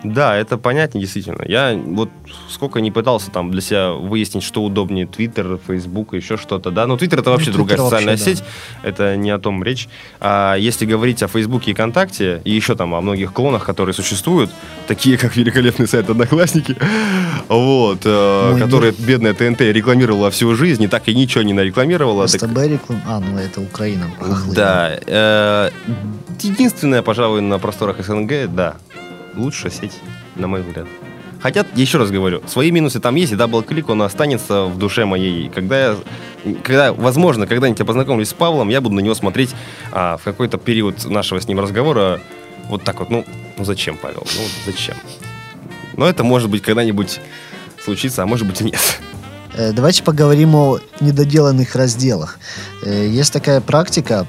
Да, 0.03 0.35
это 0.37 0.57
понятнее, 0.57 1.03
действительно. 1.03 1.43
Я 1.47 1.75
вот 1.77 2.09
сколько 2.49 2.81
не 2.81 2.91
пытался 2.91 3.31
там 3.31 3.51
для 3.51 3.61
себя 3.61 3.93
выяснить, 3.93 4.43
что 4.43 4.63
удобнее, 4.65 5.07
Твиттер, 5.07 5.59
Фейсбук, 5.67 6.15
еще 6.15 6.37
что-то, 6.39 6.71
да. 6.71 6.87
Но 6.87 6.97
Твиттер 6.97 7.21
это 7.21 7.31
вообще 7.31 7.51
Ну, 7.51 7.57
другая 7.57 7.77
Твиттер 7.77 7.85
социальная 7.91 8.17
вообще, 8.17 8.31
да. 8.31 8.37
сеть, 8.37 8.45
это 8.83 9.17
не 9.17 9.31
о 9.31 9.39
том 9.39 9.63
речь. 9.63 9.89
А 10.21 10.55
если 10.57 10.87
говорить 10.87 11.23
о 11.23 11.29
Фейсбуке 11.29 11.73
и 11.73 11.75
ВКонтакте, 11.75 12.41
и 12.45 12.51
еще 12.51 12.75
там 12.77 12.95
о 12.95 13.01
многих 13.01 13.33
клонах, 13.33 13.65
которые 13.67 13.95
существуют, 13.95 14.51
такие 14.87 15.19
как 15.19 15.37
великолепный 15.37 15.87
сайт 15.87 16.09
Одноклассники, 16.09 16.77
вот, 17.49 18.01
э, 18.05 18.51
Мой 18.53 18.61
который 18.61 18.93
бедная 18.99 19.35
ТНТ 19.35 19.61
рекламировала 19.61 20.31
всю 20.31 20.55
жизнь, 20.55 20.83
и 20.85 20.89
так 20.89 21.09
и 21.09 21.15
ничего 21.15 21.43
не 21.43 21.53
нарекламировала. 21.53 22.27
так- 22.27 22.41
СТБ 22.41 22.59
реклам... 22.69 23.03
А, 23.07 23.21
ну 23.21 23.37
это 23.39 23.61
Украина. 23.61 24.07
Да. 24.55 24.99
э, 25.07 25.71
единственное, 26.41 27.03
пожалуй, 27.03 27.43
на 27.43 27.59
просторах 27.59 28.03
СНГ, 28.05 28.47
да, 28.55 28.77
лучшая 29.35 29.73
сеть, 29.73 29.99
на 30.37 30.47
мой 30.47 30.63
взгляд. 30.63 30.87
Хотя, 31.41 31.65
еще 31.75 31.99
раз 31.99 32.11
говорю, 32.11 32.43
свои 32.47 32.71
минусы 32.71 33.01
там 33.01 33.15
есть, 33.15 33.33
и 33.33 33.37
double-click, 33.37 33.89
он 33.89 34.03
останется 34.03 34.65
в 34.65 34.77
душе 34.77 35.07
моей. 35.07 35.49
Когда 35.49 35.93
я, 35.93 35.97
когда, 36.63 36.93
возможно, 36.93 37.47
когда-нибудь 37.47 37.79
я 37.79 37.87
познакомлюсь 37.87 38.29
с 38.29 38.35
Павлом, 38.35 38.69
я 38.69 38.81
буду 38.83 38.95
на 38.97 39.01
него 39.01 39.15
смотреть 39.15 39.55
а, 39.91 40.19
в 40.19 40.23
какой-то 40.23 40.59
период 40.59 41.07
нашего 41.07 41.41
с 41.41 41.49
ним 41.49 41.59
разговора 41.59 42.21
вот 42.69 42.85
так 42.85 43.01
вот, 43.01 43.11
ну, 43.11 43.25
ну 43.57 43.65
зачем, 43.65 43.97
Павел, 43.97 44.27
ну 44.37 44.43
зачем? 44.67 44.97
Но 45.97 46.07
это, 46.07 46.25
может 46.25 46.51
быть, 46.51 46.63
когда-нибудь 46.63 47.21
случится, 47.83 48.23
а 48.23 48.27
может 48.27 48.47
быть 48.47 48.61
и 48.61 48.65
нет. 48.65 49.01
Э, 49.55 49.73
Давайте 49.73 50.03
поговорим 50.03 50.55
о 50.55 50.79
недоделанных 51.01 51.75
разделах. 51.75 52.39
Э, 52.85 53.09
Есть 53.09 53.33
такая 53.33 53.61
практика. 53.61 54.27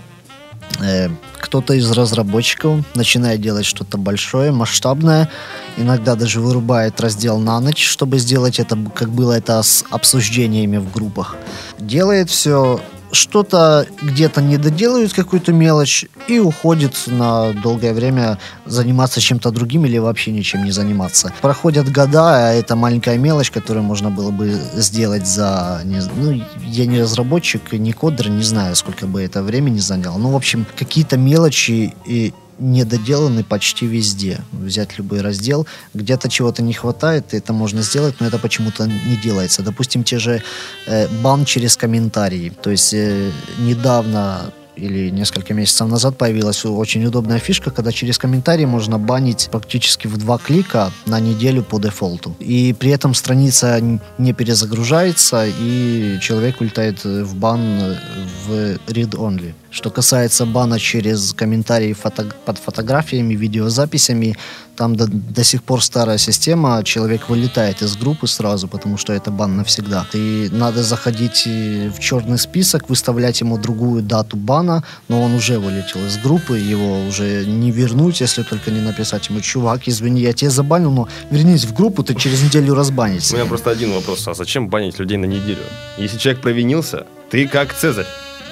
Кто-то 1.41 1.73
из 1.73 1.89
разработчиков 1.91 2.85
начинает 2.95 3.41
делать 3.41 3.65
что-то 3.65 3.97
большое, 3.97 4.51
масштабное, 4.51 5.29
иногда 5.75 6.15
даже 6.15 6.39
вырубает 6.39 7.01
раздел 7.01 7.39
на 7.39 7.59
ночь, 7.59 7.85
чтобы 7.85 8.19
сделать 8.19 8.59
это, 8.59 8.77
как 8.95 9.09
было 9.09 9.33
это 9.33 9.61
с 9.61 9.83
обсуждениями 9.89 10.77
в 10.77 10.91
группах. 10.91 11.35
Делает 11.79 12.29
все 12.29 12.79
что-то 13.11 13.85
где-то 14.01 14.41
не 14.41 14.57
доделают 14.57 15.13
какую-то 15.13 15.53
мелочь 15.53 16.05
и 16.27 16.39
уходит 16.39 16.93
на 17.07 17.53
долгое 17.53 17.93
время 17.93 18.37
заниматься 18.65 19.21
чем-то 19.21 19.51
другим 19.51 19.85
или 19.85 19.97
вообще 19.97 20.31
ничем 20.31 20.63
не 20.63 20.71
заниматься. 20.71 21.33
Проходят 21.41 21.91
года, 21.91 22.49
а 22.49 22.53
это 22.53 22.75
маленькая 22.75 23.17
мелочь, 23.17 23.51
которую 23.51 23.83
можно 23.83 24.09
было 24.09 24.31
бы 24.31 24.59
сделать 24.75 25.27
за... 25.27 25.81
Не, 25.85 26.01
ну, 26.15 26.43
я 26.65 26.85
не 26.85 27.01
разработчик, 27.01 27.73
не 27.73 27.93
кодер, 27.93 28.29
не 28.29 28.43
знаю, 28.43 28.75
сколько 28.75 29.07
бы 29.07 29.21
это 29.21 29.43
времени 29.43 29.79
заняло. 29.79 30.17
Ну, 30.17 30.31
в 30.31 30.35
общем, 30.35 30.65
какие-то 30.77 31.17
мелочи 31.17 31.93
и 32.05 32.33
недоделаны 32.61 33.43
почти 33.43 33.87
везде. 33.87 34.39
Взять 34.51 34.97
любой 34.97 35.21
раздел, 35.21 35.65
где-то 35.93 36.29
чего-то 36.29 36.61
не 36.61 36.73
хватает, 36.73 37.33
это 37.33 37.53
можно 37.53 37.81
сделать, 37.81 38.15
но 38.19 38.27
это 38.27 38.37
почему-то 38.37 38.87
не 38.87 39.17
делается. 39.23 39.63
Допустим, 39.63 40.03
те 40.03 40.19
же 40.19 40.43
э, 40.87 41.07
бан 41.21 41.45
через 41.45 41.75
комментарии. 41.75 42.53
То 42.61 42.69
есть 42.69 42.93
э, 42.93 43.31
недавно 43.59 44.53
или 44.75 45.09
несколько 45.09 45.53
месяцев 45.53 45.87
назад 45.87 46.17
появилась 46.17 46.65
очень 46.65 47.05
удобная 47.05 47.39
фишка, 47.39 47.71
когда 47.71 47.91
через 47.91 48.17
комментарии 48.17 48.65
можно 48.65 48.97
банить 48.97 49.49
практически 49.51 50.07
в 50.07 50.17
два 50.17 50.37
клика 50.37 50.91
на 51.05 51.19
неделю 51.19 51.63
по 51.63 51.79
дефолту. 51.79 52.35
И 52.39 52.73
при 52.79 52.91
этом 52.91 53.13
страница 53.13 53.79
не 54.17 54.33
перезагружается, 54.33 55.45
и 55.47 56.17
человек 56.21 56.61
улетает 56.61 57.03
в 57.03 57.35
бан 57.35 57.97
в 58.45 58.51
read-only. 58.87 59.53
Что 59.71 59.89
касается 59.89 60.45
бана 60.45 60.79
через 60.79 61.33
комментарии 61.33 61.93
фото 61.93 62.25
под 62.45 62.57
фотографиями, 62.57 63.35
видеозаписями, 63.35 64.35
там 64.75 64.95
до, 64.97 65.07
до 65.07 65.43
сих 65.43 65.63
пор 65.63 65.81
старая 65.81 66.17
система, 66.17 66.83
человек 66.83 67.29
вылетает 67.29 67.81
из 67.81 67.95
группы 67.95 68.27
сразу, 68.27 68.67
потому 68.67 68.97
что 68.97 69.13
это 69.13 69.31
бан 69.31 69.55
навсегда. 69.55 70.05
И 70.13 70.49
надо 70.51 70.83
заходить 70.83 71.45
в 71.45 71.99
черный 71.99 72.37
список, 72.37 72.89
выставлять 72.89 73.39
ему 73.39 73.57
другую 73.57 74.01
дату 74.01 74.35
бана, 74.35 74.83
но 75.07 75.21
он 75.21 75.33
уже 75.35 75.57
вылетел 75.57 76.05
из 76.05 76.17
группы, 76.17 76.57
его 76.57 77.07
уже 77.07 77.45
не 77.45 77.71
вернуть, 77.71 78.19
если 78.19 78.43
только 78.43 78.71
не 78.71 78.81
написать 78.81 79.29
ему, 79.29 79.39
чувак, 79.39 79.87
извини, 79.87 80.21
я 80.21 80.33
тебя 80.33 80.51
забанил, 80.51 80.91
но 80.91 81.07
вернись 81.29 81.63
в 81.63 81.73
группу, 81.73 82.03
ты 82.03 82.13
через 82.15 82.43
неделю 82.43 82.73
разбанишься. 82.73 83.35
У 83.35 83.37
меня 83.37 83.47
просто 83.47 83.71
один 83.71 83.93
вопрос, 83.93 84.27
а 84.27 84.33
зачем 84.33 84.67
банить 84.67 84.99
людей 84.99 85.17
на 85.17 85.27
неделю? 85.27 85.63
Если 85.97 86.17
человек 86.17 86.41
провинился, 86.41 87.05
ты 87.29 87.47
как 87.47 87.73
Цезарь, 87.73 88.07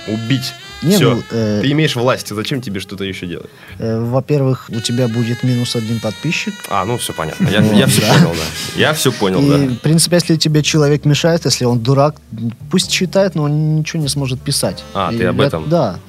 убить 0.08 0.54
не, 0.82 0.96
Все, 0.96 1.16
ну, 1.16 1.24
э, 1.32 1.60
ты 1.62 1.72
имеешь 1.72 1.96
власть, 1.96 2.30
зачем 2.30 2.62
тебе 2.62 2.80
что-то 2.80 3.04
еще 3.04 3.26
делать? 3.26 3.50
Э, 3.80 4.00
во-первых, 4.00 4.70
у 4.70 4.80
тебя 4.80 5.08
будет 5.08 5.44
минус 5.44 5.76
один 5.76 6.00
подписчик. 6.00 6.54
А, 6.70 6.86
ну 6.86 6.98
все 6.98 7.14
понятно, 7.14 7.48
я, 7.50 7.62
я 7.62 7.88
все 7.88 8.02
понял, 8.02 8.32
да. 8.34 8.80
Я 8.80 8.94
все 8.94 9.12
понял, 9.12 9.42
И, 9.42 9.50
да. 9.50 9.74
в 9.76 9.78
принципе, 9.80 10.16
если 10.16 10.36
тебе 10.38 10.64
человек 10.64 11.06
мешает, 11.06 11.46
если 11.46 11.66
он 11.66 11.80
дурак, 11.80 12.16
пусть 12.72 12.92
читает, 12.92 13.36
но 13.36 13.44
он 13.44 13.76
ничего 13.78 14.02
не 14.02 14.10
сможет 14.10 14.40
писать. 14.42 14.84
А, 14.94 15.12
И 15.12 15.18
ты 15.18 15.26
об 15.26 15.42
этом? 15.42 15.70
Да. 15.70 16.00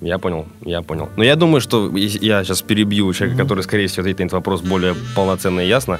Я 0.00 0.18
понял, 0.18 0.46
я 0.64 0.82
понял. 0.82 1.08
Но 1.16 1.24
я 1.24 1.36
думаю, 1.36 1.60
что 1.60 1.90
я 1.96 2.44
сейчас 2.44 2.60
перебью 2.60 3.12
человека, 3.14 3.42
который, 3.42 3.62
скорее 3.62 3.86
всего, 3.86 4.02
ответит 4.02 4.20
на 4.20 4.24
этот 4.24 4.34
вопрос 4.34 4.60
более 4.60 4.94
полноценно 5.14 5.60
и 5.60 5.68
ясно. 5.68 5.98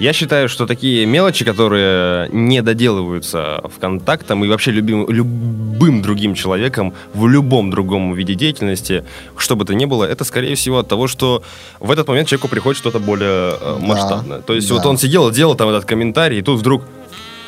Я 0.00 0.12
считаю, 0.12 0.48
что 0.48 0.66
такие 0.66 1.06
мелочи, 1.06 1.44
которые 1.44 2.28
не 2.30 2.62
доделываются 2.62 3.62
ВКонтактом 3.76 4.44
и 4.44 4.48
вообще 4.48 4.72
любим, 4.72 5.08
любым 5.08 6.02
другим 6.02 6.34
человеком 6.34 6.94
в 7.12 7.28
любом 7.28 7.70
другом 7.70 8.14
виде 8.14 8.34
деятельности, 8.34 9.04
что 9.36 9.56
бы 9.56 9.64
то 9.64 9.74
ни 9.74 9.84
было, 9.84 10.04
это, 10.04 10.24
скорее 10.24 10.56
всего, 10.56 10.78
от 10.78 10.88
того, 10.88 11.06
что 11.06 11.42
в 11.80 11.90
этот 11.90 12.08
момент 12.08 12.28
человеку 12.28 12.48
приходит 12.48 12.78
что-то 12.78 12.98
более 12.98 13.56
э, 13.60 13.78
масштабное. 13.78 14.38
Да, 14.38 14.42
То 14.42 14.54
есть 14.54 14.68
да. 14.68 14.74
вот 14.74 14.86
он 14.86 14.98
сидел, 14.98 15.30
делал 15.30 15.54
там 15.54 15.68
этот 15.68 15.84
комментарий, 15.84 16.38
и 16.38 16.42
тут 16.42 16.58
вдруг 16.58 16.82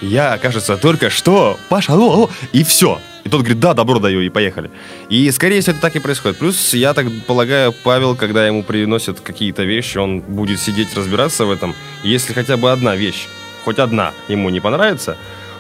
я, 0.01 0.39
кажется, 0.39 0.77
только 0.77 1.11
что, 1.11 1.57
Паша, 1.69 1.95
алло, 1.95 2.13
алло, 2.13 2.31
и 2.53 2.63
все. 2.63 3.01
И 3.27 3.29
тот 3.29 3.41
говорит, 3.41 3.59
да, 3.59 3.75
добро 3.75 3.99
даю, 3.99 4.21
и 4.21 4.29
поехали. 4.29 4.71
И, 5.09 5.29
скорее 5.33 5.61
всего, 5.61 5.73
это 5.73 5.81
так 5.81 5.97
и 5.97 5.99
происходит. 5.99 6.39
Плюс, 6.39 6.75
я 6.75 6.95
так 6.95 7.07
полагаю, 7.27 7.75
Павел, 7.83 8.15
когда 8.15 8.47
ему 8.47 8.63
приносят 8.63 9.19
какие-то 9.19 9.65
вещи, 9.65 9.99
он 9.99 10.21
будет 10.21 10.61
сидеть, 10.61 10.95
разбираться 10.95 11.45
в 11.45 11.51
этом. 11.51 11.75
если 12.05 12.33
хотя 12.35 12.57
бы 12.57 12.71
одна 12.71 12.95
вещь, 12.95 13.27
хоть 13.65 13.81
одна, 13.81 14.13
ему 14.29 14.49
не 14.51 14.61
понравится, 14.61 15.17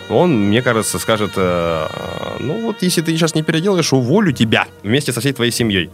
он, 0.09 0.47
мне 0.47 0.63
кажется, 0.63 1.01
скажет, 1.01 1.33
э, 1.35 1.89
ну 2.39 2.63
вот, 2.63 2.83
если 2.83 3.03
ты 3.03 3.11
сейчас 3.17 3.35
не 3.35 3.43
переделаешь, 3.43 3.93
уволю 3.93 4.31
тебя 4.31 4.69
вместе 4.85 5.13
со 5.13 5.19
всей 5.19 5.33
твоей 5.33 5.51
семьей. 5.51 5.91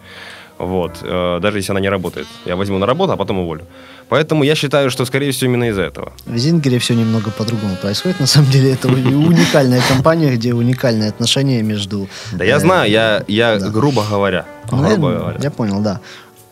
Вот, 0.63 0.93
э, 1.03 1.39
даже 1.43 1.59
если 1.59 1.73
она 1.73 1.81
не 1.81 1.91
работает. 1.91 2.29
Я 2.47 2.55
возьму 2.55 2.79
на 2.79 2.87
работу, 2.87 3.13
а 3.13 3.17
потом 3.17 3.39
уволю. 3.41 3.63
Поэтому 4.09 4.45
я 4.45 4.55
считаю, 4.55 4.91
что, 4.91 5.05
скорее 5.05 5.33
всего, 5.33 5.51
именно 5.51 5.71
из-за 5.71 5.83
этого. 5.83 6.13
В 6.25 6.39
Зингере 6.39 6.79
все 6.79 6.95
немного 6.95 7.31
по-другому 7.31 7.75
происходит. 7.77 8.21
На 8.21 8.27
самом 8.27 8.51
деле, 8.51 8.73
это 8.73 8.89
уникальная 8.89 9.83
компания, 9.89 10.37
где 10.37 10.55
уникальные 10.55 11.09
отношения 11.09 11.63
между... 11.63 12.09
Да 12.33 12.45
я 12.45 12.61
знаю, 12.61 12.91
я, 12.91 13.25
я 13.27 13.59
грубо 13.59 14.05
говоря. 14.09 14.45
Ну, 14.71 14.79
грубо 14.79 15.13
говоря. 15.13 15.41
Я 15.43 15.51
понял, 15.51 15.81
да. 15.81 16.01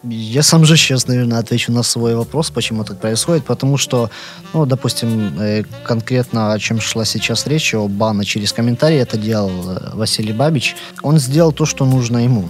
Я 0.03 0.43
сам 0.43 0.65
же 0.65 0.77
сейчас, 0.77 1.07
наверное, 1.07 1.39
отвечу 1.39 1.71
на 1.71 1.83
свой 1.83 2.17
вопрос, 2.17 2.51
почему 2.51 2.85
так 2.85 3.01
происходит. 3.01 3.45
Потому 3.45 3.77
что, 3.77 4.11
ну, 4.55 4.67
допустим, 4.67 5.39
э, 5.39 5.63
конкретно 5.85 6.53
о 6.53 6.59
чем 6.59 6.81
шла 6.81 7.05
сейчас 7.05 7.47
речь, 7.47 7.75
о 7.75 7.87
бана 7.87 8.25
через 8.25 8.53
комментарии, 8.53 8.99
это 8.99 9.17
делал 9.19 9.51
э, 9.51 9.91
Василий 9.95 10.33
Бабич. 10.33 10.75
Он 11.03 11.19
сделал 11.19 11.53
то, 11.53 11.65
что 11.65 11.85
нужно 11.85 12.25
ему. 12.25 12.49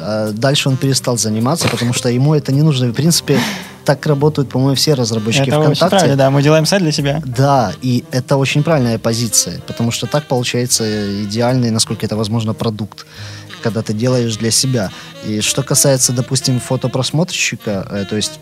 А 0.00 0.32
дальше 0.32 0.68
он 0.68 0.76
перестал 0.76 1.16
заниматься, 1.16 1.68
потому 1.68 1.92
что 1.92 2.08
ему 2.08 2.34
это 2.34 2.52
не 2.52 2.62
нужно. 2.62 2.88
В 2.88 2.92
принципе, 2.92 3.38
так 3.84 4.04
работают, 4.06 4.50
по-моему, 4.50 4.74
все 4.74 4.94
разработчики 4.94 5.48
это 5.48 5.60
ВКонтакте. 5.60 5.84
Очень 5.84 5.90
правильно, 5.90 6.16
да, 6.16 6.30
мы 6.30 6.42
делаем 6.42 6.66
сайт 6.66 6.82
для 6.82 6.92
себя. 6.92 7.22
Да, 7.24 7.72
и 7.80 8.04
это 8.10 8.36
очень 8.36 8.62
правильная 8.62 8.98
позиция, 8.98 9.60
потому 9.66 9.90
что 9.90 10.06
так 10.06 10.26
получается 10.26 11.22
идеальный, 11.24 11.70
насколько 11.70 12.04
это 12.04 12.16
возможно, 12.16 12.54
продукт 12.54 13.06
когда 13.60 13.82
ты 13.82 13.92
делаешь 13.92 14.36
для 14.36 14.52
себя. 14.52 14.90
И 15.26 15.40
что 15.40 15.64
касается, 15.64 16.12
допустим, 16.12 16.60
фотопросмотрщика, 16.60 17.86
э, 17.90 18.04
то 18.08 18.14
есть 18.14 18.38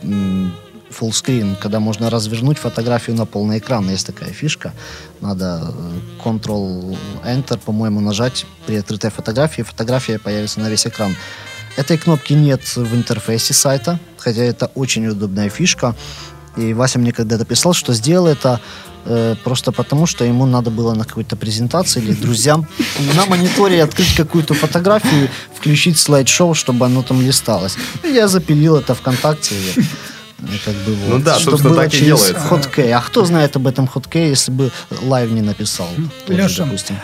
full 0.91 1.57
когда 1.61 1.81
можно 1.81 2.11
развернуть 2.11 2.59
фотографию 2.59 3.17
на 3.17 3.27
полный 3.27 3.59
экран. 3.59 3.89
Есть 3.91 4.07
такая 4.07 4.31
фишка. 4.33 4.73
Надо 5.21 5.75
э, 5.75 6.25
Ctrl-Enter, 6.25 7.59
по-моему, 7.59 8.01
нажать 8.01 8.47
при 8.67 8.77
открытой 8.77 9.11
фотографии. 9.11 9.63
Фотография 9.63 10.19
появится 10.19 10.61
на 10.61 10.71
весь 10.71 10.87
экран. 10.87 11.15
Этой 11.77 11.99
кнопки 11.99 12.33
нет 12.33 12.77
в 12.77 12.95
интерфейсе 12.95 13.53
сайта, 13.53 13.99
хотя 14.17 14.43
это 14.43 14.71
очень 14.75 15.07
удобная 15.07 15.51
фишка. 15.51 15.95
И 16.57 16.73
Вася 16.73 16.99
мне 16.99 17.13
когда-то 17.13 17.45
писал, 17.45 17.75
что 17.75 17.93
сделал 17.93 18.27
это 18.27 18.61
э, 19.05 19.35
просто 19.45 19.73
потому, 19.73 20.07
что 20.07 20.25
ему 20.25 20.47
надо 20.47 20.71
было 20.71 20.95
на 20.95 21.05
какой-то 21.05 21.37
презентации 21.37 22.03
или 22.03 22.15
друзьям 22.15 22.67
на 23.15 23.27
мониторе 23.27 23.83
открыть 23.83 24.15
какую-то 24.17 24.55
фотографию, 24.55 25.29
включить 25.55 25.99
слайд-шоу, 25.99 26.55
чтобы 26.55 26.87
оно 26.87 27.03
там 27.03 27.21
листалось. 27.21 27.77
И 28.05 28.09
я 28.09 28.27
запилил 28.27 28.77
это 28.77 28.95
ВКонтакте. 28.95 29.55
Ну, 29.77 29.83
как 30.65 30.75
бы 30.75 30.95
вот. 30.95 31.19
Ну 31.19 31.25
да, 31.25 31.39
чтобы 31.39 31.59
собственно, 31.59 31.77
так 31.77 31.95
и 31.95 32.01
делается. 32.01 32.35
Hotkey. 32.41 32.93
А 32.93 33.01
кто 33.01 33.25
знает 33.25 33.57
об 33.57 33.67
этом 33.67 33.87
hotkey, 33.87 34.29
если 34.29 34.53
бы 34.53 34.71
Live 35.03 35.31
не 35.31 35.43
написал? 35.43 35.89
Леша, 36.29 36.65
допустим. 36.65 36.97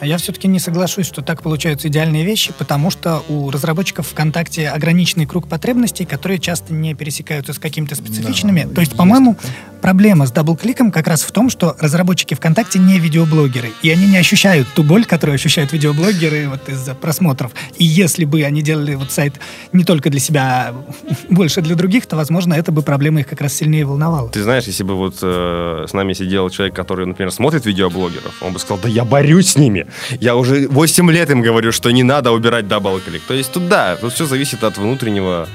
А 0.00 0.06
я 0.06 0.18
все-таки 0.18 0.48
не 0.48 0.58
соглашусь, 0.58 1.06
что 1.06 1.22
так 1.22 1.42
получаются 1.42 1.88
идеальные 1.88 2.24
вещи, 2.24 2.52
потому 2.58 2.90
что 2.90 3.22
у 3.28 3.50
разработчиков 3.50 4.08
ВКонтакте 4.08 4.68
ограниченный 4.68 5.24
круг 5.26 5.48
потребностей, 5.48 6.04
которые 6.04 6.40
часто 6.40 6.74
не 6.74 6.94
пересекаются 6.94 7.52
с 7.52 7.58
какими-то 7.58 7.94
специфичными. 7.94 8.64
Да, 8.64 8.74
То 8.74 8.80
есть, 8.80 8.96
по-моему, 8.96 9.36
проблема 9.80 10.26
с 10.26 10.32
double-click 10.32 10.82
ом 10.82 10.90
как 10.90 11.06
раз 11.06 11.22
в 11.22 11.30
том, 11.30 11.48
что 11.48 11.76
разработчики 11.78 12.34
ВКонтакте 12.34 12.78
не 12.78 12.98
видеоблогеры, 12.98 13.70
и 13.82 13.90
они 13.90 14.06
не 14.06 14.16
ощущают 14.16 14.66
ту 14.74 14.82
боль, 14.82 15.04
которую 15.04 15.34
ощущают 15.34 15.72
видеоблогеры 15.72 16.48
вот 16.48 16.68
из-за 16.68 16.94
просмотров. 16.94 17.52
И 17.76 17.84
если 17.84 18.24
бы 18.24 18.42
они 18.42 18.62
делали 18.62 18.94
вот 18.94 19.12
сайт 19.12 19.34
не 19.72 19.84
только 19.84 20.10
для 20.10 20.20
себя, 20.20 20.42
а 20.42 20.84
больше 21.30 21.60
для 21.60 21.76
других, 21.76 22.06
то, 22.06 22.16
возможно, 22.16 22.54
это 22.54 22.72
бы 22.72 22.82
проблема 22.82 23.20
их 23.20 23.28
как 23.28 23.40
раз 23.40 23.54
сильнее 23.54 23.84
волновала. 23.84 24.28
Ты 24.30 24.42
знаешь, 24.42 24.64
если 24.64 24.82
бы 24.82 24.94
вот 24.94 25.18
э, 25.22 25.86
с 25.88 25.92
нами 25.92 26.14
сидел 26.14 26.50
человек, 26.50 26.74
который, 26.74 27.06
например, 27.06 27.30
смотрит 27.30 27.64
видеоблогеров, 27.64 28.42
он 28.42 28.54
бы 28.54 28.58
сказал, 28.58 28.78
да 28.82 28.88
я 28.88 29.04
борюсь 29.04 29.50
с 29.50 29.56
ними. 29.56 29.86
Я 30.20 30.36
уже 30.36 30.68
8 30.68 31.10
лет 31.10 31.30
им 31.30 31.42
говорю, 31.42 31.72
что 31.72 31.90
не 31.90 32.02
надо 32.02 32.32
убирать 32.32 32.66
double-click. 32.68 33.22
То 33.26 33.34
есть 33.34 33.52
тут 33.52 33.68
да, 33.68 33.96
тут 33.96 34.12
все 34.12 34.26
зависит 34.26 34.64
от 34.64 34.78
внутреннего 34.78 35.48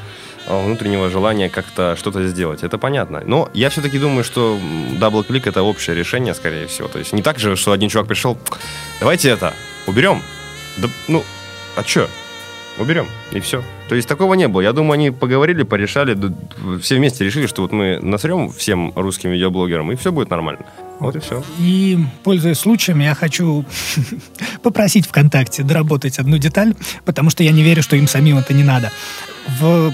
а, 0.48 0.64
внутреннего 0.66 1.10
желания 1.10 1.48
как-то 1.50 1.96
что-то 1.96 2.28
сделать. 2.28 2.64
Это 2.64 2.78
понятно. 2.78 3.22
Но 3.26 3.50
я 3.54 3.70
все-таки 3.70 4.00
думаю, 4.00 4.24
что 4.24 4.58
double-click 5.00 5.48
это 5.48 5.62
общее 5.62 5.96
решение, 5.96 6.34
скорее 6.34 6.66
всего. 6.68 6.88
То 6.88 7.00
есть 7.00 7.14
не 7.14 7.22
так 7.22 7.38
же, 7.38 7.56
что 7.56 7.72
один 7.72 7.90
чувак 7.90 8.08
пришел, 8.08 8.38
давайте 9.00 9.30
это, 9.30 9.54
уберем. 9.86 10.24
Да, 10.78 10.88
ну, 11.08 11.24
а 11.76 11.84
что? 11.84 12.10
Уберем, 12.80 13.08
и 13.32 13.40
все. 13.42 13.64
То 13.90 13.96
есть 13.96 14.08
такого 14.08 14.34
не 14.36 14.48
было. 14.48 14.62
Я 14.62 14.72
думаю, 14.72 14.94
они 14.94 15.12
поговорили, 15.12 15.64
порешали, 15.64 16.18
все 16.82 16.96
вместе 16.96 17.26
решили, 17.26 17.46
что 17.46 17.62
вот 17.62 17.72
мы 17.72 18.00
насрем 18.02 18.52
всем 18.52 18.94
русским 18.96 19.32
видеоблогерам, 19.32 19.92
и 19.92 19.96
все 19.98 20.12
будет 20.12 20.30
нормально. 20.30 20.66
Вот 21.00 21.16
и 21.16 21.20
все. 21.20 21.44
И, 21.60 21.98
пользуясь 22.24 22.60
случаем, 22.60 23.00
я 23.00 23.16
хочу 23.16 23.66
попросить 24.64 25.08
ВКонтакте 25.08 25.64
доработать 25.64 26.20
одну 26.20 26.38
деталь, 26.38 26.76
потому 27.06 27.30
что 27.30 27.44
я 27.44 27.52
не 27.52 27.64
верю, 27.64 27.82
что 27.82 27.96
им 27.96 28.08
самим 28.08 28.38
это 28.38 28.54
не 28.54 28.64
надо. 28.64 28.92
В 29.60 29.94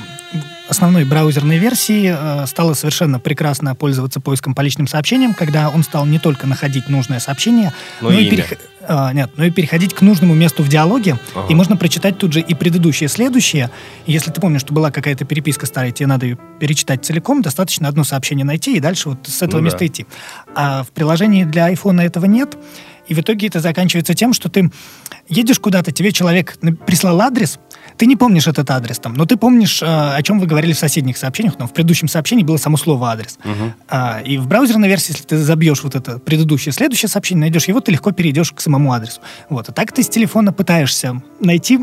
основной 0.68 1.06
браузерной 1.06 1.58
версии 1.58 2.14
э, 2.16 2.46
стало 2.48 2.74
совершенно 2.74 3.20
прекрасно 3.20 3.76
пользоваться 3.76 4.20
поиском 4.20 4.54
по 4.56 4.62
личным 4.62 4.88
сообщениям, 4.88 5.34
когда 5.34 5.70
он 5.70 5.84
стал 5.84 6.06
не 6.06 6.20
только 6.20 6.48
находить 6.48 6.90
нужное 6.90 7.20
сообщение, 7.20 7.74
Но 8.02 8.10
но, 8.10 8.20
и, 8.20 8.26
имя. 8.26 8.38
перех- 8.38 8.58
а, 8.88 9.12
нет, 9.14 9.32
но 9.36 9.46
и 9.46 9.52
переходить 9.52 9.94
к 9.96 10.02
нужному 10.02 10.36
месту 10.36 10.62
в 10.64 10.68
диалоге. 10.68 11.18
Ага. 11.34 11.48
И 11.50 11.56
можно 11.56 11.76
прочитать 11.76 12.18
тут 12.20 12.34
же 12.34 12.40
и 12.42 12.54
предыдущее, 12.54 13.06
и 13.06 13.10
следующее. 13.10 13.72
И 14.06 14.12
если 14.12 14.30
ты 14.32 14.40
помнишь, 14.40 14.62
что 14.62 14.74
была 14.74 14.92
какая-то 14.92 15.26
переписка 15.26 15.66
старая, 15.66 15.92
тебе 15.92 16.08
надо 16.08 16.26
ее 16.28 16.38
перечитать 16.60 17.04
целиком, 17.04 17.42
достаточно 17.42 17.88
одно 17.88 18.04
сообщение 18.04 18.46
найти 18.46 18.76
и 18.76 18.80
дальше 18.80 19.10
вот 19.10 19.28
с 19.28 19.42
этого 19.42 19.60
Ну 19.62 19.68
да. 19.70 19.74
места 19.74 19.86
идти. 19.88 20.06
А 20.56 20.84
в 20.84 20.90
приложении 20.92 21.44
для 21.46 21.66
айфона 21.66 22.02
этого 22.02 22.26
нет. 22.26 22.56
И 23.08 23.14
в 23.14 23.20
итоге 23.20 23.48
это 23.48 23.60
заканчивается 23.60 24.16
тем, 24.16 24.34
что 24.34 24.50
ты 24.50 24.72
едешь 25.30 25.60
куда-то, 25.60 25.92
тебе 25.92 26.12
человек 26.12 26.58
прислал 26.88 27.22
адрес, 27.22 27.60
ты 27.98 28.06
не 28.06 28.16
помнишь 28.16 28.48
этот 28.48 28.70
адрес 28.72 29.00
там, 29.00 29.14
но 29.14 29.26
ты 29.26 29.38
помнишь, 29.38 29.82
э, 29.82 29.86
о 29.86 30.22
чем 30.22 30.40
вы 30.40 30.48
говорили 30.48 30.74
в 30.74 30.80
соседних 30.80 31.18
сообщениях, 31.18 31.56
но 31.60 31.68
в 31.68 31.74
предыдущем 31.74 32.08
сообщении 32.08 32.44
было 32.44 32.58
само 32.58 32.78
слово 32.78 33.12
адрес. 33.12 33.38
А, 33.88 34.22
и 34.22 34.38
в 34.38 34.48
браузерной 34.48 34.88
версии, 34.88 35.12
если 35.12 35.24
ты 35.24 35.38
забьешь 35.38 35.84
вот 35.84 35.96
это 35.96 36.20
предыдущее, 36.20 36.74
следующее 36.74 37.10
сообщение, 37.10 37.42
найдешь 37.42 37.68
его, 37.68 37.80
ты 37.80 37.92
легко 37.92 38.12
перейдешь 38.12 38.52
к 38.52 38.60
самому 38.60 38.92
адресу. 38.94 39.22
Вот. 39.50 39.70
А 39.70 39.72
так 39.72 39.92
ты 39.92 40.04
с 40.04 40.10
телефона 40.10 40.52
пытаешься 40.52 41.22
найти, 41.40 41.80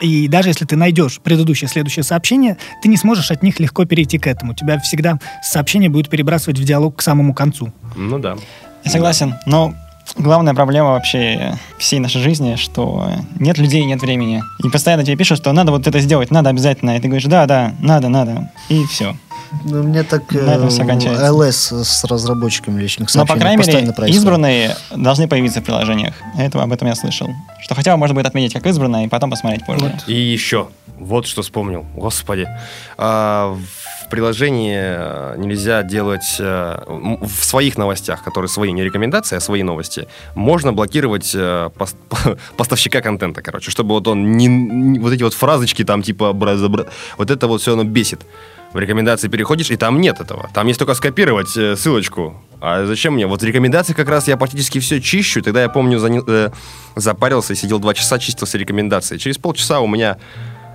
и 0.00 0.28
даже 0.28 0.48
если 0.48 0.64
ты 0.64 0.76
найдешь 0.76 1.20
предыдущее, 1.20 1.68
следующее 1.68 2.02
сообщение, 2.02 2.56
ты 2.82 2.88
не 2.88 2.96
сможешь 2.96 3.30
от 3.30 3.42
них 3.42 3.60
легко 3.60 3.84
перейти 3.84 4.18
к 4.18 4.26
этому. 4.26 4.54
Тебя 4.54 4.78
всегда 4.80 5.18
сообщение 5.42 5.88
будет 5.88 6.08
перебрасывать 6.08 6.58
в 6.58 6.64
диалог 6.64 6.96
к 6.96 7.02
самому 7.02 7.32
концу. 7.32 7.72
Ну 7.96 8.18
да. 8.18 8.36
Я 8.84 8.90
согласен, 8.90 9.34
но 9.46 9.74
главная 10.16 10.54
проблема 10.54 10.90
вообще 10.92 11.58
всей 11.78 12.00
нашей 12.00 12.20
жизни, 12.20 12.56
что 12.56 13.10
нет 13.38 13.58
людей, 13.58 13.84
нет 13.84 14.00
времени. 14.02 14.42
И 14.62 14.68
постоянно 14.68 15.04
тебе 15.04 15.16
пишут, 15.16 15.38
что 15.38 15.52
надо 15.52 15.72
вот 15.72 15.86
это 15.86 16.00
сделать, 16.00 16.30
надо 16.30 16.50
обязательно. 16.50 16.96
И 16.96 17.00
ты 17.00 17.08
говоришь, 17.08 17.26
да, 17.26 17.46
да, 17.46 17.74
надо, 17.80 18.08
надо. 18.08 18.50
И 18.68 18.84
все. 18.86 19.16
Ну, 19.64 19.82
мне 19.82 20.02
так 20.02 20.32
На 20.32 20.54
этом 20.54 20.68
всё 20.68 20.82
э. 20.82 21.30
ЛС 21.30 21.72
с 21.72 22.04
разработчиками 22.04 22.80
личных 22.80 23.14
Но, 23.14 23.26
по 23.26 23.36
крайней 23.36 23.64
мере, 23.64 23.92
избранные 24.08 24.76
должны 24.94 25.28
появиться 25.28 25.60
в 25.60 25.64
приложениях. 25.64 26.14
Это, 26.36 26.62
об 26.62 26.72
этом 26.72 26.88
я 26.88 26.94
слышал. 26.94 27.30
Что 27.60 27.74
хотя 27.74 27.92
бы 27.92 27.98
можно 27.98 28.14
будет 28.14 28.26
отметить 28.26 28.54
как 28.54 28.66
избранное 28.66 29.04
и 29.04 29.08
потом 29.08 29.30
посмотреть 29.30 29.64
позже. 29.64 29.96
И 30.06 30.14
еще, 30.14 30.68
вот 30.98 31.26
что 31.26 31.42
вспомнил, 31.42 31.86
господи. 31.94 32.48
А, 32.96 33.56
в 34.04 34.10
приложении 34.10 34.76
э, 34.78 35.34
нельзя 35.38 35.82
делать 35.82 36.36
э, 36.38 36.76
в 36.86 37.44
своих 37.44 37.78
новостях, 37.78 38.22
которые 38.22 38.48
свои, 38.48 38.70
не 38.72 38.82
рекомендации, 38.84 39.36
а 39.36 39.40
свои 39.40 39.62
новости, 39.62 40.06
можно 40.34 40.72
блокировать 40.72 41.32
э, 41.34 41.70
пос- 41.76 42.38
поставщика 42.56 43.00
контента, 43.00 43.42
короче, 43.42 43.70
чтобы 43.70 43.94
вот 43.94 44.06
он 44.06 44.36
не, 44.36 44.46
не- 44.46 44.98
вот 44.98 45.12
эти 45.12 45.22
вот 45.22 45.34
фразочки 45.34 45.84
там 45.84 46.02
типа 46.02 46.32
бра 46.32 46.54
бра 46.68 46.84
вот 47.18 47.30
это 47.30 47.46
вот 47.48 47.60
все 47.62 47.72
оно 47.72 47.84
бесит. 47.84 48.20
В 48.72 48.78
рекомендации 48.78 49.28
переходишь, 49.28 49.70
и 49.70 49.76
там 49.76 50.00
нет 50.00 50.20
этого. 50.20 50.50
Там 50.52 50.66
есть 50.66 50.80
только 50.80 50.94
скопировать 50.94 51.48
ссылочку. 51.48 52.42
А 52.60 52.84
зачем 52.86 53.14
мне? 53.14 53.26
Вот 53.26 53.40
рекомендации 53.44 53.92
как 53.92 54.08
раз 54.08 54.26
я 54.26 54.36
практически 54.36 54.80
все 54.80 55.00
чищу. 55.00 55.42
Тогда 55.42 55.62
я 55.62 55.68
помню, 55.68 55.98
зане- 55.98 56.24
э, 56.26 56.50
запарился 56.96 57.52
и 57.52 57.56
сидел 57.56 57.78
два 57.78 57.94
часа, 57.94 58.18
чистил 58.18 58.46
все 58.48 58.58
рекомендации. 58.58 59.16
Через 59.16 59.38
полчаса 59.38 59.78
у 59.78 59.86
меня 59.86 60.16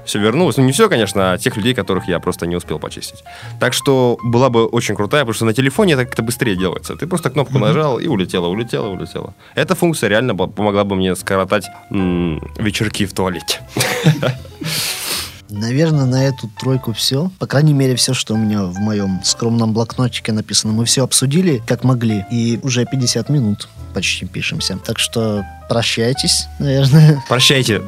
все 0.10 0.20
вернулось. 0.20 0.58
Ну, 0.58 0.64
не 0.64 0.72
все, 0.72 0.90
конечно, 0.90 1.34
а 1.34 1.38
тех 1.38 1.56
людей, 1.56 1.74
которых 1.74 2.08
я 2.08 2.20
просто 2.20 2.48
не 2.48 2.56
успел 2.56 2.80
почистить. 2.80 3.24
Так 3.60 3.74
что 3.74 4.18
была 4.24 4.50
бы 4.50 4.66
очень 4.66 4.96
крутая, 4.96 5.22
потому 5.22 5.34
что 5.36 5.46
на 5.46 5.54
телефоне 5.54 5.94
это 5.94 6.06
как-то 6.06 6.24
быстрее 6.24 6.56
делается. 6.56 6.96
Ты 6.96 7.08
просто 7.08 7.30
кнопку 7.30 7.60
нажал 7.60 8.00
и 8.00 8.08
улетела, 8.08 8.48
улетела, 8.48 8.88
улетела. 8.88 9.34
Эта 9.56 9.76
функция 9.76 10.10
реально 10.10 10.36
помогла 10.36 10.84
бы 10.84 10.96
мне 10.96 11.16
скоротать 11.16 11.66
м, 11.92 12.42
вечерки 12.58 13.06
в 13.06 13.14
туалете. 13.14 13.60
Наверное, 15.50 16.06
на 16.06 16.26
эту 16.28 16.48
тройку 16.60 16.94
все. 16.94 17.32
По 17.40 17.48
крайней 17.48 17.74
мере, 17.74 17.96
все, 17.96 18.14
что 18.14 18.36
у 18.36 18.38
меня 18.38 18.66
в 18.66 18.78
моем 18.78 19.20
скромном 19.24 19.74
блокнотике 19.74 20.32
написано. 20.32 20.74
Мы 20.74 20.86
все 20.86 21.04
обсудили, 21.04 21.62
как 21.66 21.84
могли. 21.84 22.24
И 22.30 22.60
уже 22.62 22.86
50 22.86 23.30
минут 23.30 23.68
почти 23.96 24.28
пишемся. 24.28 24.78
Так 24.78 25.00
что 25.00 25.44
прощайтесь, 25.68 26.46
наверное. 26.60 27.24
Прощайте. 27.28 27.82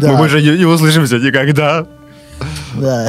Да. 0.00 0.12
Мы 0.12 0.18
больше 0.18 0.40
не, 0.42 0.58
не 0.58 0.64
услышимся 0.64 1.18
никогда. 1.18 1.86
Да. 2.74 3.08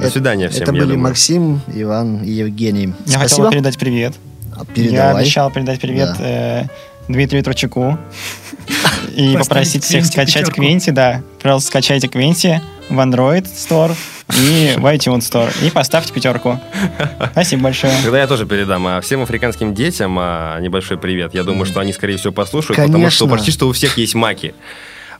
До 0.00 0.10
свидания 0.10 0.48
всем. 0.48 0.62
Это 0.62 0.72
я 0.72 0.80
были 0.80 0.92
думаю. 0.94 1.08
Максим, 1.10 1.60
Иван 1.72 2.22
и 2.22 2.30
Евгений. 2.30 2.94
Я 3.06 3.18
хотел 3.18 3.28
Спасибо. 3.28 3.50
передать 3.50 3.78
привет. 3.78 4.14
А, 4.56 4.60
Я 4.60 4.64
Передавай. 4.74 5.22
обещал 5.22 5.50
передать 5.50 5.80
привет 5.80 6.10
Да. 6.18 6.24
э, 6.24 6.64
Дмитрию 7.08 7.42
Тручаку 7.42 7.98
и 9.16 9.36
попросить 9.36 9.84
всех 9.84 10.04
скачать. 10.06 10.50
Квенти, 10.50 10.90
да. 10.90 11.22
Пожалуйста, 11.42 11.68
скачайте 11.68 12.08
Квенти 12.08 12.60
в 12.88 12.98
Android 12.98 13.44
Store 13.44 13.94
и 14.36 14.74
в 14.76 14.84
iTunes 14.86 15.18
Store 15.20 15.52
и 15.64 15.70
поставьте 15.70 16.12
пятерку. 16.12 16.58
Спасибо 17.32 17.64
большое. 17.64 17.92
Тогда 18.02 18.18
я 18.20 18.26
тоже 18.26 18.46
передам. 18.46 18.86
А 18.86 19.00
всем 19.00 19.22
африканским 19.22 19.74
детям 19.74 20.16
а, 20.18 20.58
небольшой 20.60 20.98
привет. 20.98 21.34
Я 21.34 21.44
думаю, 21.44 21.66
что 21.66 21.80
они, 21.80 21.92
скорее 21.92 22.16
всего, 22.16 22.32
послушают, 22.32 22.76
потому 22.76 23.10
что 23.10 23.24
Конечно. 23.24 23.28
почти 23.28 23.50
что 23.52 23.68
у 23.68 23.72
всех 23.72 23.96
есть 23.98 24.14
маки. 24.14 24.54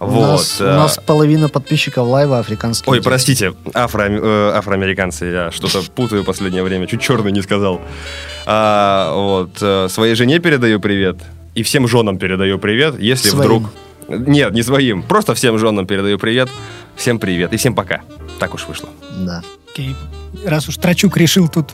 У, 0.05 0.07
Вот. 0.07 0.29
нас, 0.33 0.61
у 0.61 0.65
э, 0.65 0.77
нас 0.77 1.01
половина 1.05 1.49
подписчиков 1.49 2.07
лайва 2.07 2.39
африканские. 2.39 2.91
Ой, 2.91 2.99
дети. 2.99 3.05
простите, 3.09 3.55
афро, 3.73 4.09
э, 4.09 4.53
афроамериканцы, 4.55 5.27
я 5.27 5.51
что-то 5.51 5.83
путаю 5.95 6.23
в 6.23 6.27
последнее 6.27 6.63
время, 6.63 6.87
чуть 6.87 7.01
черный 7.01 7.33
не 7.33 7.43
сказал. 7.43 7.81
А, 8.47 9.13
вот, 9.15 9.59
э, 9.61 9.89
своей 9.89 10.15
жене 10.15 10.39
передаю 10.39 10.81
привет, 10.81 11.17
и 11.55 11.63
всем 11.63 11.89
женам 11.89 12.19
передаю 12.19 12.59
привет, 12.59 12.99
если 12.99 13.29
Своим. 13.31 13.45
вдруг... 13.45 13.73
Нет, 14.09 14.53
не 14.53 14.63
своим, 14.63 15.03
просто 15.03 15.35
всем 15.35 15.59
женам 15.59 15.87
передаю 15.87 16.19
привет, 16.19 16.51
всем 16.95 17.19
привет 17.19 17.55
и 17.55 17.57
всем 17.57 17.75
пока. 17.75 18.03
Так 18.39 18.53
уж 18.53 18.67
вышло. 18.69 18.91
Да. 19.17 19.43
Окей. 19.73 19.97
Раз 20.45 20.69
уж 20.69 20.77
Трачук 20.77 21.17
решил 21.17 21.49
тут 21.49 21.71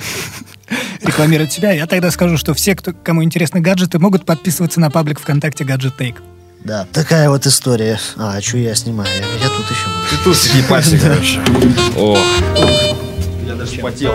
рекламировать 1.02 1.52
себя, 1.52 1.72
я 1.72 1.86
тогда 1.86 2.12
скажу, 2.12 2.36
что 2.36 2.54
все, 2.54 2.76
кто, 2.76 2.92
кому 2.92 3.24
интересны 3.24 3.60
гаджеты, 3.60 3.98
могут 3.98 4.24
подписываться 4.24 4.78
на 4.78 4.90
паблик 4.90 5.18
ВКонтакте 5.18 5.64
Gadget 5.64 5.98
Take. 5.98 6.16
Да, 6.64 6.86
такая 6.92 7.30
вот 7.30 7.46
история. 7.46 7.98
А, 8.16 8.40
что 8.40 8.58
я 8.58 8.74
снимаю? 8.74 9.08
Я, 9.10 9.44
я 9.44 9.48
тут 9.48 9.70
еще. 9.70 9.86
Ты 10.10 10.24
тут 10.24 10.36
сиди, 10.36 10.62
парься, 10.68 10.98
короче. 10.98 11.40
О, 11.96 12.18
я 13.46 13.54
даже 13.54 13.80
потел. 13.80 14.14